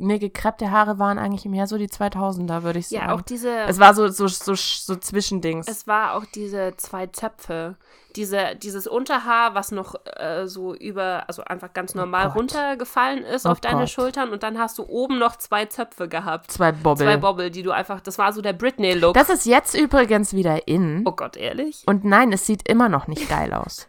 nee, 0.00 0.18
gekreppte 0.18 0.70
Haare 0.70 0.98
waren 0.98 1.18
eigentlich 1.18 1.44
mehr 1.44 1.66
so 1.66 1.78
die 1.78 1.88
2000er, 1.88 2.62
würde 2.62 2.78
ich 2.78 2.88
sagen. 2.88 3.08
Ja, 3.08 3.14
auch 3.14 3.20
diese. 3.20 3.50
es 3.68 3.78
war 3.78 3.94
so, 3.94 4.08
so, 4.08 4.26
so, 4.26 4.54
so 4.54 4.96
Zwischendings. 4.96 5.68
Es 5.68 5.86
war 5.86 6.14
auch 6.14 6.24
diese 6.34 6.74
zwei 6.76 7.06
Zöpfe. 7.06 7.76
Diese, 8.16 8.56
dieses 8.56 8.88
Unterhaar, 8.88 9.54
was 9.54 9.70
noch 9.70 9.94
äh, 10.16 10.48
so 10.48 10.74
über, 10.74 11.24
also 11.28 11.44
einfach 11.44 11.72
ganz 11.72 11.94
normal 11.94 12.26
Gott. 12.26 12.36
runtergefallen 12.36 13.22
ist 13.22 13.46
Oh 13.46 13.50
auf 13.50 13.60
deine 13.60 13.80
Gott. 13.82 13.90
Schultern 13.90 14.30
und 14.30 14.42
dann 14.42 14.58
hast 14.58 14.78
du 14.78 14.84
oben 14.88 15.20
noch 15.20 15.36
zwei 15.36 15.66
Zöpfe 15.66 16.08
gehabt. 16.08 16.50
Zwei 16.50 16.72
Bobble. 16.72 17.06
Zwei 17.06 17.16
Bobble, 17.18 17.52
die 17.52 17.62
du 17.62 17.70
einfach, 17.70 18.00
das 18.00 18.18
war 18.18 18.32
so 18.32 18.42
der 18.42 18.52
Britney-Look. 18.52 19.14
das 19.14 19.30
ist 19.30 19.46
jetzt 19.46 19.76
übrigens 19.76 20.32
wieder 20.34 20.66
in. 20.66 21.04
Oh 21.06 21.12
Gott, 21.12 21.36
ehrlich? 21.36 21.84
Und 21.86 22.04
nein, 22.04 22.32
es 22.32 22.46
sieht 22.46 22.68
immer 22.68 22.88
noch 22.88 23.06
nicht 23.06 23.28
geil 23.28 23.54
aus. 23.54 23.86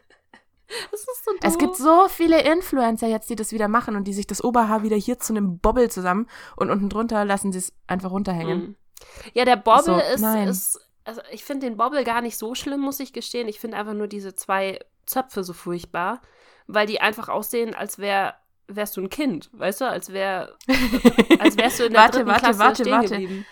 Das 0.91 1.01
ist 1.01 1.25
so 1.25 1.31
doof. 1.31 1.39
Es 1.43 1.57
gibt 1.57 1.75
so 1.75 2.07
viele 2.07 2.41
Influencer 2.41 3.07
jetzt, 3.07 3.29
die 3.29 3.35
das 3.35 3.51
wieder 3.51 3.67
machen 3.67 3.95
und 3.95 4.05
die 4.05 4.13
sich 4.13 4.27
das 4.27 4.43
Oberhaar 4.43 4.83
wieder 4.83 4.95
hier 4.95 5.19
zu 5.19 5.33
einem 5.33 5.59
Bobbel 5.59 5.89
zusammen 5.89 6.27
und 6.55 6.69
unten 6.69 6.89
drunter 6.89 7.25
lassen 7.25 7.51
sie 7.51 7.59
es 7.59 7.73
einfach 7.87 8.11
runterhängen. 8.11 8.59
Mhm. 8.59 8.75
Ja, 9.33 9.45
der 9.45 9.57
Bobble 9.57 10.01
So, 10.17 10.25
ist, 10.25 10.49
ist, 10.49 10.79
also 11.03 11.21
ich 11.31 11.43
finde 11.43 11.67
den 11.67 11.77
Bobble 11.77 12.03
gar 12.03 12.21
nicht 12.21 12.37
so 12.37 12.55
schlimm, 12.55 12.81
muss 12.81 12.99
ich 12.99 13.13
gestehen. 13.13 13.47
Ich 13.47 13.59
finde 13.59 13.77
einfach 13.77 13.93
nur 13.93 14.07
diese 14.07 14.35
zwei 14.35 14.79
Zöpfe 15.05 15.43
so 15.43 15.53
furchtbar, 15.53 16.21
weil 16.67 16.87
die 16.87 17.01
einfach 17.01 17.29
aussehen, 17.29 17.73
als 17.73 17.97
wär, 17.99 18.35
wärst 18.67 18.95
du 18.97 19.01
ein 19.01 19.09
Kind, 19.09 19.49
weißt 19.53 19.81
du, 19.81 19.89
als 19.89 20.13
wär, 20.13 20.55
als 21.39 21.57
wärst 21.57 21.79
du 21.79 21.85
in 21.85 21.93
der 21.93 22.01
Warte, 22.01 22.17
dritten 22.19 22.29
warte, 22.29 22.41
Klasse 22.41 22.59
warte, 22.59 22.83
stehen 22.83 22.93
warte. 22.93 23.09
geblieben. 23.09 23.45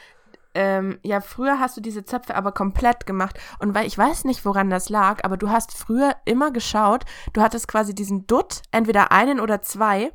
Ähm, 0.55 0.99
ja, 1.03 1.21
früher 1.21 1.59
hast 1.59 1.77
du 1.77 1.81
diese 1.81 2.05
Zöpfe 2.05 2.35
aber 2.35 2.51
komplett 2.51 3.05
gemacht. 3.05 3.39
Und 3.59 3.75
weil 3.75 3.85
ich 3.85 3.97
weiß 3.97 4.25
nicht, 4.25 4.45
woran 4.45 4.69
das 4.69 4.89
lag, 4.89 5.23
aber 5.23 5.37
du 5.37 5.49
hast 5.49 5.77
früher 5.77 6.15
immer 6.25 6.51
geschaut, 6.51 7.05
du 7.33 7.41
hattest 7.41 7.67
quasi 7.67 7.93
diesen 7.93 8.25
Dutt, 8.27 8.63
entweder 8.71 9.11
einen 9.11 9.39
oder 9.39 9.61
zwei. 9.61 10.11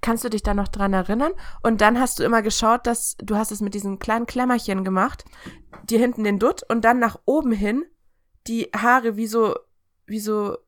Kannst 0.00 0.24
du 0.24 0.28
dich 0.28 0.42
da 0.42 0.54
noch 0.54 0.68
dran 0.68 0.92
erinnern? 0.92 1.32
Und 1.62 1.80
dann 1.80 1.98
hast 1.98 2.18
du 2.18 2.24
immer 2.24 2.42
geschaut, 2.42 2.86
dass 2.86 3.16
du 3.18 3.36
hast 3.36 3.50
es 3.52 3.60
mit 3.60 3.74
diesen 3.74 3.98
kleinen 3.98 4.26
Klemmerchen 4.26 4.84
gemacht, 4.84 5.24
dir 5.84 5.98
hinten 5.98 6.24
den 6.24 6.38
Dutt 6.38 6.62
und 6.68 6.84
dann 6.84 6.98
nach 6.98 7.18
oben 7.24 7.52
hin 7.52 7.84
die 8.46 8.70
Haare 8.76 9.16
wie 9.16 9.26
so, 9.26 9.56
wie 10.06 10.20
so, 10.20 10.58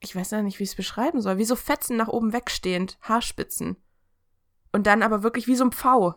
ich 0.00 0.14
weiß 0.14 0.30
ja 0.32 0.42
nicht, 0.42 0.58
wie 0.58 0.64
ich 0.64 0.70
es 0.70 0.76
beschreiben 0.76 1.20
soll, 1.20 1.38
wie 1.38 1.44
so 1.44 1.56
Fetzen 1.56 1.96
nach 1.96 2.08
oben 2.08 2.32
wegstehend, 2.32 2.98
Haarspitzen. 3.02 3.76
Und 4.72 4.86
dann 4.86 5.02
aber 5.02 5.22
wirklich 5.22 5.46
wie 5.46 5.56
so 5.56 5.64
ein 5.64 5.72
Pfau. 5.72 6.14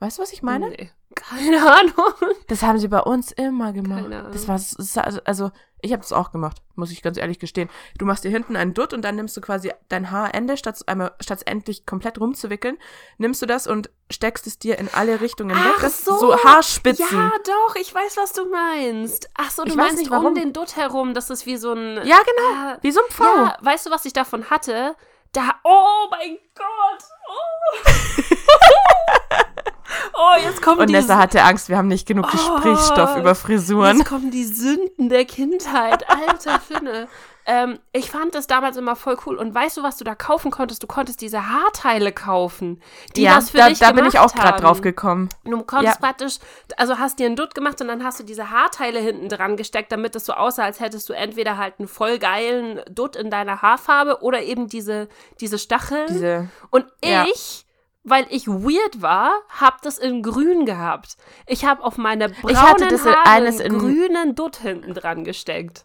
Weißt 0.00 0.18
du, 0.18 0.22
was 0.22 0.32
ich 0.32 0.42
meine? 0.42 0.70
Nee. 0.70 0.90
Keine 1.14 1.58
Ahnung. 1.72 2.14
Das 2.46 2.62
haben 2.62 2.78
sie 2.78 2.86
bei 2.88 3.00
uns 3.00 3.32
immer 3.32 3.72
gemacht. 3.72 4.02
Keine 4.04 4.18
Ahnung. 4.20 4.32
Das 4.32 4.46
war 4.46 4.54
also, 5.04 5.20
also 5.24 5.50
ich 5.80 5.92
habe 5.92 6.02
das 6.02 6.12
auch 6.12 6.30
gemacht, 6.32 6.58
muss 6.76 6.90
ich 6.92 7.02
ganz 7.02 7.16
ehrlich 7.18 7.38
gestehen. 7.38 7.68
Du 7.98 8.04
machst 8.04 8.22
dir 8.24 8.30
hinten 8.30 8.56
einen 8.56 8.74
Dutt 8.74 8.92
und 8.92 9.02
dann 9.02 9.16
nimmst 9.16 9.36
du 9.36 9.40
quasi 9.40 9.72
dein 9.88 10.10
Haarende 10.10 10.56
statt 10.56 10.78
einmal 10.86 11.14
statt 11.20 11.38
es 11.38 11.42
endlich 11.44 11.86
komplett 11.86 12.20
rumzuwickeln, 12.20 12.78
nimmst 13.16 13.42
du 13.42 13.46
das 13.46 13.66
und 13.66 13.90
steckst 14.10 14.46
es 14.46 14.58
dir 14.58 14.78
in 14.78 14.88
alle 14.92 15.20
Richtungen 15.20 15.56
weg. 15.56 15.72
Ach 15.76 15.80
Das 15.80 16.04
so. 16.04 16.16
so 16.18 16.44
Haarspitzen. 16.44 17.06
Ja, 17.18 17.32
doch, 17.44 17.76
ich 17.76 17.92
weiß, 17.94 18.16
was 18.16 18.32
du 18.32 18.48
meinst. 18.48 19.30
Ach 19.34 19.50
so, 19.50 19.64
du 19.64 19.70
Ich 19.70 19.76
meinst 19.76 19.98
nicht, 19.98 20.10
um 20.10 20.16
warum. 20.16 20.34
den 20.34 20.52
Dutt 20.52 20.76
herum, 20.76 21.14
das 21.14 21.30
ist 21.30 21.46
wie 21.46 21.56
so 21.56 21.72
ein... 21.72 21.96
Ja, 22.06 22.18
genau. 22.18 22.54
Ah, 22.54 22.78
Wie 22.82 22.92
so 22.92 23.00
ein 23.00 23.10
Pfau. 23.10 23.24
Ja, 23.24 23.56
weißt 23.60 23.86
du, 23.86 23.90
was 23.90 24.04
ich 24.04 24.12
davon 24.12 24.50
hatte? 24.50 24.94
Da, 25.32 25.54
oh 25.64 26.06
mein 26.10 26.38
Gott. 26.54 27.04
Oh, 27.28 27.88
oh 30.14 30.34
jetzt 30.44 30.62
kommen 30.62 30.80
Und 30.80 30.90
Nessa 30.90 31.16
hatte 31.18 31.42
Angst, 31.42 31.68
wir 31.68 31.76
haben 31.76 31.88
nicht 31.88 32.06
genug 32.06 32.26
Oh, 32.28 32.32
Gesprächsstoff 32.32 33.16
über 33.16 33.34
Frisuren. 33.34 33.98
Jetzt 33.98 34.08
kommen 34.08 34.30
die 34.30 34.44
Sünden 34.44 35.08
der 35.08 35.24
Kindheit. 35.24 36.04
Alter 36.08 36.60
Finne. 36.60 37.08
Ähm, 37.50 37.78
ich 37.94 38.10
fand 38.10 38.34
das 38.34 38.46
damals 38.46 38.76
immer 38.76 38.94
voll 38.94 39.16
cool. 39.24 39.36
Und 39.36 39.54
weißt 39.54 39.78
du, 39.78 39.82
was 39.82 39.96
du 39.96 40.04
da 40.04 40.14
kaufen 40.14 40.50
konntest? 40.50 40.82
Du 40.82 40.86
konntest 40.86 41.22
diese 41.22 41.48
Haarteile 41.48 42.12
kaufen, 42.12 42.82
die 43.16 43.22
ja, 43.22 43.36
das 43.36 43.48
für 43.48 43.56
da, 43.56 43.68
dich 43.70 43.78
da 43.78 43.92
bin 43.92 44.04
ich 44.04 44.18
auch 44.18 44.34
gerade 44.34 44.60
drauf 44.60 44.82
gekommen. 44.82 45.30
Du 45.44 45.62
konntest 45.62 45.98
Ja. 45.98 46.06
praktisch, 46.06 46.36
also 46.76 46.98
hast 46.98 47.18
dir 47.18 47.24
einen 47.24 47.36
Dutt 47.36 47.54
gemacht 47.54 47.80
und 47.80 47.88
dann 47.88 48.04
hast 48.04 48.20
du 48.20 48.24
diese 48.24 48.50
Haarteile 48.50 48.98
hinten 48.98 49.30
dran 49.30 49.56
gesteckt, 49.56 49.90
damit 49.92 50.14
es 50.14 50.26
so 50.26 50.34
aussah, 50.34 50.64
als 50.64 50.80
hättest 50.80 51.08
du 51.08 51.14
entweder 51.14 51.56
halt 51.56 51.76
einen 51.78 51.88
voll 51.88 52.18
geilen 52.18 52.82
Dutt 52.90 53.16
in 53.16 53.30
deiner 53.30 53.62
Haarfarbe 53.62 54.20
oder 54.20 54.42
eben 54.42 54.68
diese, 54.68 55.08
diese 55.40 55.58
Stacheln. 55.58 56.08
Diese 56.08 56.50
und 56.68 56.84
Ja. 57.02 57.24
Weil 58.10 58.26
ich 58.30 58.46
weird 58.48 59.02
war, 59.02 59.32
hab 59.48 59.82
das 59.82 59.98
in 59.98 60.22
grün 60.22 60.64
gehabt. 60.66 61.16
Ich 61.46 61.64
habe 61.64 61.82
auf 61.82 61.96
meine 61.98 62.28
braunen 62.28 62.50
Ich 62.54 62.60
hatte 62.60 62.88
das 62.88 63.04
Haare 63.04 63.26
eines 63.26 63.60
einen 63.60 63.74
in- 63.74 63.78
grünen 63.80 64.34
Dutt 64.34 64.56
hinten 64.56 64.94
dran 64.94 65.24
gesteckt. 65.24 65.84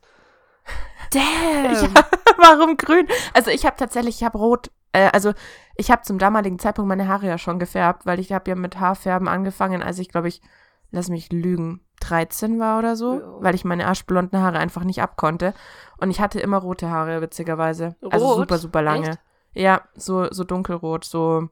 Damn. 1.12 1.94
Warum 2.38 2.78
grün? 2.78 3.08
Also 3.34 3.52
ich 3.52 3.66
habe 3.66 3.76
tatsächlich, 3.78 4.18
ich 4.18 4.24
habe 4.24 4.38
rot, 4.38 4.72
äh, 4.94 5.10
also 5.14 5.34
ich 5.76 5.92
habe 5.92 6.02
zum 6.04 6.18
damaligen 6.20 6.60
Zeitpunkt 6.60 6.90
meine 6.90 7.08
Haare 7.08 7.28
ja 7.28 7.38
schon 7.38 7.60
gefärbt, 7.60 8.06
weil 8.06 8.20
ich 8.20 8.32
habe 8.32 8.50
ja 8.50 8.56
mit 8.56 8.80
Haarfärben 8.80 9.28
angefangen, 9.28 9.84
als 9.84 10.00
ich 10.00 10.10
glaube 10.10 10.28
ich, 10.28 10.42
lass 10.92 11.10
mich 11.10 11.32
lügen, 11.32 11.82
13 12.02 12.60
war 12.60 12.80
oder 12.80 12.96
so, 12.96 13.16
Ja. 13.20 13.22
weil 13.40 13.56
ich 13.56 13.66
meine 13.66 13.88
aschblonden 13.88 14.40
Haare 14.42 14.60
einfach 14.60 14.84
nicht 14.84 15.02
abkonnte 15.02 15.54
und 15.98 16.12
ich 16.12 16.20
hatte 16.22 16.40
immer 16.40 16.58
rote 16.58 16.90
Haare 16.90 17.22
witzigerweise, 17.22 17.96
also 18.10 18.26
Rot? 18.28 18.38
super 18.38 18.58
super 18.58 18.82
lange. 18.82 19.10
Echt? 19.10 19.20
Ja, 19.56 19.82
so, 19.96 20.28
so 20.32 20.44
dunkelrot, 20.44 21.06
so. 21.06 21.50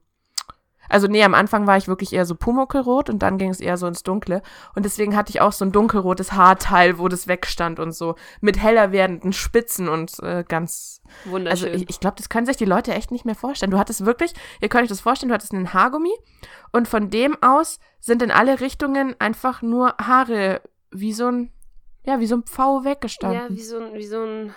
Also 0.91 1.07
nee, 1.07 1.23
am 1.23 1.33
Anfang 1.33 1.67
war 1.67 1.77
ich 1.77 1.87
wirklich 1.87 2.11
eher 2.11 2.25
so 2.25 2.35
pumuckelrot 2.35 3.09
und 3.09 3.19
dann 3.19 3.37
ging 3.37 3.49
es 3.49 3.61
eher 3.61 3.77
so 3.77 3.87
ins 3.87 4.03
Dunkle. 4.03 4.41
Und 4.75 4.83
deswegen 4.83 5.15
hatte 5.15 5.29
ich 5.29 5.39
auch 5.39 5.53
so 5.53 5.63
ein 5.63 5.71
dunkelrotes 5.71 6.33
Haarteil, 6.33 6.99
wo 6.99 7.07
das 7.07 7.27
wegstand 7.27 7.79
und 7.79 7.93
so. 7.93 8.15
Mit 8.41 8.61
heller 8.61 8.91
werdenden 8.91 9.31
Spitzen 9.31 9.87
und 9.87 10.19
äh, 10.21 10.43
ganz. 10.47 11.01
Wunderschön. 11.25 11.69
Also 11.69 11.83
ich, 11.83 11.89
ich 11.89 11.99
glaube, 12.01 12.17
das 12.17 12.27
können 12.27 12.45
sich 12.45 12.57
die 12.57 12.65
Leute 12.65 12.93
echt 12.93 13.09
nicht 13.11 13.23
mehr 13.23 13.35
vorstellen. 13.35 13.71
Du 13.71 13.79
hattest 13.79 14.05
wirklich, 14.05 14.33
ihr 14.59 14.67
könnt 14.67 14.83
euch 14.83 14.89
das 14.89 15.01
vorstellen, 15.01 15.29
du 15.29 15.33
hattest 15.33 15.53
einen 15.53 15.73
Haargummi 15.73 16.13
und 16.73 16.87
von 16.89 17.09
dem 17.09 17.41
aus 17.41 17.79
sind 18.01 18.21
in 18.21 18.31
alle 18.31 18.59
Richtungen 18.59 19.15
einfach 19.19 19.61
nur 19.61 19.95
Haare 19.97 20.61
wie 20.91 21.13
so 21.13 21.27
ein, 21.27 21.51
ja, 22.03 22.19
wie 22.19 22.27
so 22.27 22.35
ein 22.35 22.43
Pfau 22.43 22.83
weggestanden. 22.83 23.39
ja, 23.39 23.49
wie 23.49 23.63
so 23.63 23.77
ein, 23.79 23.93
wie 23.93 24.05
so 24.05 24.23
ein. 24.23 24.53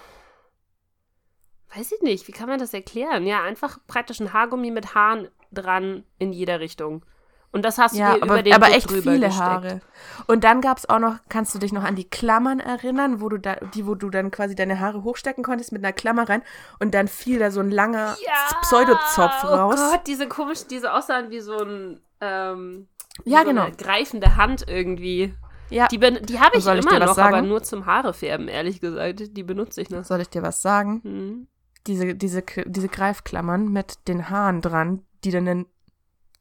Weiß 1.77 1.92
ich 1.92 2.03
nicht, 2.03 2.29
wie 2.29 2.33
kann 2.33 2.49
man 2.49 2.61
das 2.61 2.73
erklären? 2.73 3.27
Ja, 3.27 3.42
einfach 3.42 3.79
praktisch 3.87 4.20
ein 4.20 4.33
Haargummi 4.33 4.70
mit 4.70 4.94
Haaren 4.94 5.29
dran 5.55 6.05
in 6.19 6.33
jeder 6.33 6.61
Richtung. 6.61 7.05
Und 7.53 7.64
das 7.64 7.79
hast 7.79 7.95
du 7.95 7.99
Ja, 8.01 8.14
dir 8.14 8.23
aber, 8.25 8.35
über 8.35 8.43
den 8.43 8.53
aber 8.53 8.67
Dutt 8.67 8.75
echt 8.77 8.90
drüber 8.90 9.12
viele 9.12 9.27
gesteckt. 9.29 9.40
Haare. 9.49 9.81
Und 10.27 10.43
dann 10.43 10.61
gab's 10.61 10.88
auch 10.88 10.99
noch, 10.99 11.19
kannst 11.29 11.55
du 11.55 11.61
dich 11.61 11.73
noch 11.73 11.85
an 11.85 11.95
die 11.95 12.09
Klammern 12.09 12.59
erinnern, 12.59 13.21
wo 13.21 13.29
du 13.29 13.38
da, 13.38 13.55
die, 13.75 13.87
wo 13.87 13.95
du 13.95 14.11
dann 14.11 14.33
quasi 14.33 14.57
deine 14.57 14.81
Haare 14.81 15.05
hochstecken 15.05 15.45
konntest 15.45 15.71
mit 15.71 15.85
einer 15.85 15.93
Klammer 15.93 16.29
rein 16.29 16.43
und 16.81 16.95
dann 16.95 17.07
fiel 17.07 17.38
da 17.38 17.53
so 17.53 17.61
ein 17.61 17.71
langer 17.71 18.17
Ja, 18.27 18.59
Pseudozopf 18.62 19.45
raus. 19.45 19.79
Oh 19.79 19.90
Gott, 19.93 20.01
diese 20.09 20.27
komischen, 20.27 20.67
diese 20.69 20.93
aussahen 20.93 21.31
wie 21.31 21.38
so 21.38 21.57
ein, 21.59 22.01
ähm, 22.21 22.88
wie 23.23 23.31
Ja, 23.31 23.43
so 23.43 23.47
genau. 23.51 23.62
eine 23.67 23.77
greifende 23.77 24.35
Hand 24.35 24.64
irgendwie. 24.67 25.33
Ja, 25.71 25.87
Die, 25.87 25.99
die 25.99 26.40
habe 26.40 26.59
ich 26.59 26.67
ich 26.67 26.73
immer 26.73 26.99
noch, 26.99 27.03
aber 27.11 27.14
sagen? 27.14 27.47
nur 27.49 27.62
zum 27.62 27.87
Haarefärben, 27.87 28.49
ehrlich 28.49 28.81
gesagt. 28.81 29.37
Die 29.37 29.43
benutze 29.45 29.81
ich 29.81 29.90
noch. 29.90 30.05
soll 30.05 30.21
ich 30.21 30.29
dir 30.29 30.43
was 30.43 30.61
sagen? 30.61 31.01
Hm. 31.05 31.47
Diese, 31.87 32.14
diese, 32.17 32.43
diese 32.67 32.88
Greifklammern 32.88 33.69
mit 33.69 34.09
den 34.09 34.29
Haaren 34.29 34.61
dran, 34.61 35.03
die 35.25 35.31
dann 35.31 35.49
einen 35.49 35.67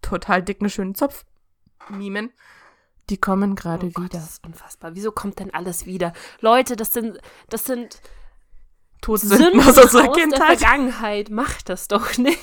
total 0.01 0.43
dicken, 0.43 0.69
schönen 0.69 0.95
Zopf 0.95 1.25
mimen, 1.89 2.31
die 3.09 3.17
kommen 3.17 3.55
gerade 3.55 3.87
Oh 3.87 3.91
Gott, 3.91 4.05
wieder. 4.05 4.19
das 4.19 4.31
ist 4.31 4.45
unfassbar. 4.45 4.95
Wieso 4.95 5.11
kommt 5.11 5.39
denn 5.39 5.53
alles 5.53 5.85
wieder? 5.85 6.13
Leute, 6.39 6.75
das 6.75 6.93
sind, 6.93 7.19
das 7.49 7.65
sind 7.65 8.01
Todsünden 9.01 9.37
Sünden 9.37 9.59
aus 9.61 9.77
aus 9.77 9.85
unserer 9.85 10.03
der 10.03 10.11
Kindheit. 10.13 10.59
Vergangenheit. 10.59 11.29
Macht 11.29 11.67
das 11.69 11.87
doch 11.89 12.17
nicht. 12.17 12.39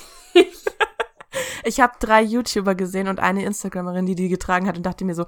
Ich 1.65 1.79
habe 1.81 1.93
drei 2.01 2.23
YouTuber 2.23 2.75
gesehen 2.75 3.07
und 3.07 3.21
eine 3.21 3.45
Instagramerin, 3.45 4.07
die 4.07 4.15
die 4.15 4.29
getragen 4.29 4.67
hat 4.67 4.77
und 4.77 4.85
dachte 4.85 5.05
mir 5.05 5.15
so, 5.15 5.27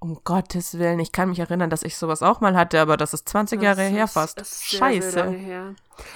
um 0.00 0.20
Gottes 0.24 0.78
Willen, 0.78 0.98
ich 1.00 1.12
kann 1.12 1.28
mich 1.30 1.38
erinnern, 1.38 1.70
dass 1.70 1.82
ich 1.82 1.96
sowas 1.96 2.22
auch 2.22 2.40
mal 2.40 2.56
hatte, 2.56 2.80
aber 2.80 2.96
das 2.96 3.14
ist 3.14 3.28
20 3.28 3.62
Jahre 3.62 3.82
Das 3.82 3.90
her 3.92 4.04
ist- 4.04 4.12
fast. 4.12 4.38
das 4.40 4.52
ist 4.52 4.70
sehr, 4.70 4.78
sehr 4.78 5.02
Scheiße. 5.02 5.30
her. 5.30 5.74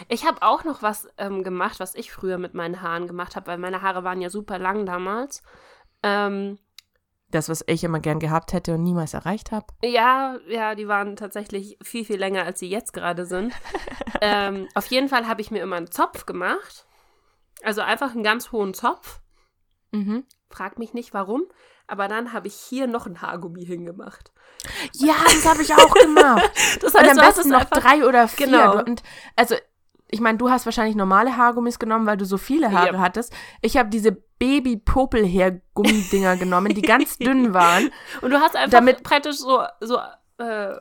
Ich 0.09 0.27
habe 0.27 0.43
auch 0.43 0.65
noch 0.65 0.83
was 0.83 1.09
ähm, 1.19 1.43
gemacht, 1.45 1.81
was 1.81 1.95
ich 1.95 2.13
früher 2.13 2.39
mit 2.39 2.55
meinen 2.55 2.83
Haaren 2.83 3.07
gemacht 3.07 3.37
habe, 3.37 3.47
weil 3.47 3.59
meine 3.59 3.83
Haare 3.83 4.05
waren 4.05 4.21
ja 4.21 4.31
super 4.31 4.59
lang 4.59 4.87
damals. 4.87 5.43
Ähm, 6.03 6.59
Das, 7.31 7.49
was 7.49 7.63
ich 7.67 7.85
immer 7.85 8.01
gern 8.01 8.19
gehabt 8.21 8.53
hätte 8.53 8.75
und 8.75 8.83
niemals 8.83 9.15
erreicht 9.15 9.53
habe. 9.53 9.67
ja, 9.83 10.37
ja, 10.49 10.75
die 10.75 10.89
waren 10.89 11.17
tatsächlich 11.17 11.77
viel, 11.83 12.05
viel 12.05 12.19
länger, 12.19 12.45
als 12.45 12.59
sie 12.59 12.69
jetzt 12.71 12.93
gerade 12.93 13.27
sind. 13.27 13.53
ähm, 14.21 14.67
auf 14.75 14.87
jeden 14.87 15.09
Fall 15.09 15.27
habe 15.29 15.41
ich 15.41 15.51
mir 15.51 15.63
immer 15.63 15.77
einen 15.77 15.91
Zopf 15.91 16.25
gemacht. 16.27 16.87
Also 17.63 17.81
einfach 17.83 18.13
einen 18.13 18.23
ganz 18.23 18.53
hohen 18.53 18.73
Zopf. 18.75 19.21
Mhm. 19.91 20.25
Frag 20.51 20.79
mich 20.79 20.95
nicht 20.95 21.13
warum. 21.15 21.43
Aber 21.91 22.07
dann 22.07 22.33
habe 22.35 22.47
ich 22.49 22.55
hier 22.55 22.87
noch 22.87 23.07
ein 23.07 23.21
Haargummi 23.23 23.65
hingemacht. 23.65 24.31
Ja, 24.93 25.15
das 25.25 25.45
habe 25.49 25.63
ich 25.63 25.75
auch 25.75 25.95
gemacht. 25.95 26.51
Das 26.83 26.95
und 26.95 27.09
am 27.09 27.17
besten 27.17 27.41
es 27.41 27.47
noch 27.47 27.61
einfach- 27.61 27.81
drei 27.81 28.07
oder 28.07 28.29
vier. 28.29 28.47
Genau. 28.47 28.79
Und 28.85 29.03
also, 29.37 29.55
ich 30.11 30.21
meine, 30.21 30.39
du 30.39 30.51
hast 30.51 30.65
wahrscheinlich 30.67 30.97
normale 30.97 31.37
Haargummis 31.37 31.79
genommen, 31.79 32.07
weil 32.07 32.17
du 32.19 32.25
so 32.27 32.37
viele 32.39 32.71
Haare 32.73 32.95
Ja. 32.95 32.99
hattest. 33.01 33.33
Ich 33.63 33.77
habe 33.77 33.89
diese 33.89 34.13
Baby-Popelhair-Gummidinger 35.19 36.37
genommen, 36.37 36.75
die 36.75 36.83
ganz 36.83 37.19
dünn 37.19 37.55
waren. 37.55 37.91
Und 38.21 38.31
du 38.31 38.41
hast 38.41 38.57
einfach 38.57 38.71
Damit- 38.79 39.03
praktisch 39.03 39.37
so, 39.37 39.63
so 39.81 39.97
äh, 40.39 40.73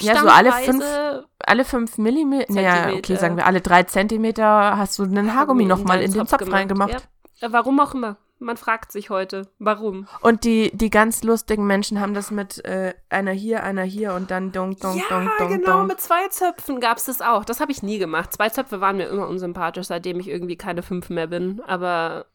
Ja, 0.00 0.16
so 0.20 0.28
alle 0.28 0.50
abstandsweise 0.52 1.26
Alle 1.38 1.64
fünf 1.64 1.98
Millimeter, 1.98 2.52
naja, 2.52 2.92
okay, 2.96 3.16
sagen 3.16 3.36
wir 3.36 3.46
alle 3.46 3.60
drei 3.60 3.82
Zentimeter 3.84 4.76
hast 4.76 4.98
du 4.98 5.02
einen 5.04 5.34
Haargummi 5.34 5.64
nochmal 5.64 6.00
in 6.02 6.12
den 6.12 6.26
Zopf 6.26 6.38
gemacht. 6.38 6.54
reingemacht. 6.54 7.06
Ja. 7.40 7.52
Warum 7.52 7.78
auch 7.80 7.94
immer. 7.94 8.16
Man 8.44 8.56
fragt 8.56 8.92
sich 8.92 9.10
heute, 9.10 9.48
warum. 9.58 10.06
Und 10.20 10.44
die, 10.44 10.70
die 10.74 10.90
ganz 10.90 11.22
lustigen 11.22 11.66
Menschen 11.66 12.00
haben 12.00 12.14
das 12.14 12.30
mit 12.30 12.64
äh, 12.64 12.94
einer 13.08 13.32
hier, 13.32 13.62
einer 13.62 13.82
hier 13.82 14.14
und 14.14 14.30
dann 14.30 14.52
dong, 14.52 14.76
dong, 14.78 15.02
dong, 15.08 15.30
dong, 15.38 15.48
genau, 15.48 15.78
dong. 15.78 15.86
mit 15.86 16.00
zwei 16.00 16.28
Zöpfen 16.28 16.78
gab 16.80 16.98
es 16.98 17.04
das 17.04 17.22
auch. 17.22 17.44
Das 17.44 17.60
habe 17.60 17.72
ich 17.72 17.82
nie 17.82 17.98
gemacht. 17.98 18.32
Zwei 18.32 18.48
Zöpfe 18.50 18.80
waren 18.80 18.98
mir 18.98 19.06
immer 19.06 19.26
unsympathisch, 19.28 19.86
seitdem 19.86 20.20
ich 20.20 20.28
irgendwie 20.28 20.56
keine 20.56 20.82
fünf 20.82 21.10
mehr 21.10 21.26
bin. 21.26 21.60
Aber 21.66 22.26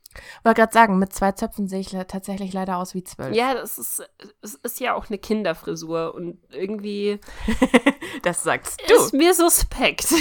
Wollte 0.43 0.61
gerade 0.61 0.73
sagen, 0.73 0.97
mit 0.97 1.13
zwei 1.13 1.33
Zöpfen 1.33 1.67
sehe 1.67 1.81
ich 1.81 1.91
le 1.91 2.07
tatsächlich 2.07 2.51
leider 2.51 2.77
aus 2.77 2.95
wie 2.95 3.03
zwölf. 3.03 3.35
ja, 3.35 3.53
das 3.53 3.77
ist, 3.77 4.03
es 4.41 4.55
ist 4.55 4.79
ja 4.79 4.95
auch 4.95 5.07
eine 5.09 5.19
Kinderfrisur 5.19 6.15
und 6.15 6.39
irgendwie 6.49 7.19
Das 8.23 8.43
sagst 8.43 8.81
ist 8.81 9.13
mir 9.13 9.33
suspekt. 9.33 10.13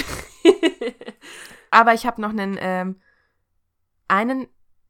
Aber 1.70 1.94
ich 1.94 2.06
habe 2.06 2.20
noch 2.20 2.30
einen, 2.30 2.58
ähm, 2.60 3.00
einen 4.08 4.48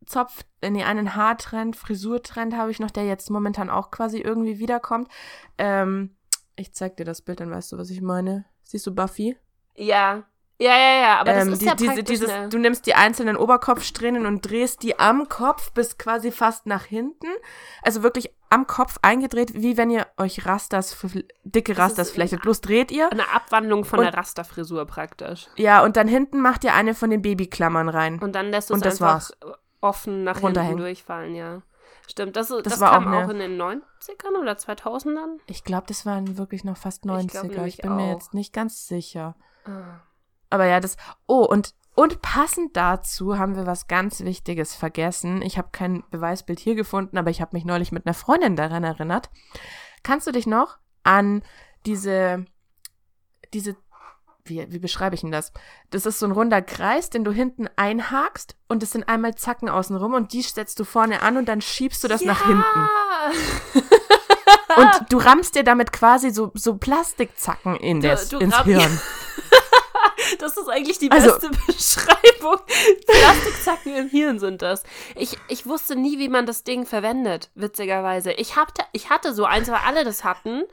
Zopf, 0.08 0.42
nee, 0.62 0.84
einen 0.84 1.14
Haartrend, 1.14 1.76
Frisurtrend 1.76 2.56
habe 2.56 2.70
ich 2.70 2.80
noch, 2.80 2.90
der 2.90 3.04
jetzt 3.04 3.30
momentan 3.30 3.68
auch 3.70 3.90
quasi 3.90 4.18
irgendwie 4.18 4.58
wiederkommt. 4.58 5.08
Ähm, 5.58 6.16
ich 6.56 6.72
zeig 6.72 6.96
dir 6.96 7.04
das 7.04 7.22
Bild, 7.22 7.40
dann 7.40 7.50
weißt 7.50 7.72
du, 7.72 7.78
was 7.78 7.90
ich 7.90 8.00
meine. 8.00 8.44
Siehst 8.64 8.86
du 8.86 8.94
Buffy? 8.94 9.36
ja. 9.74 10.24
Ja, 10.60 10.76
ja, 10.76 11.00
ja, 11.02 11.20
aber 11.20 11.34
das 11.34 11.46
ähm, 11.46 11.52
ist 11.52 11.62
die, 11.62 11.66
ja 11.66 11.74
diese, 11.76 12.02
dieses, 12.02 12.28
eine, 12.30 12.48
du 12.48 12.58
nimmst 12.58 12.84
die 12.86 12.96
einzelnen 12.96 13.36
Oberkopfsträhnen 13.36 14.26
und 14.26 14.40
drehst 14.42 14.82
die 14.82 14.98
am 14.98 15.28
Kopf 15.28 15.70
bis 15.70 15.98
quasi 15.98 16.32
fast 16.32 16.66
nach 16.66 16.82
hinten. 16.82 17.28
Also 17.82 18.02
wirklich 18.02 18.34
am 18.50 18.66
Kopf 18.66 18.98
eingedreht, 19.02 19.54
wie 19.54 19.76
wenn 19.76 19.88
ihr 19.88 20.08
euch 20.16 20.46
Rasters, 20.46 20.96
dicke 21.44 21.74
Das 21.74 21.84
Rasters 21.84 22.10
flechtet. 22.10 22.42
Bloß 22.42 22.60
dreht 22.60 22.90
ihr. 22.90 23.08
eine 23.12 23.30
Abwandlung 23.32 23.84
von 23.84 24.00
Und- 24.00 24.06
der 24.06 24.14
Rasterfrisur 24.14 24.84
praktisch. 24.86 25.46
Ja, 25.54 25.84
und 25.84 25.96
dann 25.96 26.08
hinten 26.08 26.40
macht 26.40 26.64
ihr 26.64 26.74
eine 26.74 26.94
von 26.94 27.10
den 27.10 27.22
Babyklammern 27.22 27.88
rein. 27.88 28.18
Und 28.18 28.34
dann 28.34 28.50
lässt 28.50 28.70
du 28.70 28.74
es 28.74 28.78
Und 28.78 28.84
das 28.84 29.00
einfach 29.00 29.30
offen 29.80 30.24
nach 30.24 30.38
hinten 30.38 30.76
durchfallen, 30.76 31.34
ja. 31.34 31.62
Stimmt, 32.06 32.36
das, 32.36 32.48
das, 32.48 32.80
war 32.80 32.92
kam 32.92 33.12
auch 33.12 33.24
auch, 33.24 33.28
in 33.28 33.38
den 33.38 33.60
90ern 33.60 34.40
oder 34.40 34.52
2000ern. 34.52 35.38
Ich 35.46 35.62
glaube, 35.62 35.86
das 35.86 36.06
waren 36.06 36.38
wirklich 36.38 36.64
noch 36.64 36.76
fast 36.76 37.02
glaub 37.02 37.18
90er. 37.18 37.44
Ich, 37.44 37.56
nämlich 37.56 37.76
bin 37.78 37.96
mir 37.96 38.04
auch. 38.04 38.12
jetzt 38.12 38.34
nicht 38.34 38.52
ganz 38.52 38.86
sicher. 38.86 39.36
Ah. 39.64 40.00
Aber 40.48 40.64
ja, 40.64 40.80
das. 40.80 40.96
Oh, 41.26 41.44
und, 41.44 41.74
und 41.94 42.22
passend 42.22 42.76
dazu 42.76 43.38
haben 43.38 43.56
wir 43.56 43.66
was 43.66 43.88
ganz 43.88 44.20
Wichtiges 44.20 44.74
vergessen. 44.74 45.42
Ich 45.42 45.58
habe 45.58 45.68
kein 45.70 46.02
Beweisbild 46.10 46.60
hier 46.60 46.74
gefunden, 46.74 47.18
aber 47.18 47.30
ich 47.30 47.42
habe 47.42 47.54
mich 47.54 47.66
neulich 47.66 47.92
mit 47.92 48.06
einer 48.06 48.14
Freundin 48.14 48.56
daran 48.56 48.84
erinnert. 48.84 49.30
Kannst 50.02 50.26
du 50.26 50.32
dich 50.32 50.46
noch 50.46 50.78
an 51.02 51.42
diese, 51.84 52.46
diese, 53.52 53.76
wie, 54.48 54.66
wie 54.70 54.78
beschreibe 54.78 55.14
ich 55.14 55.20
denn 55.22 55.30
das? 55.32 55.52
Das 55.90 56.06
ist 56.06 56.18
so 56.18 56.26
ein 56.26 56.32
runder 56.32 56.62
Kreis, 56.62 57.10
den 57.10 57.24
du 57.24 57.32
hinten 57.32 57.68
einhakst 57.76 58.56
und 58.68 58.82
es 58.82 58.92
sind 58.92 59.08
einmal 59.08 59.34
Zacken 59.34 59.68
außenrum 59.68 60.14
und 60.14 60.32
die 60.32 60.42
setzt 60.42 60.78
du 60.80 60.84
vorne 60.84 61.22
an 61.22 61.36
und 61.36 61.46
dann 61.48 61.60
schiebst 61.60 62.02
du 62.04 62.08
das 62.08 62.22
nach 62.22 62.46
hinten. 62.46 62.88
Und 64.76 64.90
du 65.12 65.18
rammst 65.18 65.54
dir 65.56 65.64
damit 65.64 65.92
quasi 65.92 66.30
so, 66.30 66.52
so 66.54 66.76
Plastikzacken 66.76 67.76
in 67.76 68.00
Du- 68.00 68.08
das, 68.08 68.28
du 68.28 68.38
ins 68.38 68.56
Hirn. 68.62 69.00
Das 70.40 70.56
ist 70.56 70.68
eigentlich 70.68 70.98
die 70.98 71.10
Also- 71.10 71.30
beste 71.38 71.50
Beschreibung. 71.66 72.58
Plastikzacken 73.06 73.94
im 73.96 74.08
Hirn 74.08 74.38
sind 74.38 74.62
das. 74.62 74.82
Ich, 75.16 75.38
ich 75.48 75.64
wusste 75.66 75.96
nie, 75.96 76.18
wie 76.18 76.28
man 76.28 76.44
das 76.44 76.64
Ding 76.64 76.84
verwendet, 76.86 77.50
witzigerweise. 77.54 78.32
Ich, 78.32 78.54
hatte, 78.56 78.82
ich 78.92 79.10
hatte 79.10 79.32
so 79.32 79.44
eins, 79.46 79.68
weil 79.68 79.80
alle 79.86 80.04
das 80.04 80.24
hatten 80.24 80.64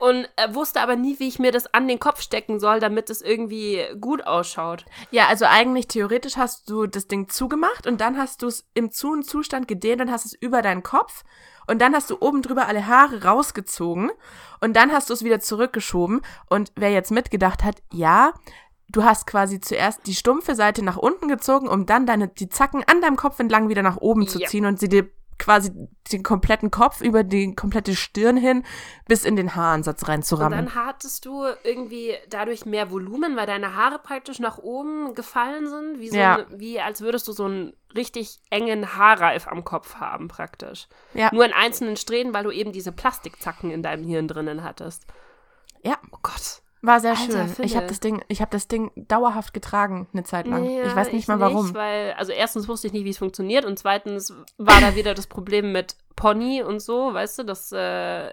und 0.00 0.28
äh, 0.36 0.54
wusste 0.54 0.80
aber 0.80 0.96
nie, 0.96 1.18
wie 1.20 1.28
ich 1.28 1.38
mir 1.38 1.52
das 1.52 1.72
an 1.72 1.86
den 1.86 2.00
Kopf 2.00 2.20
stecken 2.22 2.58
soll, 2.58 2.80
damit 2.80 3.10
es 3.10 3.20
irgendwie 3.20 3.84
gut 4.00 4.26
ausschaut. 4.26 4.86
Ja, 5.10 5.26
also 5.28 5.44
eigentlich 5.44 5.88
theoretisch 5.88 6.36
hast 6.36 6.68
du 6.70 6.86
das 6.86 7.06
Ding 7.06 7.28
zugemacht 7.28 7.86
und 7.86 8.00
dann 8.00 8.16
hast 8.18 8.42
du 8.42 8.46
es 8.46 8.66
im 8.74 8.90
zu 8.90 9.12
und 9.12 9.24
Zustand 9.24 9.68
gedehnt 9.68 10.00
und 10.00 10.10
hast 10.10 10.24
es 10.24 10.32
über 10.32 10.62
deinen 10.62 10.82
Kopf 10.82 11.22
und 11.66 11.80
dann 11.80 11.94
hast 11.94 12.10
du 12.10 12.16
oben 12.20 12.42
drüber 12.42 12.66
alle 12.66 12.86
Haare 12.86 13.24
rausgezogen 13.24 14.10
und 14.60 14.74
dann 14.74 14.90
hast 14.90 15.10
du 15.10 15.14
es 15.14 15.22
wieder 15.22 15.38
zurückgeschoben 15.40 16.22
und 16.48 16.72
wer 16.76 16.90
jetzt 16.90 17.10
mitgedacht 17.10 17.62
hat, 17.62 17.76
ja, 17.92 18.32
du 18.88 19.04
hast 19.04 19.26
quasi 19.26 19.60
zuerst 19.60 20.06
die 20.06 20.14
stumpfe 20.14 20.54
Seite 20.54 20.82
nach 20.84 20.96
unten 20.96 21.28
gezogen, 21.28 21.68
um 21.68 21.86
dann 21.86 22.06
deine 22.06 22.28
die 22.28 22.48
Zacken 22.48 22.82
an 22.86 23.00
deinem 23.00 23.16
Kopf 23.16 23.38
entlang 23.38 23.68
wieder 23.68 23.82
nach 23.82 23.98
oben 23.98 24.26
zu 24.26 24.40
Ja. 24.40 24.48
ziehen 24.48 24.64
und 24.66 24.80
sie 24.80 24.88
dir 24.88 25.10
quasi 25.40 25.72
den 26.12 26.22
kompletten 26.22 26.70
Kopf 26.70 27.00
über 27.00 27.24
die 27.24 27.54
komplette 27.56 27.96
Stirn 27.96 28.36
hin 28.36 28.64
bis 29.08 29.24
in 29.24 29.34
den 29.34 29.56
Haaransatz 29.56 30.02
Und 30.02 30.08
reinzurammen. 30.08 30.52
dann 30.66 30.74
hattest 30.76 31.24
du 31.24 31.44
irgendwie 31.64 32.14
dadurch 32.28 32.66
mehr 32.66 32.90
Volumen, 32.92 33.36
weil 33.36 33.46
deine 33.46 33.74
Haare 33.74 33.98
praktisch 33.98 34.38
nach 34.38 34.58
oben 34.58 35.14
gefallen 35.14 35.68
sind, 35.68 35.98
wie, 35.98 36.10
so 36.10 36.16
Ja. 36.16 36.36
ein, 36.36 36.46
wie 36.60 36.80
als 36.80 37.00
würdest 37.00 37.26
du 37.26 37.32
so 37.32 37.46
einen 37.46 37.72
richtig 37.96 38.38
engen 38.50 38.94
Haarreif 38.96 39.48
am 39.48 39.64
Kopf 39.64 39.96
haben 39.96 40.28
praktisch. 40.28 40.86
Ja. 41.14 41.30
Nur 41.32 41.44
in 41.44 41.52
einzelnen 41.52 41.96
Strähnen, 41.96 42.32
weil 42.32 42.44
du 42.44 42.50
eben 42.52 42.70
diese 42.72 42.92
Plastikzacken 42.92 43.70
in 43.72 43.82
deinem 43.82 44.04
Hirn 44.04 44.28
drinnen 44.28 44.62
hattest. 44.62 45.06
Ja. 45.82 45.96
Oh 46.12 46.18
Gott. 46.22 46.62
War 46.82 47.00
sehr 47.00 47.10
Alter, 47.10 47.24
schön. 47.24 47.48
Philipp. 47.48 47.70
Ich 47.70 47.76
habe 47.76 47.86
das 47.86 48.00
Ding, 48.00 48.22
ich 48.28 48.40
habe 48.40 48.50
das 48.50 48.66
Ding 48.66 48.90
dauerhaft 48.96 49.52
getragen 49.52 50.08
eine 50.12 50.24
Zeit 50.24 50.46
lang. 50.46 50.64
Ja, 50.64 50.84
ich 50.84 50.96
weiß 50.96 51.12
nicht 51.12 51.28
mal 51.28 51.38
warum. 51.38 51.66
Nicht, 51.66 51.74
weil, 51.74 52.12
also 52.14 52.32
erstens 52.32 52.68
wusste 52.68 52.86
ich 52.86 52.94
nicht, 52.94 53.04
wie 53.04 53.10
es 53.10 53.18
funktioniert 53.18 53.66
und 53.66 53.78
zweitens 53.78 54.32
war 54.56 54.80
da 54.80 54.94
wieder 54.94 55.14
das 55.14 55.26
Problem 55.26 55.72
mit 55.72 55.96
Pony 56.16 56.62
und 56.62 56.80
so, 56.80 57.12
weißt 57.12 57.40
du, 57.40 57.42
das 57.44 57.72
äh, 57.72 58.30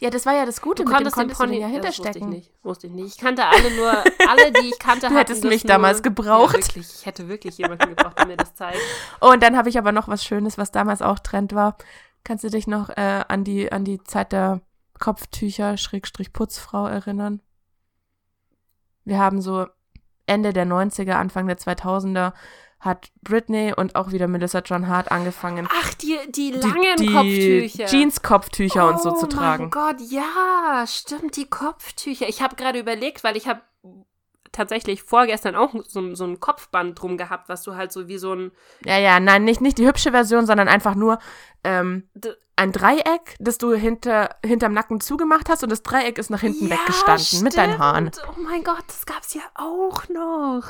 ja, 0.00 0.10
das 0.10 0.26
war 0.26 0.34
ja 0.34 0.44
das 0.44 0.60
Gute, 0.60 0.84
du 0.84 0.90
mit 0.90 1.00
dem 1.00 1.10
konntest 1.10 1.16
den 1.16 1.20
konntest 1.20 1.40
Pony 1.40 1.60
ja 1.60 1.68
das 1.68 1.72
wusste 1.72 1.88
ich 1.88 1.94
hinterstecken. 1.96 2.28
nicht, 2.28 2.52
wusste 2.62 2.86
ich 2.88 2.92
nicht. 2.92 3.06
Ich 3.14 3.18
kannte 3.18 3.44
alle 3.46 3.76
nur, 3.76 3.90
alle, 4.28 4.52
die 4.52 4.68
ich 4.68 4.78
kannte, 4.78 5.08
Du 5.08 5.14
hättest 5.14 5.44
mich 5.44 5.64
nur, 5.64 5.68
damals 5.68 6.02
gebraucht. 6.02 6.54
Ja, 6.54 6.60
wirklich, 6.60 6.94
ich 6.98 7.06
hätte 7.06 7.28
wirklich 7.28 7.58
jemanden 7.58 7.88
gebraucht, 7.88 8.18
der 8.18 8.26
mir 8.26 8.36
das 8.36 8.54
zeigt. 8.54 8.78
Und 9.20 9.42
dann 9.42 9.56
habe 9.56 9.68
ich 9.68 9.78
aber 9.78 9.92
noch 9.92 10.08
was 10.08 10.24
Schönes, 10.24 10.58
was 10.58 10.72
damals 10.72 11.02
auch 11.02 11.18
Trend 11.18 11.54
war. 11.54 11.76
Kannst 12.24 12.44
du 12.44 12.50
dich 12.50 12.66
noch 12.66 12.88
äh, 12.90 13.24
an 13.28 13.44
die 13.44 13.70
an 13.70 13.84
die 13.84 14.02
Zeit 14.02 14.32
der 14.32 14.60
Kopftücher 14.98 15.76
Schrägstrich 15.76 16.32
Putzfrau 16.32 16.86
erinnern? 16.86 17.40
Wir 19.04 19.18
haben 19.18 19.40
so 19.40 19.66
Ende 20.26 20.52
der 20.52 20.66
90er, 20.66 21.12
Anfang 21.12 21.46
der 21.46 21.58
2000er 21.58 22.32
hat 22.80 23.10
Britney 23.22 23.72
und 23.74 23.96
auch 23.96 24.12
wieder 24.12 24.28
Melissa 24.28 24.58
John 24.58 24.88
Hart 24.88 25.10
angefangen, 25.10 25.66
Ach, 25.70 25.94
die, 25.94 26.18
die 26.26 26.50
die, 26.52 26.58
langen 26.58 26.96
die 26.98 27.06
Kopftücher. 27.12 27.86
Jeans-Kopftücher 27.86 28.88
und 28.88 29.00
so 29.00 29.12
zu 29.12 29.24
Oh 29.24 29.28
tragen. 29.28 29.64
mein 29.64 29.70
Gott, 29.70 29.96
ja, 30.10 30.84
stimmt, 30.86 31.36
die 31.36 31.46
Kopftücher. 31.46 32.28
Ich 32.28 32.42
habe 32.42 32.56
gerade 32.56 32.78
überlegt, 32.78 33.24
weil 33.24 33.38
ich 33.38 33.48
habe 33.48 33.62
tatsächlich 34.52 35.02
vorgestern 35.02 35.56
auch 35.56 35.74
so, 35.88 36.14
so 36.14 36.24
ein 36.26 36.40
Kopfband 36.40 37.00
drum 37.00 37.16
gehabt, 37.16 37.48
was 37.48 37.62
du 37.62 37.74
halt 37.74 37.90
so 37.90 38.06
wie 38.06 38.18
so 38.18 38.34
ein 38.34 38.52
Ja, 38.84 38.98
ja, 38.98 39.18
nein, 39.18 39.44
nicht, 39.44 39.60
nicht 39.62 39.78
die 39.78 39.86
hübsche 39.86 40.10
Version, 40.10 40.44
sondern 40.46 40.68
einfach 40.68 40.94
nur 40.94 41.18
ähm, 41.64 42.08
ein 42.56 42.72
Dreieck, 42.72 43.36
das 43.40 43.58
du 43.58 43.72
hinter, 43.74 44.36
hinterm 44.44 44.72
Nacken 44.72 45.00
zugemacht 45.00 45.48
hast 45.48 45.62
und 45.64 45.70
das 45.72 45.82
Dreieck 45.82 46.18
ist 46.18 46.30
nach 46.30 46.40
hinten 46.40 46.68
Ja, 46.68 46.76
weggestanden 46.76 47.42
mit 47.42 47.56
deinen 47.56 47.78
Haaren. 47.78 48.12
stimmt. 48.12 48.28
Oh 48.36 48.40
mein 48.40 48.62
Gott, 48.62 48.84
das 48.86 49.06
gab's 49.06 49.34
ja 49.34 49.42
auch 49.54 50.08
noch. 50.08 50.64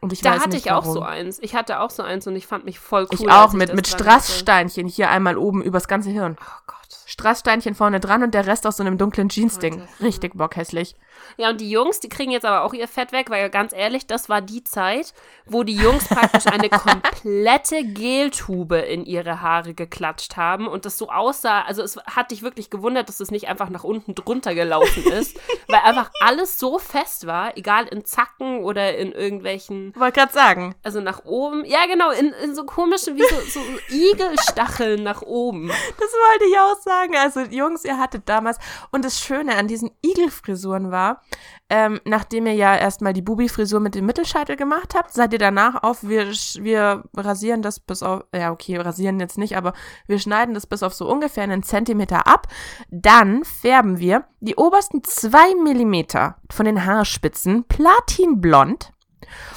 Und 0.00 0.12
ich 0.12 0.20
Da 0.20 0.32
weiß 0.32 0.40
hatte 0.40 0.50
nicht 0.50 0.66
ich 0.66 0.72
auch 0.72 0.82
warum. 0.82 0.92
so 0.94 1.02
eins. 1.02 1.38
Ich 1.40 1.54
hatte 1.54 1.80
auch 1.80 1.90
so 1.90 2.02
eins 2.02 2.26
und 2.26 2.36
ich 2.36 2.46
fand 2.46 2.64
mich 2.64 2.78
voll 2.78 3.04
cool. 3.04 3.18
Ich 3.20 3.30
auch 3.30 3.52
mit, 3.52 3.70
das 3.70 3.76
mit 3.76 3.86
hatte. 3.88 4.02
Strasssteinchen 4.02 4.86
hier 4.86 5.10
einmal 5.10 5.38
oben 5.38 5.62
übers 5.62 5.88
ganze 5.88 6.10
Hirn. 6.10 6.36
Oh 6.40 6.44
Gott. 6.66 6.76
Strasssteinchen 7.06 7.74
vorne 7.74 7.98
dran 8.00 8.22
und 8.22 8.34
der 8.34 8.46
Rest 8.46 8.66
aus 8.66 8.76
so 8.76 8.82
einem 8.82 8.98
dunklen 8.98 9.28
Jeans-Ding. 9.28 9.82
Richtig 10.00 10.34
bockhässlich. 10.36 10.96
Ja, 11.36 11.50
und 11.50 11.60
die 11.60 11.70
Jungs, 11.70 12.00
die 12.00 12.08
kriegen 12.08 12.30
jetzt 12.30 12.44
aber 12.44 12.62
auch 12.62 12.72
ihr 12.72 12.88
Fett 12.88 13.12
weg, 13.12 13.30
weil 13.30 13.50
ganz 13.50 13.72
ehrlich, 13.72 14.06
das 14.06 14.28
war 14.28 14.40
die 14.40 14.64
Zeit, 14.64 15.12
wo 15.44 15.62
die 15.62 15.74
Jungs 15.74 16.08
praktisch 16.08 16.46
eine 16.46 16.68
komplette 16.70 17.84
Geltube 17.84 18.78
in 18.78 19.04
ihre 19.04 19.40
Haare 19.40 19.74
geklatscht 19.74 20.36
haben 20.36 20.66
und 20.66 20.84
das 20.84 20.98
so 20.98 21.08
aussah, 21.08 21.62
also 21.62 21.82
es 21.82 21.96
hat 22.06 22.30
dich 22.30 22.42
wirklich 22.42 22.70
gewundert, 22.70 23.08
dass 23.08 23.20
es 23.20 23.30
nicht 23.30 23.48
einfach 23.48 23.68
nach 23.68 23.84
unten 23.84 24.14
drunter 24.14 24.54
gelaufen 24.54 25.04
ist, 25.04 25.38
weil 25.68 25.80
einfach 25.80 26.10
alles 26.20 26.58
so 26.58 26.78
fest 26.78 27.26
war, 27.26 27.56
egal 27.56 27.86
in 27.86 28.04
Zacken 28.04 28.62
oder 28.62 28.96
in 28.96 29.12
irgendwelchen, 29.12 29.94
Wollte 29.96 30.20
gerade 30.20 30.32
sagen. 30.32 30.74
also 30.82 31.00
nach 31.00 31.24
oben, 31.24 31.64
ja 31.64 31.86
genau, 31.86 32.10
in, 32.10 32.32
in 32.44 32.54
so 32.54 32.64
komischen, 32.64 33.16
wie 33.16 33.22
so, 33.22 33.60
so 33.60 33.60
Igelstacheln 33.90 35.02
nach 35.02 35.22
oben. 35.22 35.68
Das 35.68 36.12
wollte 36.12 36.44
ich 36.50 36.58
auch 36.58 36.80
sagen. 36.80 37.16
Also, 37.16 37.40
Jungs, 37.40 37.84
ihr 37.84 37.98
hattet 37.98 38.28
damals. 38.28 38.58
Und 38.90 39.04
das 39.04 39.20
Schöne 39.20 39.56
an 39.56 39.68
diesen 39.68 39.90
Igelfrisuren 40.04 40.90
war, 40.90 41.22
ähm, 41.68 42.00
nachdem 42.04 42.46
ihr 42.46 42.54
ja 42.54 42.76
erstmal 42.76 43.12
die 43.12 43.22
Bubi-Frisur 43.22 43.80
mit 43.80 43.96
dem 43.96 44.06
Mittelscheitel 44.06 44.54
gemacht 44.54 44.94
habt, 44.94 45.12
seid 45.12 45.32
ihr 45.32 45.38
danach 45.40 45.82
auf, 45.82 46.04
wir, 46.04 46.26
wir 46.26 47.04
rasieren 47.16 47.62
das 47.62 47.80
bis 47.80 48.04
auf, 48.04 48.24
ja, 48.32 48.52
okay, 48.52 48.76
rasieren 48.76 49.18
jetzt 49.18 49.36
nicht, 49.36 49.56
aber 49.56 49.72
wir 50.06 50.20
schneiden 50.20 50.54
das 50.54 50.66
bis 50.66 50.84
auf 50.84 50.94
so 50.94 51.10
ungefähr 51.10 51.42
einen 51.42 51.64
Zentimeter 51.64 52.28
ab. 52.28 52.46
Dann 52.90 53.44
färben 53.44 53.98
wir 53.98 54.26
die 54.38 54.54
obersten 54.54 55.02
zwei 55.02 55.54
Millimeter 55.60 56.36
von 56.50 56.66
den 56.66 56.84
Haarspitzen 56.84 57.64
platinblond. 57.64 58.92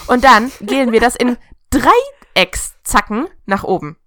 Und 0.08 0.24
dann 0.24 0.52
gehen 0.62 0.92
wir 0.92 1.00
das 1.00 1.16
in 1.16 1.38
Dreieckszacken 1.70 3.28
nach 3.46 3.64
oben. 3.64 3.99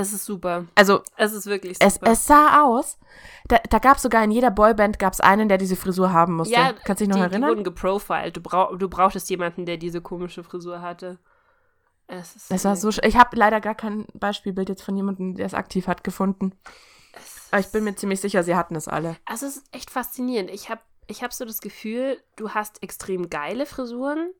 Es 0.00 0.12
ist 0.12 0.24
super. 0.24 0.66
Also 0.74 1.02
Es 1.16 1.32
ist 1.32 1.46
wirklich 1.46 1.78
super. 1.78 1.86
es, 1.86 2.18
es 2.20 2.26
sah 2.26 2.62
aus, 2.62 2.98
da, 3.48 3.58
da 3.68 3.78
gab 3.78 3.96
es 3.96 4.02
sogar 4.02 4.24
in 4.24 4.30
jeder 4.30 4.50
Boyband 4.50 4.98
gab 4.98 5.12
es 5.12 5.20
einen, 5.20 5.48
der 5.48 5.58
diese 5.58 5.76
Frisur 5.76 6.12
haben 6.12 6.34
musste. 6.34 6.54
Ja, 6.54 6.72
Kannst 6.84 7.00
du 7.00 7.04
dich 7.04 7.08
noch 7.08 7.16
die, 7.16 7.22
erinnern? 7.22 7.42
Die 7.42 7.48
wurden 7.48 7.64
geprofiled. 7.64 8.36
Du, 8.36 8.40
brauch, 8.40 8.76
du 8.76 8.88
brauchtest 8.88 9.28
jemanden, 9.30 9.66
der 9.66 9.76
diese 9.76 10.00
komische 10.00 10.42
Frisur 10.42 10.80
hatte. 10.80 11.18
Es 12.06 12.34
ist 12.34 12.50
Es 12.50 12.64
war 12.64 12.76
so, 12.76 12.88
ich 12.88 13.16
habe 13.16 13.36
leider 13.36 13.60
gar 13.60 13.74
kein 13.74 14.06
Beispielbild 14.14 14.68
jetzt 14.68 14.82
von 14.82 14.96
jemandem, 14.96 15.34
der 15.36 15.46
es 15.46 15.54
aktiv 15.54 15.86
hat, 15.86 16.02
gefunden. 16.02 16.52
Aber 17.50 17.60
ich 17.60 17.68
bin 17.68 17.84
mir 17.84 17.94
ziemlich 17.94 18.20
sicher, 18.20 18.42
sie 18.42 18.56
hatten 18.56 18.76
es 18.76 18.88
alle. 18.88 19.16
Also 19.26 19.46
es 19.46 19.58
ist 19.58 19.74
echt 19.74 19.90
faszinierend. 19.90 20.50
Ich 20.50 20.70
habe 20.70 20.80
ich 21.06 21.22
hab 21.22 21.32
so 21.32 21.44
das 21.44 21.60
Gefühl, 21.60 22.22
du 22.36 22.50
hast 22.50 22.82
extrem 22.82 23.30
geile 23.30 23.66
Frisuren 23.66 24.30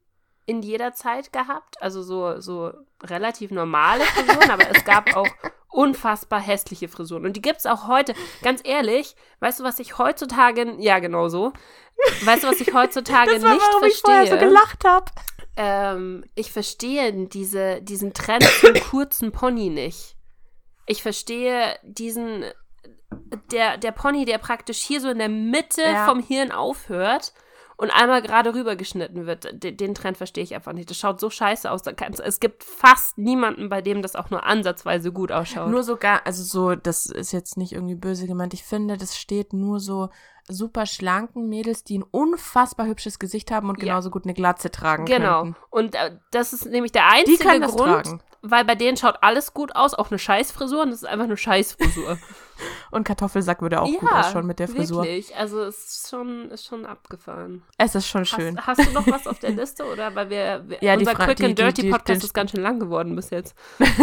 in 0.50 0.62
jeder 0.62 0.92
Zeit 0.94 1.32
gehabt. 1.32 1.80
Also 1.80 2.02
so, 2.02 2.40
so 2.40 2.72
relativ 3.02 3.50
normale 3.50 4.02
Frisuren, 4.04 4.50
aber 4.50 4.68
es 4.74 4.84
gab 4.84 5.14
auch 5.16 5.28
unfassbar 5.68 6.40
hässliche 6.40 6.88
Frisuren. 6.88 7.24
Und 7.24 7.36
die 7.36 7.42
gibt 7.42 7.60
es 7.60 7.66
auch 7.66 7.86
heute. 7.86 8.14
Ganz 8.42 8.60
ehrlich, 8.64 9.14
weißt 9.38 9.60
du, 9.60 9.64
was 9.64 9.78
ich 9.78 9.98
heutzutage, 9.98 10.76
ja 10.80 10.98
genau 10.98 11.28
so, 11.28 11.52
weißt 12.24 12.42
du, 12.44 12.48
was 12.48 12.60
ich 12.60 12.74
heutzutage 12.74 13.32
Das 13.34 13.42
war, 13.42 13.54
nicht 13.54 13.62
warum 13.62 13.84
ich 13.84 14.00
verstehe? 14.00 14.26
vorher 14.26 14.26
so 14.26 14.36
gelacht 14.44 14.84
habe. 14.84 15.06
ähm, 15.56 16.24
ich 16.34 16.50
verstehe 16.52 17.12
diese, 17.28 17.80
diesen 17.82 18.12
Trend 18.14 18.42
zum 18.60 18.74
kurzen 18.90 19.30
Pony 19.32 19.70
nicht. 19.70 20.16
Ich 20.86 21.02
verstehe 21.02 21.78
diesen, 21.84 22.44
der, 23.52 23.76
der 23.78 23.92
Pony, 23.92 24.24
der 24.24 24.38
praktisch 24.38 24.78
hier 24.78 25.00
so 25.00 25.08
in 25.10 25.18
der 25.18 25.28
Mitte 25.28 25.82
Ja. 25.82 26.04
vom 26.06 26.20
Hirn 26.20 26.50
aufhört 26.50 27.32
und 27.80 27.90
einmal 27.90 28.20
gerade 28.20 28.52
rüber 28.54 28.76
geschnitten 28.76 29.24
wird. 29.24 29.48
Den, 29.62 29.74
den 29.78 29.94
Trend 29.94 30.18
verstehe 30.18 30.44
ich 30.44 30.54
einfach 30.54 30.74
nicht. 30.74 30.90
Das 30.90 30.98
schaut 30.98 31.18
so 31.18 31.30
scheiße 31.30 31.70
aus. 31.70 31.80
Es 32.22 32.38
gibt 32.38 32.62
fast 32.62 33.16
niemanden, 33.16 33.70
bei 33.70 33.80
dem 33.80 34.02
das 34.02 34.16
auch 34.16 34.28
nur 34.28 34.44
ansatzweise 34.44 35.12
gut 35.12 35.32
ausschaut. 35.32 35.70
Nur 35.70 35.82
sogar, 35.82 36.26
also 36.26 36.42
so, 36.42 36.74
das 36.74 37.06
ist 37.06 37.32
jetzt 37.32 37.56
nicht 37.56 37.72
irgendwie 37.72 37.94
böse 37.94 38.26
gemeint. 38.26 38.52
Ich 38.52 38.64
finde, 38.64 38.98
das 38.98 39.16
steht 39.16 39.54
nur 39.54 39.80
so 39.80 40.10
super 40.46 40.84
schlanken 40.84 41.48
Mädels, 41.48 41.82
die 41.82 41.98
ein 42.00 42.02
unfassbar 42.02 42.84
hübsches 42.86 43.18
Gesicht 43.18 43.50
haben 43.50 43.70
und 43.70 43.78
Ja. 43.78 43.84
genauso 43.86 44.10
gut 44.10 44.24
eine 44.24 44.34
Glatze 44.34 44.70
tragen 44.70 45.06
Genau. 45.06 45.42
könnten. 45.44 45.56
Und 45.70 45.94
äh, 45.94 46.18
das 46.32 46.52
ist 46.52 46.66
nämlich 46.66 46.92
der 46.92 47.04
Die 47.08 47.20
einzige 47.20 47.44
können 47.48 47.62
das 47.62 47.72
Grund, 47.76 48.04
tragen. 48.04 48.20
Weil 48.42 48.64
bei 48.64 48.74
denen 48.74 48.96
schaut 48.96 49.16
alles 49.22 49.52
gut 49.54 49.74
aus, 49.76 49.94
auch 49.94 50.10
eine 50.10 50.18
Scheißfrisur 50.18 50.82
und 50.82 50.90
das 50.90 51.02
ist 51.02 51.08
einfach 51.08 51.24
eine 51.26 51.36
Scheißfrisur. 51.36 52.18
Und 52.90 53.04
Kartoffelsack 53.04 53.62
würde 53.62 53.80
auch 53.80 53.86
gut 53.90 54.12
ausschauen 54.12 54.44
mit 54.46 54.58
der 54.58 54.68
Frisur. 54.68 55.02
Wirklich. 55.04 55.34
Also 55.34 55.62
es 55.62 55.78
ist 55.94 56.10
schon, 56.10 56.50
ist 56.50 56.66
schon 56.66 56.84
abgefahren. 56.84 57.62
Es 57.78 57.94
ist 57.94 58.06
schon 58.06 58.26
schön. 58.26 58.58
Hast, 58.58 58.78
hast 58.80 58.90
du 58.90 58.92
noch 58.92 59.06
was 59.06 59.26
auf 59.26 59.38
der 59.38 59.50
Liste? 59.52 59.86
Oder 59.90 60.14
weil 60.14 60.28
wir, 60.28 60.64
wir 60.68 60.76
Ja, 60.82 60.94
die 60.96 61.06
unser 61.06 61.16
Fra- 61.16 61.24
Quick 61.24 61.38
die- 61.38 61.44
and 61.46 61.58
die- 61.58 61.62
Dirty 61.62 61.82
die- 61.82 61.90
Podcast 61.90 62.20
den- 62.20 62.26
ist 62.26 62.34
ganz 62.34 62.50
schön 62.50 62.60
lang 62.60 62.78
geworden 62.78 63.16
bis 63.16 63.30
jetzt. 63.30 63.54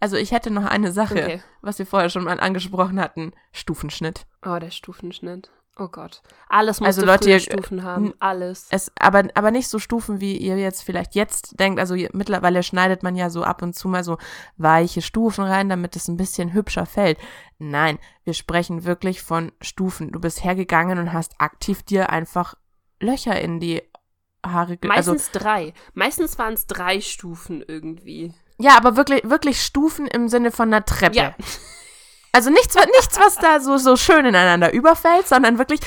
Also 0.00 0.16
ich 0.16 0.32
hätte 0.32 0.50
noch 0.50 0.64
eine 0.66 0.92
Sache, 0.92 1.14
Okay. 1.14 1.42
was 1.62 1.78
wir 1.78 1.86
vorher 1.86 2.10
schon 2.10 2.24
mal 2.24 2.38
angesprochen 2.40 3.00
hatten. 3.00 3.32
Stufenschnitt. 3.52 4.26
Oh, 4.44 4.58
der 4.58 4.70
Stufenschnitt. 4.70 5.50
Oh 5.76 5.88
Gott. 5.88 6.22
Alles 6.48 6.78
muss 6.78 6.86
Also 6.86 7.04
Leute, 7.04 7.28
ihr- 7.30 7.40
Stufen 7.40 7.82
haben. 7.82 8.14
Alles. 8.20 8.68
Es, 8.70 8.92
aber, 8.98 9.24
aber 9.34 9.50
nicht 9.50 9.68
so 9.68 9.80
Stufen, 9.80 10.20
wie 10.20 10.36
ihr 10.36 10.56
jetzt 10.56 10.82
vielleicht 10.82 11.16
jetzt 11.16 11.58
denkt. 11.58 11.80
Also 11.80 11.94
ihr, 11.94 12.10
mittlerweile 12.12 12.62
schneidet 12.62 13.02
man 13.02 13.16
ja 13.16 13.28
so 13.28 13.42
ab 13.42 13.60
und 13.60 13.74
zu 13.74 13.88
mal 13.88 14.04
so 14.04 14.18
weiche 14.56 15.02
Stufen 15.02 15.44
rein, 15.44 15.68
damit 15.68 15.96
es 15.96 16.06
ein 16.06 16.16
bisschen 16.16 16.52
hübscher 16.52 16.86
fällt. 16.86 17.18
Nein, 17.58 17.98
wir 18.22 18.34
sprechen 18.34 18.84
wirklich 18.84 19.22
von 19.22 19.50
Stufen. 19.60 20.12
Du 20.12 20.20
bist 20.20 20.44
hergegangen 20.44 20.98
und 20.98 21.12
hast 21.12 21.40
aktiv 21.40 21.82
dir 21.82 22.10
einfach 22.10 22.54
Löcher 23.00 23.40
in 23.40 23.58
die 23.58 23.82
Haare 24.46 24.76
ge 24.76 24.88
also 24.90 25.12
Meistens 25.12 25.32
drei. 25.32 25.74
Meistens 25.92 26.38
waren 26.38 26.54
es 26.54 26.66
drei 26.68 27.00
Stufen 27.00 27.64
irgendwie. 27.66 28.32
Ja, 28.58 28.76
aber 28.76 28.96
wirklich, 28.96 29.28
wirklich 29.28 29.60
Stufen 29.60 30.06
im 30.06 30.28
Sinne 30.28 30.52
von 30.52 30.68
einer 30.68 30.84
Treppe. 30.84 31.16
Ja. 31.16 31.34
Also 32.34 32.50
nichts, 32.50 32.74
nichts 32.74 33.20
was 33.20 33.36
da 33.36 33.60
so, 33.60 33.78
so 33.78 33.94
schön 33.94 34.26
ineinander 34.26 34.72
überfällt, 34.72 35.28
sondern 35.28 35.56
wirklich, 35.58 35.78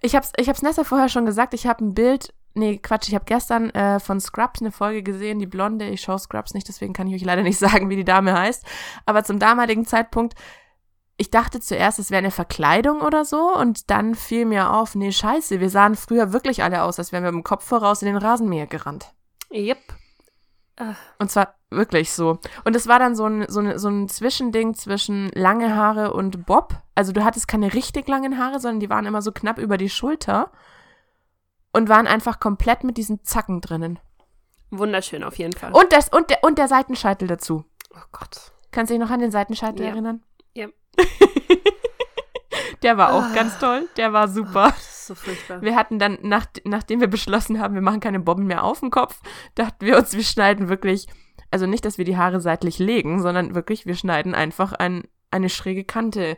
ich 0.00 0.16
hab's, 0.16 0.32
ich 0.38 0.48
hab's 0.48 0.62
Nessa 0.62 0.82
vorher 0.82 1.10
schon 1.10 1.26
gesagt, 1.26 1.52
ich 1.52 1.66
habe 1.66 1.84
ein 1.84 1.92
Bild, 1.92 2.32
nee, 2.54 2.78
Quatsch, 2.78 3.08
ich 3.08 3.14
habe 3.14 3.26
gestern 3.26 3.68
äh, 3.70 4.00
von 4.00 4.18
Scrubs 4.18 4.62
eine 4.62 4.72
Folge 4.72 5.02
gesehen, 5.02 5.40
die 5.40 5.46
Blonde, 5.46 5.86
ich 5.90 6.00
schaue 6.00 6.18
Scrubs 6.18 6.54
nicht, 6.54 6.66
deswegen 6.68 6.94
kann 6.94 7.06
ich 7.06 7.16
euch 7.16 7.24
leider 7.26 7.42
nicht 7.42 7.58
sagen, 7.58 7.90
wie 7.90 7.96
die 7.96 8.06
Dame 8.06 8.32
heißt, 8.32 8.64
aber 9.04 9.24
zum 9.24 9.38
damaligen 9.38 9.84
Zeitpunkt, 9.84 10.36
ich 11.18 11.30
dachte 11.30 11.60
zuerst, 11.60 11.98
es 11.98 12.10
wäre 12.10 12.20
eine 12.20 12.30
Verkleidung 12.30 13.02
oder 13.02 13.26
so 13.26 13.54
und 13.54 13.90
dann 13.90 14.14
fiel 14.14 14.46
mir 14.46 14.72
auf, 14.72 14.94
nee, 14.94 15.12
scheiße, 15.12 15.60
wir 15.60 15.68
sahen 15.68 15.96
früher 15.96 16.32
wirklich 16.32 16.62
alle 16.62 16.82
aus, 16.82 16.98
als 16.98 17.12
wären 17.12 17.24
wir 17.24 17.32
mit 17.32 17.42
dem 17.42 17.44
Kopf 17.44 17.66
voraus 17.66 18.00
in 18.00 18.06
den 18.06 18.16
Rasenmäher 18.16 18.66
gerannt. 18.66 19.12
Yep. 19.52 19.99
Und 21.18 21.30
zwar 21.30 21.54
wirklich 21.70 22.12
so. 22.12 22.38
Und 22.64 22.74
es 22.76 22.88
war 22.88 22.98
dann 22.98 23.14
so 23.14 23.26
ein, 23.26 23.46
so, 23.48 23.60
ein, 23.60 23.78
so 23.78 23.88
ein 23.88 24.08
Zwischending 24.08 24.74
zwischen 24.74 25.30
lange 25.34 25.74
Haare 25.74 26.12
und 26.12 26.46
Bob. 26.46 26.74
Also 26.94 27.12
du 27.12 27.24
hattest 27.24 27.48
keine 27.48 27.72
richtig 27.74 28.08
langen 28.08 28.38
Haare, 28.38 28.60
sondern 28.60 28.80
die 28.80 28.90
waren 28.90 29.06
immer 29.06 29.22
so 29.22 29.32
knapp 29.32 29.58
über 29.58 29.76
die 29.76 29.90
Schulter 29.90 30.50
und 31.72 31.88
waren 31.88 32.06
einfach 32.06 32.40
komplett 32.40 32.82
mit 32.84 32.96
diesen 32.96 33.22
Zacken 33.24 33.60
drinnen. 33.60 33.98
Wunderschön 34.70 35.22
auf 35.24 35.38
jeden 35.38 35.52
Fall. 35.52 35.72
Und, 35.72 35.92
das, 35.92 36.08
und, 36.08 36.30
der, 36.30 36.42
und 36.44 36.58
der 36.58 36.68
Seitenscheitel 36.68 37.28
dazu. 37.28 37.64
oh 37.94 37.98
Gott. 38.12 38.52
Kannst 38.72 38.90
du 38.90 38.94
dich 38.94 39.02
noch 39.04 39.10
an 39.10 39.20
den 39.20 39.30
Seitenscheitel 39.32 39.82
Ja. 39.84 39.90
erinnern? 39.90 40.22
Ja. 40.54 40.68
Der 42.82 42.96
war 42.96 43.12
auch 43.12 43.22
Ah. 43.24 43.34
ganz 43.34 43.58
toll. 43.58 43.88
Der 43.96 44.12
war 44.12 44.28
super. 44.28 44.72
So 45.10 45.16
furchtbar. 45.16 45.60
Wir 45.60 45.74
hatten 45.74 45.98
dann, 45.98 46.18
nach, 46.22 46.46
nachdem 46.62 47.00
wir 47.00 47.08
beschlossen 47.08 47.58
haben, 47.58 47.74
wir 47.74 47.82
machen 47.82 47.98
keine 47.98 48.20
Bomben 48.20 48.46
mehr 48.46 48.62
auf 48.62 48.78
dem 48.78 48.92
Kopf, 48.92 49.20
dachten 49.56 49.84
wir 49.84 49.98
uns, 49.98 50.12
wir 50.12 50.22
schneiden 50.22 50.68
wirklich, 50.68 51.08
also 51.50 51.66
nicht, 51.66 51.84
dass 51.84 51.98
wir 51.98 52.04
die 52.04 52.16
Haare 52.16 52.40
seitlich 52.40 52.78
legen, 52.78 53.20
sondern 53.20 53.56
wirklich, 53.56 53.86
wir 53.86 53.96
schneiden 53.96 54.36
einfach 54.36 54.72
ein, 54.72 55.02
eine 55.32 55.48
schräge 55.48 55.82
Kante. 55.82 56.36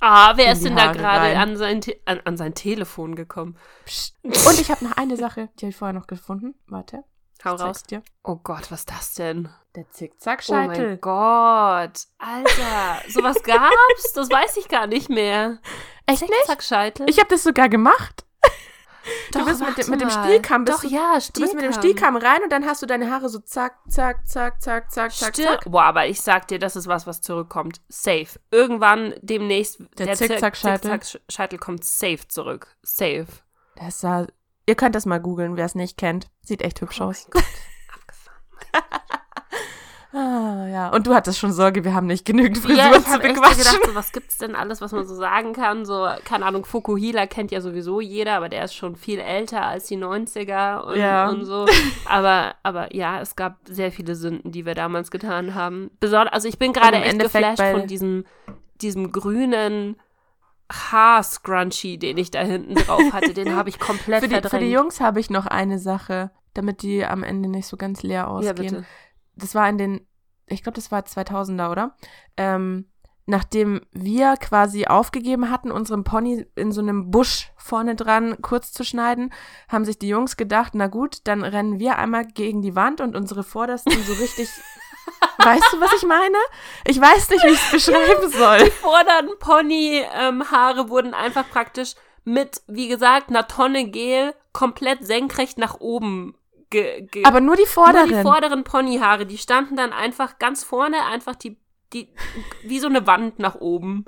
Ah, 0.00 0.34
wer 0.36 0.52
ist 0.52 0.66
denn 0.66 0.76
da 0.76 0.88
Haare 0.88 0.98
gerade 0.98 1.34
rein. 1.34 1.36
an 1.38 1.56
sein, 1.56 1.80
an, 2.04 2.20
an 2.26 2.36
sein 2.36 2.52
Telefon 2.52 3.14
gekommen? 3.16 3.56
Psst. 3.86 4.18
Und 4.22 4.60
ich 4.60 4.70
habe 4.70 4.84
noch 4.84 4.98
eine 4.98 5.16
Sache, 5.16 5.48
die 5.58 5.64
habe 5.64 5.70
ich 5.70 5.76
vorher 5.76 5.98
noch 5.98 6.08
gefunden. 6.08 6.56
Warte, 6.66 7.04
Hau 7.44 7.54
raus. 7.54 7.82
dir. 7.84 8.02
Oh 8.24 8.36
Gott, 8.36 8.70
was 8.70 8.80
ist 8.80 8.90
das 8.90 9.14
denn? 9.14 9.48
Der 9.74 9.84
Oh 9.84 9.88
Zickzackscheitel. 9.92 10.88
mein 10.88 11.00
Gott. 11.00 12.00
Alter, 12.18 13.02
sowas 13.08 13.42
gab's? 13.42 14.12
Das 14.14 14.30
weiß 14.30 14.56
ich 14.56 14.68
gar 14.68 14.86
nicht 14.86 15.08
mehr. 15.10 15.58
Echt 16.06 16.22
nicht? 16.22 16.32
Zickzackscheitel? 16.34 17.08
Ich 17.08 17.18
habe 17.18 17.28
das 17.28 17.42
sogar 17.42 17.68
gemacht. 17.68 18.24
Doch, 19.32 19.44
bist 19.44 19.60
mit 19.60 19.68
warte 19.68 19.80
dem- 19.82 19.90
mit 19.90 20.00
dem. 20.00 20.10
Stielkamm 20.10 20.64
bist 20.64 20.78
Doch, 20.78 20.82
du- 20.88 20.94
ja, 20.94 21.18
Du 21.32 21.40
bist 21.42 21.54
mit 21.54 21.62
dem 21.62 21.72
Stielkamm. 21.72 21.72
Stielkamm 21.72 22.16
rein 22.16 22.42
und 22.42 22.50
dann 22.50 22.64
hast 22.66 22.82
du 22.82 22.86
deine 22.86 23.10
Haare 23.10 23.28
so 23.28 23.38
zack, 23.38 23.76
zack, 23.88 24.26
zack, 24.26 24.60
zack, 24.60 24.90
zack, 24.90 25.12
zack, 25.12 25.34
Stimmt. 25.34 25.48
zack. 25.48 25.64
Boah, 25.70 25.84
aber 25.84 26.06
ich 26.06 26.20
sag 26.20 26.48
dir, 26.48 26.58
das 26.58 26.74
ist 26.74 26.88
was, 26.88 27.06
was 27.06 27.20
zurückkommt. 27.20 27.80
Safe. 27.88 28.26
Irgendwann 28.50 29.14
demnächst 29.20 29.78
Der 29.98 30.14
Zick- 30.14 30.28
Zickzackscheitel. 30.30 30.90
Zickzackscheitel 31.00 31.58
kommt 31.60 31.84
safe 31.84 32.26
zurück. 32.26 32.74
Safe. 32.82 33.26
Das 33.76 34.00
sah, 34.00 34.26
ihr 34.66 34.74
könnt 34.74 34.94
das 34.94 35.06
mal 35.06 35.20
googeln, 35.20 35.56
wer 35.56 35.64
es 35.64 35.74
nicht 35.74 35.96
kennt. 35.96 36.28
Sieht 36.42 36.62
echt 36.62 36.80
hübsch 36.80 37.00
Oh 37.00 37.04
aus. 37.04 37.26
Gott. 37.30 37.44
Abgefahren. 37.94 38.84
Ah, 40.12 40.66
ja. 40.68 40.88
Und 40.94 41.06
du 41.06 41.14
hattest 41.14 41.38
schon 41.38 41.52
Sorge, 41.52 41.84
wir 41.84 41.92
haben 41.92 42.06
nicht 42.06 42.24
genügend 42.24 42.56
Frisuren 42.56 42.78
Ja, 42.92 42.96
ich 42.96 43.04
zu 43.04 43.18
bequatschen. 43.18 43.58
gedacht, 43.58 43.80
so, 43.84 43.94
was 43.94 44.12
gibt's 44.12 44.38
denn 44.38 44.54
alles, 44.54 44.80
was 44.80 44.92
man 44.92 45.06
so 45.06 45.14
sagen 45.14 45.52
kann? 45.52 45.84
So, 45.84 46.08
keine 46.24 46.46
Ahnung, 46.46 46.64
Fukuhila 46.64 47.26
kennt 47.26 47.50
ja 47.50 47.60
sowieso 47.60 48.00
jeder, 48.00 48.34
aber 48.36 48.48
der 48.48 48.64
ist 48.64 48.74
schon 48.74 48.96
viel 48.96 49.18
älter 49.18 49.62
als 49.66 49.88
die 49.88 49.98
90er 49.98 50.84
und, 50.84 50.96
Ja. 50.98 51.28
und 51.28 51.44
so. 51.44 51.66
Aber, 52.06 52.54
aber 52.62 52.94
ja, 52.96 53.20
es 53.20 53.36
gab 53.36 53.56
sehr 53.68 53.92
viele 53.92 54.14
Sünden, 54.14 54.52
die 54.52 54.64
wir 54.64 54.74
damals 54.74 55.10
getan 55.10 55.54
haben. 55.54 55.90
Besonders, 56.00 56.32
also 56.32 56.48
ich 56.48 56.58
bin 56.58 56.72
gerade 56.72 56.96
echt 56.96 57.12
Endeffekt 57.12 57.46
geflasht 57.50 57.72
von 57.78 57.86
diesem, 57.86 58.24
diesem 58.80 59.12
grünen 59.12 59.96
Haar-Scrunchie, 60.72 61.98
den 61.98 62.18
ich 62.18 62.30
da 62.30 62.40
hinten 62.40 62.74
drauf 62.74 63.12
hatte. 63.12 63.34
Den 63.34 63.54
habe 63.54 63.68
ich 63.68 63.78
komplett 63.78 64.22
Für 64.22 64.28
die, 64.28 64.34
verdrängt. 64.34 64.50
für 64.50 64.58
die 64.58 64.72
Jungs 64.72 65.00
habe 65.00 65.20
ich 65.20 65.30
noch 65.30 65.46
eine 65.46 65.78
Sache, 65.78 66.30
damit 66.54 66.82
die 66.82 67.04
am 67.04 67.22
Ende 67.22 67.48
nicht 67.48 67.66
so 67.66 67.76
ganz 67.76 68.02
leer 68.02 68.22
ja, 68.22 68.26
ausgehen. 68.26 68.56
bitte. 68.56 68.84
das 69.36 69.54
war 69.54 69.68
in 69.68 69.78
den, 69.78 70.06
ich 70.46 70.62
glaube, 70.62 70.76
das 70.76 70.90
war 70.90 71.02
2000er, 71.02 71.70
oder? 71.70 71.96
Ähm, 72.36 72.86
nachdem 73.26 73.80
wir 73.92 74.36
quasi 74.36 74.86
aufgegeben 74.86 75.50
hatten, 75.50 75.70
unseren 75.70 76.04
Pony 76.04 76.46
in 76.54 76.70
so 76.72 76.80
einem 76.80 77.10
Busch 77.10 77.52
vorne 77.56 77.96
dran 77.96 78.40
kurz 78.40 78.72
zu 78.72 78.84
schneiden, 78.84 79.32
haben 79.68 79.84
sich 79.84 79.98
die 79.98 80.08
Jungs 80.08 80.36
gedacht, 80.36 80.74
na 80.74 80.86
gut, 80.86 81.18
dann 81.24 81.42
rennen 81.42 81.78
wir 81.78 81.98
einmal 81.98 82.24
gegen 82.24 82.62
die 82.62 82.76
Wand 82.76 83.00
und 83.00 83.16
unsere 83.16 83.42
Vordersten 83.42 83.92
so 84.04 84.12
richtig. 84.14 84.48
weißt 85.38 85.72
du, 85.72 85.80
was 85.80 85.92
ich 85.94 86.02
meine? 86.04 86.38
Ich 86.84 87.00
weiß 87.00 87.30
nicht, 87.30 87.44
wie 87.44 87.48
ich 87.48 87.62
es 87.62 87.70
beschreiben 87.70 88.30
soll. 88.30 88.58
Die 88.64 88.70
vorderen 88.70 89.30
Pony-Haare 89.38 90.88
wurden 90.88 91.14
einfach 91.14 91.48
praktisch 91.50 91.94
mit, 92.24 92.62
wie 92.66 92.88
gesagt, 92.88 93.28
einer 93.30 93.46
Tonne 93.46 93.88
Gel 93.88 94.34
komplett 94.52 95.06
senkrecht 95.06 95.58
nach 95.58 95.80
oben 95.80 96.34
ge 96.70 97.02
ge 97.02 97.24
Aber 97.24 97.40
nur 97.40 97.56
die 97.56 97.62
Nur 97.62 97.68
vorderen. 97.68 98.08
die 98.08 98.22
vorderen 98.22 98.64
Ponyhaare, 98.64 99.26
die 99.26 99.38
standen 99.38 99.76
dann 99.76 99.92
einfach 99.92 100.38
ganz 100.38 100.64
vorne, 100.64 101.04
einfach 101.04 101.36
die, 101.36 101.58
die, 101.92 102.08
wie 102.62 102.80
so 102.80 102.88
eine 102.88 103.06
Wand 103.06 103.38
nach 103.38 103.56
oben. 103.56 104.04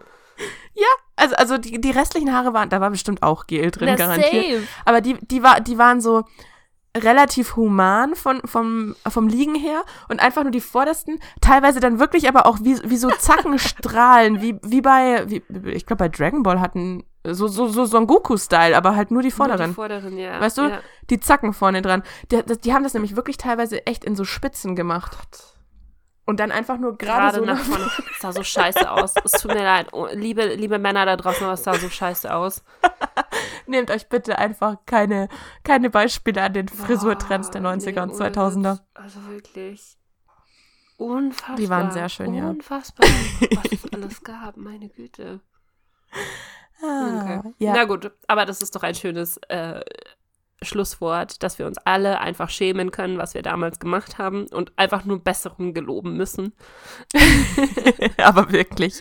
also, 1.16 1.34
also 1.36 1.58
die, 1.58 1.80
die 1.80 1.90
restlichen 1.90 2.32
Haare 2.32 2.52
waren, 2.52 2.68
da 2.70 2.80
war 2.80 2.90
bestimmt 2.90 3.22
auch 3.22 3.46
Gel 3.46 3.70
drin, 3.70 3.88
Na, 3.90 3.96
garantiert. 3.96 4.60
safe. 4.60 4.68
Aber 4.84 5.00
die, 5.00 5.16
die, 5.20 5.42
war, 5.42 5.60
die 5.60 5.78
waren 5.78 6.00
so 6.00 6.24
relativ 6.96 7.56
human 7.56 8.14
von, 8.14 8.40
vom, 8.44 8.96
vom 9.08 9.28
Liegen 9.28 9.54
her 9.54 9.82
und 10.08 10.20
einfach 10.20 10.42
nur 10.42 10.50
die 10.50 10.60
vordersten, 10.60 11.20
teilweise 11.40 11.80
dann 11.80 11.98
wirklich 11.98 12.28
aber 12.28 12.46
auch 12.46 12.58
wie, 12.62 12.78
wie 12.84 12.96
so 12.96 13.10
Zackenstrahlen, 13.10 14.40
wie, 14.42 14.58
wie 14.62 14.80
bei, 14.80 15.24
wie, 15.28 15.42
ich 15.70 15.86
glaube 15.86 16.04
bei 16.04 16.08
Dragon 16.08 16.42
Ball 16.42 16.60
hatten 16.60 17.04
so, 17.24 17.48
so, 17.48 17.68
so 17.68 17.84
Son 17.84 18.06
Goku-Style, 18.06 18.76
aber 18.76 18.96
halt 18.96 19.10
nur 19.10 19.22
die 19.22 19.28
Nur 19.28 19.36
vorderen. 19.36 19.70
Die 19.70 19.74
vorderen, 19.74 20.18
ja. 20.18 20.40
Weißt 20.40 20.58
du? 20.58 20.62
Ja. 20.62 20.80
Die 21.10 21.20
Zacken 21.20 21.52
vorne 21.52 21.82
dran. 21.82 22.02
Die, 22.30 22.42
die 22.64 22.72
haben 22.72 22.84
das 22.84 22.94
nämlich 22.94 23.16
wirklich 23.16 23.36
teilweise 23.36 23.86
echt 23.86 24.04
in 24.04 24.16
so 24.16 24.24
Spitzen 24.24 24.76
gemacht. 24.76 25.18
Und 26.28 26.40
dann 26.40 26.52
einfach 26.52 26.76
nur 26.76 26.98
gerade 26.98 27.38
so 27.38 27.44
nach 27.46 27.58
vorne. 27.58 27.86
Es 28.12 28.20
sah 28.20 28.32
so 28.32 28.42
scheiße 28.42 28.90
aus. 28.90 29.14
Es 29.24 29.32
tut 29.32 29.54
mir 29.54 29.62
leid. 29.64 29.88
Oh, 29.92 30.08
liebe, 30.12 30.44
liebe 30.56 30.78
Männer 30.78 31.06
da 31.06 31.16
draußen, 31.16 31.42
aber 31.42 31.54
es 31.54 31.64
sah 31.64 31.72
so 31.72 31.88
scheiße 31.88 32.34
aus. 32.34 32.62
Nehmt 33.66 33.90
euch 33.90 34.10
bitte 34.10 34.36
einfach 34.36 34.76
keine, 34.84 35.30
keine 35.64 35.88
Beispiele 35.88 36.42
an 36.42 36.52
den 36.52 36.68
Frisurtrends 36.68 37.48
der 37.48 37.62
Boah, 37.62 37.72
90er 37.72 37.92
nee, 37.92 38.00
und 38.00 38.10
ohne 38.10 38.28
2000er. 38.30 38.72
Witz. 38.74 38.82
Also 38.92 39.26
wirklich. 39.26 39.96
Unfassbar. 40.98 41.56
Die 41.56 41.70
waren 41.70 41.90
sehr 41.92 42.10
schön, 42.10 42.34
ja. 42.34 42.50
Unfassbar, 42.50 43.08
was 43.08 43.72
es 43.84 43.90
alles 43.94 44.22
gab, 44.22 44.58
meine 44.58 44.90
Güte. 44.90 45.40
Ah, 46.82 47.22
Okay. 47.40 47.54
ja. 47.58 47.72
Na 47.72 47.84
gut, 47.86 48.12
aber 48.26 48.44
das 48.44 48.60
ist 48.60 48.76
doch 48.76 48.82
ein 48.82 48.94
schönes 48.94 49.38
äh, 49.48 49.80
Schlusswort, 50.62 51.42
dass 51.42 51.58
wir 51.58 51.66
uns 51.66 51.78
alle 51.78 52.20
einfach 52.20 52.50
schämen 52.50 52.90
können, 52.90 53.18
was 53.18 53.34
wir 53.34 53.42
damals 53.42 53.78
gemacht 53.78 54.18
haben 54.18 54.46
und 54.48 54.72
einfach 54.76 55.04
nur 55.04 55.22
Besserung 55.22 55.72
geloben 55.74 56.16
müssen. 56.16 56.52
Aber 58.18 58.50
wirklich. 58.52 59.00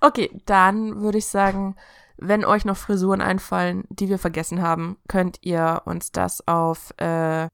Okay, 0.00 0.30
dann 0.46 1.00
würde 1.02 1.18
ich 1.18 1.26
sagen, 1.26 1.76
wenn 2.16 2.44
euch 2.44 2.64
noch 2.64 2.76
Frisuren 2.76 3.20
einfallen, 3.20 3.84
die 3.90 4.08
wir 4.08 4.18
vergessen 4.18 4.62
haben, 4.62 4.96
könnt 5.08 5.38
ihr 5.42 5.82
uns 5.84 6.12
das 6.12 6.46
auf. 6.46 6.92
Äh, 6.98 7.48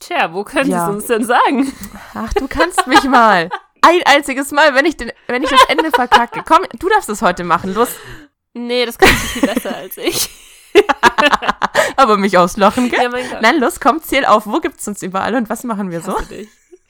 Tja, 0.00 0.32
wo 0.32 0.44
können 0.44 0.70
Ja. 0.70 0.86
Sie 0.86 0.90
es 0.90 0.96
uns 0.96 1.06
denn 1.06 1.24
sagen? 1.24 1.72
ach, 2.14 2.32
du 2.34 2.46
kannst 2.46 2.86
mich 2.86 3.02
mal. 3.04 3.50
Ein 3.82 4.00
einziges 4.06 4.50
Mal, 4.52 4.74
wenn 4.74 4.86
ich, 4.86 4.96
den, 4.96 5.12
wenn 5.28 5.42
ich 5.42 5.50
das 5.50 5.64
Ende 5.68 5.90
verkacke. 5.90 6.42
Komm, 6.46 6.64
du 6.78 6.88
darfst 6.88 7.08
es 7.08 7.22
heute 7.22 7.44
machen. 7.44 7.74
Los. 7.74 7.90
Nee, 8.52 8.84
das 8.86 8.98
kannst 8.98 9.14
du 9.22 9.26
viel 9.40 9.48
besser 9.54 9.76
als 9.76 9.96
ich. 9.96 10.30
Aber 11.96 12.16
mich 12.16 12.38
auslachen, 12.38 12.90
gell? 12.90 13.02
Ja, 13.02 13.08
mein 13.08 13.28
Gott. 13.28 13.42
Nein, 13.42 13.58
los, 13.60 13.80
komm, 13.80 14.00
zähl 14.02 14.24
auf. 14.24 14.46
Wo 14.46 14.60
gibt's 14.60 14.86
uns 14.86 15.02
überall 15.02 15.34
und 15.34 15.50
was 15.50 15.64
machen 15.64 15.90
wir 15.90 15.98
Ich 15.98 16.04
so? 16.04 16.16
hasse 16.16 16.26
dich. 16.28 16.48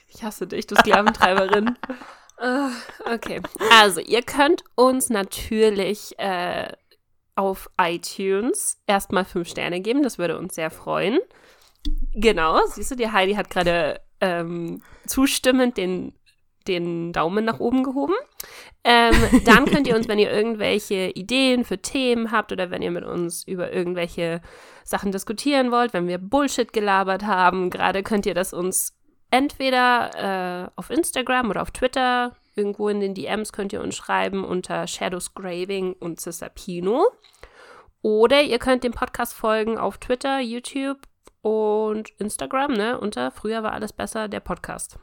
Ich 0.09 0.25
hasse 0.25 0.47
dich, 0.47 0.67
du 0.67 0.75
Sklaventreiberin. 0.77 1.77
Ah, 2.39 2.71
okay. 3.15 3.41
Also, 3.81 4.01
ihr 4.01 4.23
könnt 4.23 4.65
uns 4.75 5.11
natürlich 5.11 6.19
äh, 6.19 6.73
auf 7.37 7.71
iTunes 7.81 8.79
erstmal 8.87 9.25
fünf 9.25 9.49
Sterne 9.49 9.81
geben. 9.81 10.03
Das 10.03 10.19
würde 10.19 10.39
uns 10.39 10.55
sehr 10.55 10.71
freuen. 10.71 11.19
Genau, 12.15 12.61
siehst 12.67 12.91
du, 12.91 12.97
die 12.97 13.11
Heidi 13.13 13.35
hat 13.35 13.51
gerade 13.51 14.01
ähm, 14.21 14.83
zustimmend 15.07 15.77
den, 15.77 16.13
den 16.69 17.13
Daumen 17.13 17.45
nach 17.45 17.59
oben 17.59 17.83
gehoben. 17.83 18.15
Ähm, 18.85 19.15
dann 19.45 19.67
könnt 19.67 19.87
ihr 19.87 19.97
uns, 19.97 20.07
wenn 20.09 20.19
ihr 20.19 20.31
irgendwelche 20.31 21.11
Ideen 21.11 21.65
für 21.65 21.79
Themen 21.79 22.31
habt 22.31 22.53
oder 22.53 22.71
wenn 22.71 22.83
ihr 22.83 22.91
mit 22.91 23.05
uns 23.05 23.47
über 23.47 23.73
irgendwelche 23.73 24.41
Sachen 24.85 25.13
diskutieren 25.13 25.71
wollt, 25.71 25.93
wenn 25.93 26.07
wir 26.07 26.19
Bullshit 26.19 26.73
gelabert 26.73 27.25
haben, 27.25 27.71
gerade 27.71 28.03
könnt 28.03 28.27
ihr 28.27 28.35
das 28.35 28.53
uns 28.53 28.97
entweder 29.31 30.67
äh, 30.67 30.71
auf 30.77 30.91
Instagram 30.91 31.51
oder 31.51 31.63
auf 31.63 31.71
Twitter, 31.71 32.37
irgendwo 32.55 32.89
in 32.89 33.01
den 33.01 33.15
DMs 33.15 33.53
könnt 33.53 33.73
ihr 33.73 33.83
uns 33.83 33.97
schreiben 33.97 34.45
unter 34.45 34.87
Shadows 34.87 35.35
Graving 35.35 35.95
und 35.95 36.21
Sister 36.21 36.49
Pino. 36.49 37.07
Oder 38.03 38.43
ihr 38.43 38.59
könnt 38.59 38.85
dem 38.85 38.93
Podcast 38.93 39.35
folgen 39.35 39.77
auf 39.77 39.99
Twitter, 39.99 40.41
YouTube 40.41 40.99
und 41.43 42.11
Instagram, 42.19 42.73
ne? 42.73 42.99
Unter 42.99 43.31
Früher 43.31 43.63
war 43.63 43.73
alles 43.73 43.93
besser, 43.93 44.29
der 44.29 44.41
Podcast. 44.41 44.99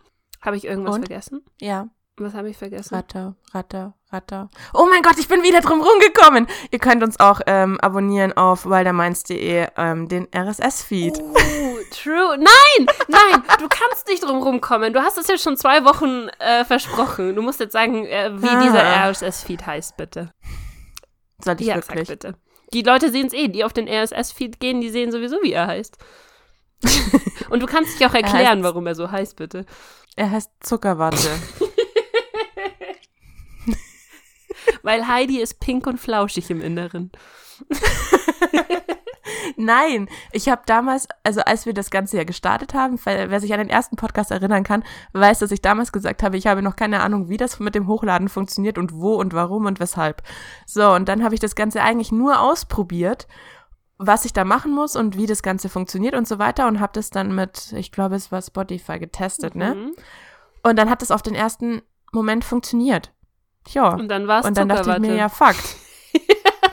Habe 0.46 0.58
ich 0.58 0.66
irgendwas 0.66 0.96
Und? 0.96 1.02
vergessen? 1.08 1.44
Ja, 1.60 1.88
Was 2.18 2.34
habe 2.34 2.50
ich 2.50 2.58
vergessen? 2.58 2.96
Ratter, 2.96 3.36
Ratter, 3.54 3.94
Ratter. 4.12 4.50
Oh 4.74 4.86
mein 4.90 5.02
Gott, 5.02 5.18
ich 5.20 5.28
bin 5.28 5.44
wieder 5.44 5.60
drum 5.62 5.82
rumgekommen. 5.82 6.48
Ihr 6.72 6.80
könnt 6.80 7.04
uns 7.04 7.20
auch 7.20 7.42
ähm, 7.48 7.78
abonnieren 7.82 8.32
auf 8.38 8.66
wilderminds.de, 8.66 9.68
ähm, 9.76 10.08
den 10.08 10.28
RSS-Feed. 10.34 11.20
Oh, 11.20 11.78
true. 11.92 12.38
Nein, 12.38 12.86
nein, 13.10 13.44
du 13.60 13.68
kannst 13.68 14.08
nicht 14.08 14.24
drum 14.24 14.42
rumkommen. 14.42 14.94
Du 14.94 15.02
hast 15.02 15.18
es 15.18 15.28
jetzt 15.28 15.44
schon 15.44 15.58
zwei 15.58 15.84
Wochen 15.84 16.30
äh, 16.40 16.64
versprochen. 16.64 17.36
Du 17.36 17.42
musst 17.42 17.60
jetzt 17.60 17.74
sagen, 17.74 18.06
äh, 18.06 18.32
wie 18.42 18.48
Ah. 18.48 18.64
dieser 18.64 18.84
RSS-Feed 19.10 19.66
heißt, 19.66 19.98
bitte. 19.98 20.32
Sollte 21.44 21.64
ich 21.64 21.70
Ja, 21.70 21.76
wirklich. 21.76 22.08
sag 22.08 22.20
bitte. 22.20 22.36
Die 22.74 22.82
Leute 22.84 23.12
sehen 23.12 23.28
es 23.28 23.34
eh, 23.34 23.48
die 23.50 23.64
auf 23.66 23.74
den 23.74 23.88
RSS-Feed 23.90 24.60
gehen, 24.60 24.80
die 24.80 24.90
sehen 24.90 25.12
sowieso, 25.12 25.38
wie 25.44 25.52
er 25.54 25.68
heißt. 25.68 25.98
Und 27.50 27.62
du 27.62 27.66
kannst 27.68 28.00
dich 28.00 28.06
auch 28.08 28.14
erklären, 28.14 28.60
heißt- 28.60 28.64
warum 28.64 28.88
er 28.88 28.96
so 28.96 29.12
heißt, 29.12 29.36
bitte. 29.36 29.66
Er 30.16 30.32
heißt 30.32 30.52
Zuckerwatte. 30.62 31.30
Weil 34.84 35.08
Heidi 35.08 35.42
ist 35.42 35.60
pink 35.60 35.88
und 35.88 36.00
flauschig 36.00 36.50
im 36.50 36.62
Inneren. 36.62 37.12
Nein, 39.58 40.08
ich 40.32 40.50
habe 40.50 40.64
damals, 40.66 41.08
also 41.24 41.42
als 41.42 41.66
wir 41.66 41.74
das 41.74 41.90
Ganze 41.90 42.18
ja 42.18 42.24
gestartet 42.24 42.74
haben, 42.74 43.00
weil, 43.06 43.30
wer 43.30 43.40
sich 43.40 43.54
an 43.54 43.60
den 43.60 43.70
ersten 43.70 43.96
Podcast 43.96 44.32
erinnern 44.32 44.64
kann, 44.64 44.84
weiß, 45.14 45.40
dass 45.40 45.52
ich 45.52 45.62
damals 45.62 45.92
gesagt 45.92 46.24
habe, 46.24 46.38
ich 46.38 46.48
habe 46.48 46.62
noch 46.62 46.76
keine 46.76 47.02
Ahnung, 47.02 47.30
wie 47.30 47.38
das 47.38 47.60
mit 47.60 47.76
dem 47.76 47.88
Hochladen 47.88 48.30
funktioniert 48.30 48.78
und 48.78 48.94
wo 48.94 49.16
und 49.16 49.34
warum 49.34 49.66
und 49.66 49.80
weshalb. 49.80 50.24
So, 50.66 50.92
und 50.92 51.08
dann 51.08 51.24
habe 51.24 51.36
ich 51.36 51.40
das 51.40 51.56
Ganze 51.56 51.82
eigentlich 51.82 52.12
nur 52.12 52.42
ausprobiert, 52.42 53.28
was 53.98 54.26
ich 54.26 54.34
da 54.34 54.44
machen 54.44 54.74
muss 54.74 54.96
und 54.96 55.18
wie 55.18 55.26
das 55.26 55.42
Ganze 55.42 55.70
funktioniert 55.70 56.16
und 56.16 56.28
so 56.28 56.38
weiter 56.40 56.68
und 56.68 56.80
habe 56.80 56.94
das 56.94 57.10
dann 57.10 57.34
mit, 57.34 57.72
ich 57.74 57.92
glaube, 57.92 58.16
es 58.16 58.32
war 58.32 58.42
Spotify 58.42 59.00
getestet, 59.00 59.56
ne? 59.56 59.76
Mhm. 59.76 59.96
Und 60.64 60.78
dann 60.78 60.90
hat 60.90 61.02
das 61.02 61.12
auf 61.12 61.22
den 61.22 61.36
ersten 61.36 61.82
Moment 62.12 62.44
funktioniert. 62.44 63.12
Ja. 63.70 63.94
Und 63.94 64.10
dann 64.10 64.28
war 64.28 64.42
es 64.42 64.46
Und 64.46 64.58
dann 64.58 64.70
dachte 64.70 64.92
ich 64.92 65.00
mir, 65.00 65.16
ja, 65.16 65.30
fuck. 65.30 65.56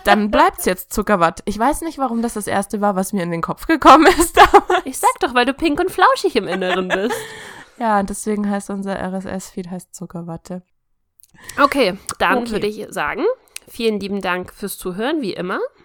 Dann 0.05 0.33
bleibt's 0.33 0.65
jetzt 0.65 0.93
Zuckerwatt. 0.93 1.43
Ich 1.45 1.57
weiß 1.57 1.83
nicht, 1.83 1.97
warum 1.99 2.23
das 2.23 2.35
das 2.35 2.49
erste 2.49 2.81
war, 2.81 2.97
was 2.97 3.13
mir 3.13 3.23
in 3.23 3.31
den 3.31 3.41
Kopf 3.41 3.67
gekommen 3.67 4.07
ist. 4.19 4.37
damals. 4.53 4.85
Ich 4.85 4.99
sag 4.99 5.13
doch, 5.21 5.33
weil 5.33 5.47
du 5.47 5.55
pink 5.55 5.79
und 5.79 5.93
flauschig 5.93 6.35
im 6.35 6.49
Inneren 6.49 6.89
bist. 6.89 7.15
ja, 7.79 8.01
und 8.01 8.11
deswegen 8.11 8.51
heißt 8.51 8.71
unser 8.71 8.99
RSS-Feed 8.99 9.71
heißt 9.71 9.95
Zuckerwatte. 9.95 10.63
Okay, 11.61 11.99
dann 12.19 12.39
Okay. 12.39 12.51
würde 12.51 12.67
ich 12.67 12.87
sagen, 12.91 13.25
vielen 13.69 14.01
lieben 14.01 14.21
Dank 14.21 14.53
fürs 14.53 14.77
Zuhören, 14.77 15.23
wie 15.23 15.35
immer. 15.35 15.61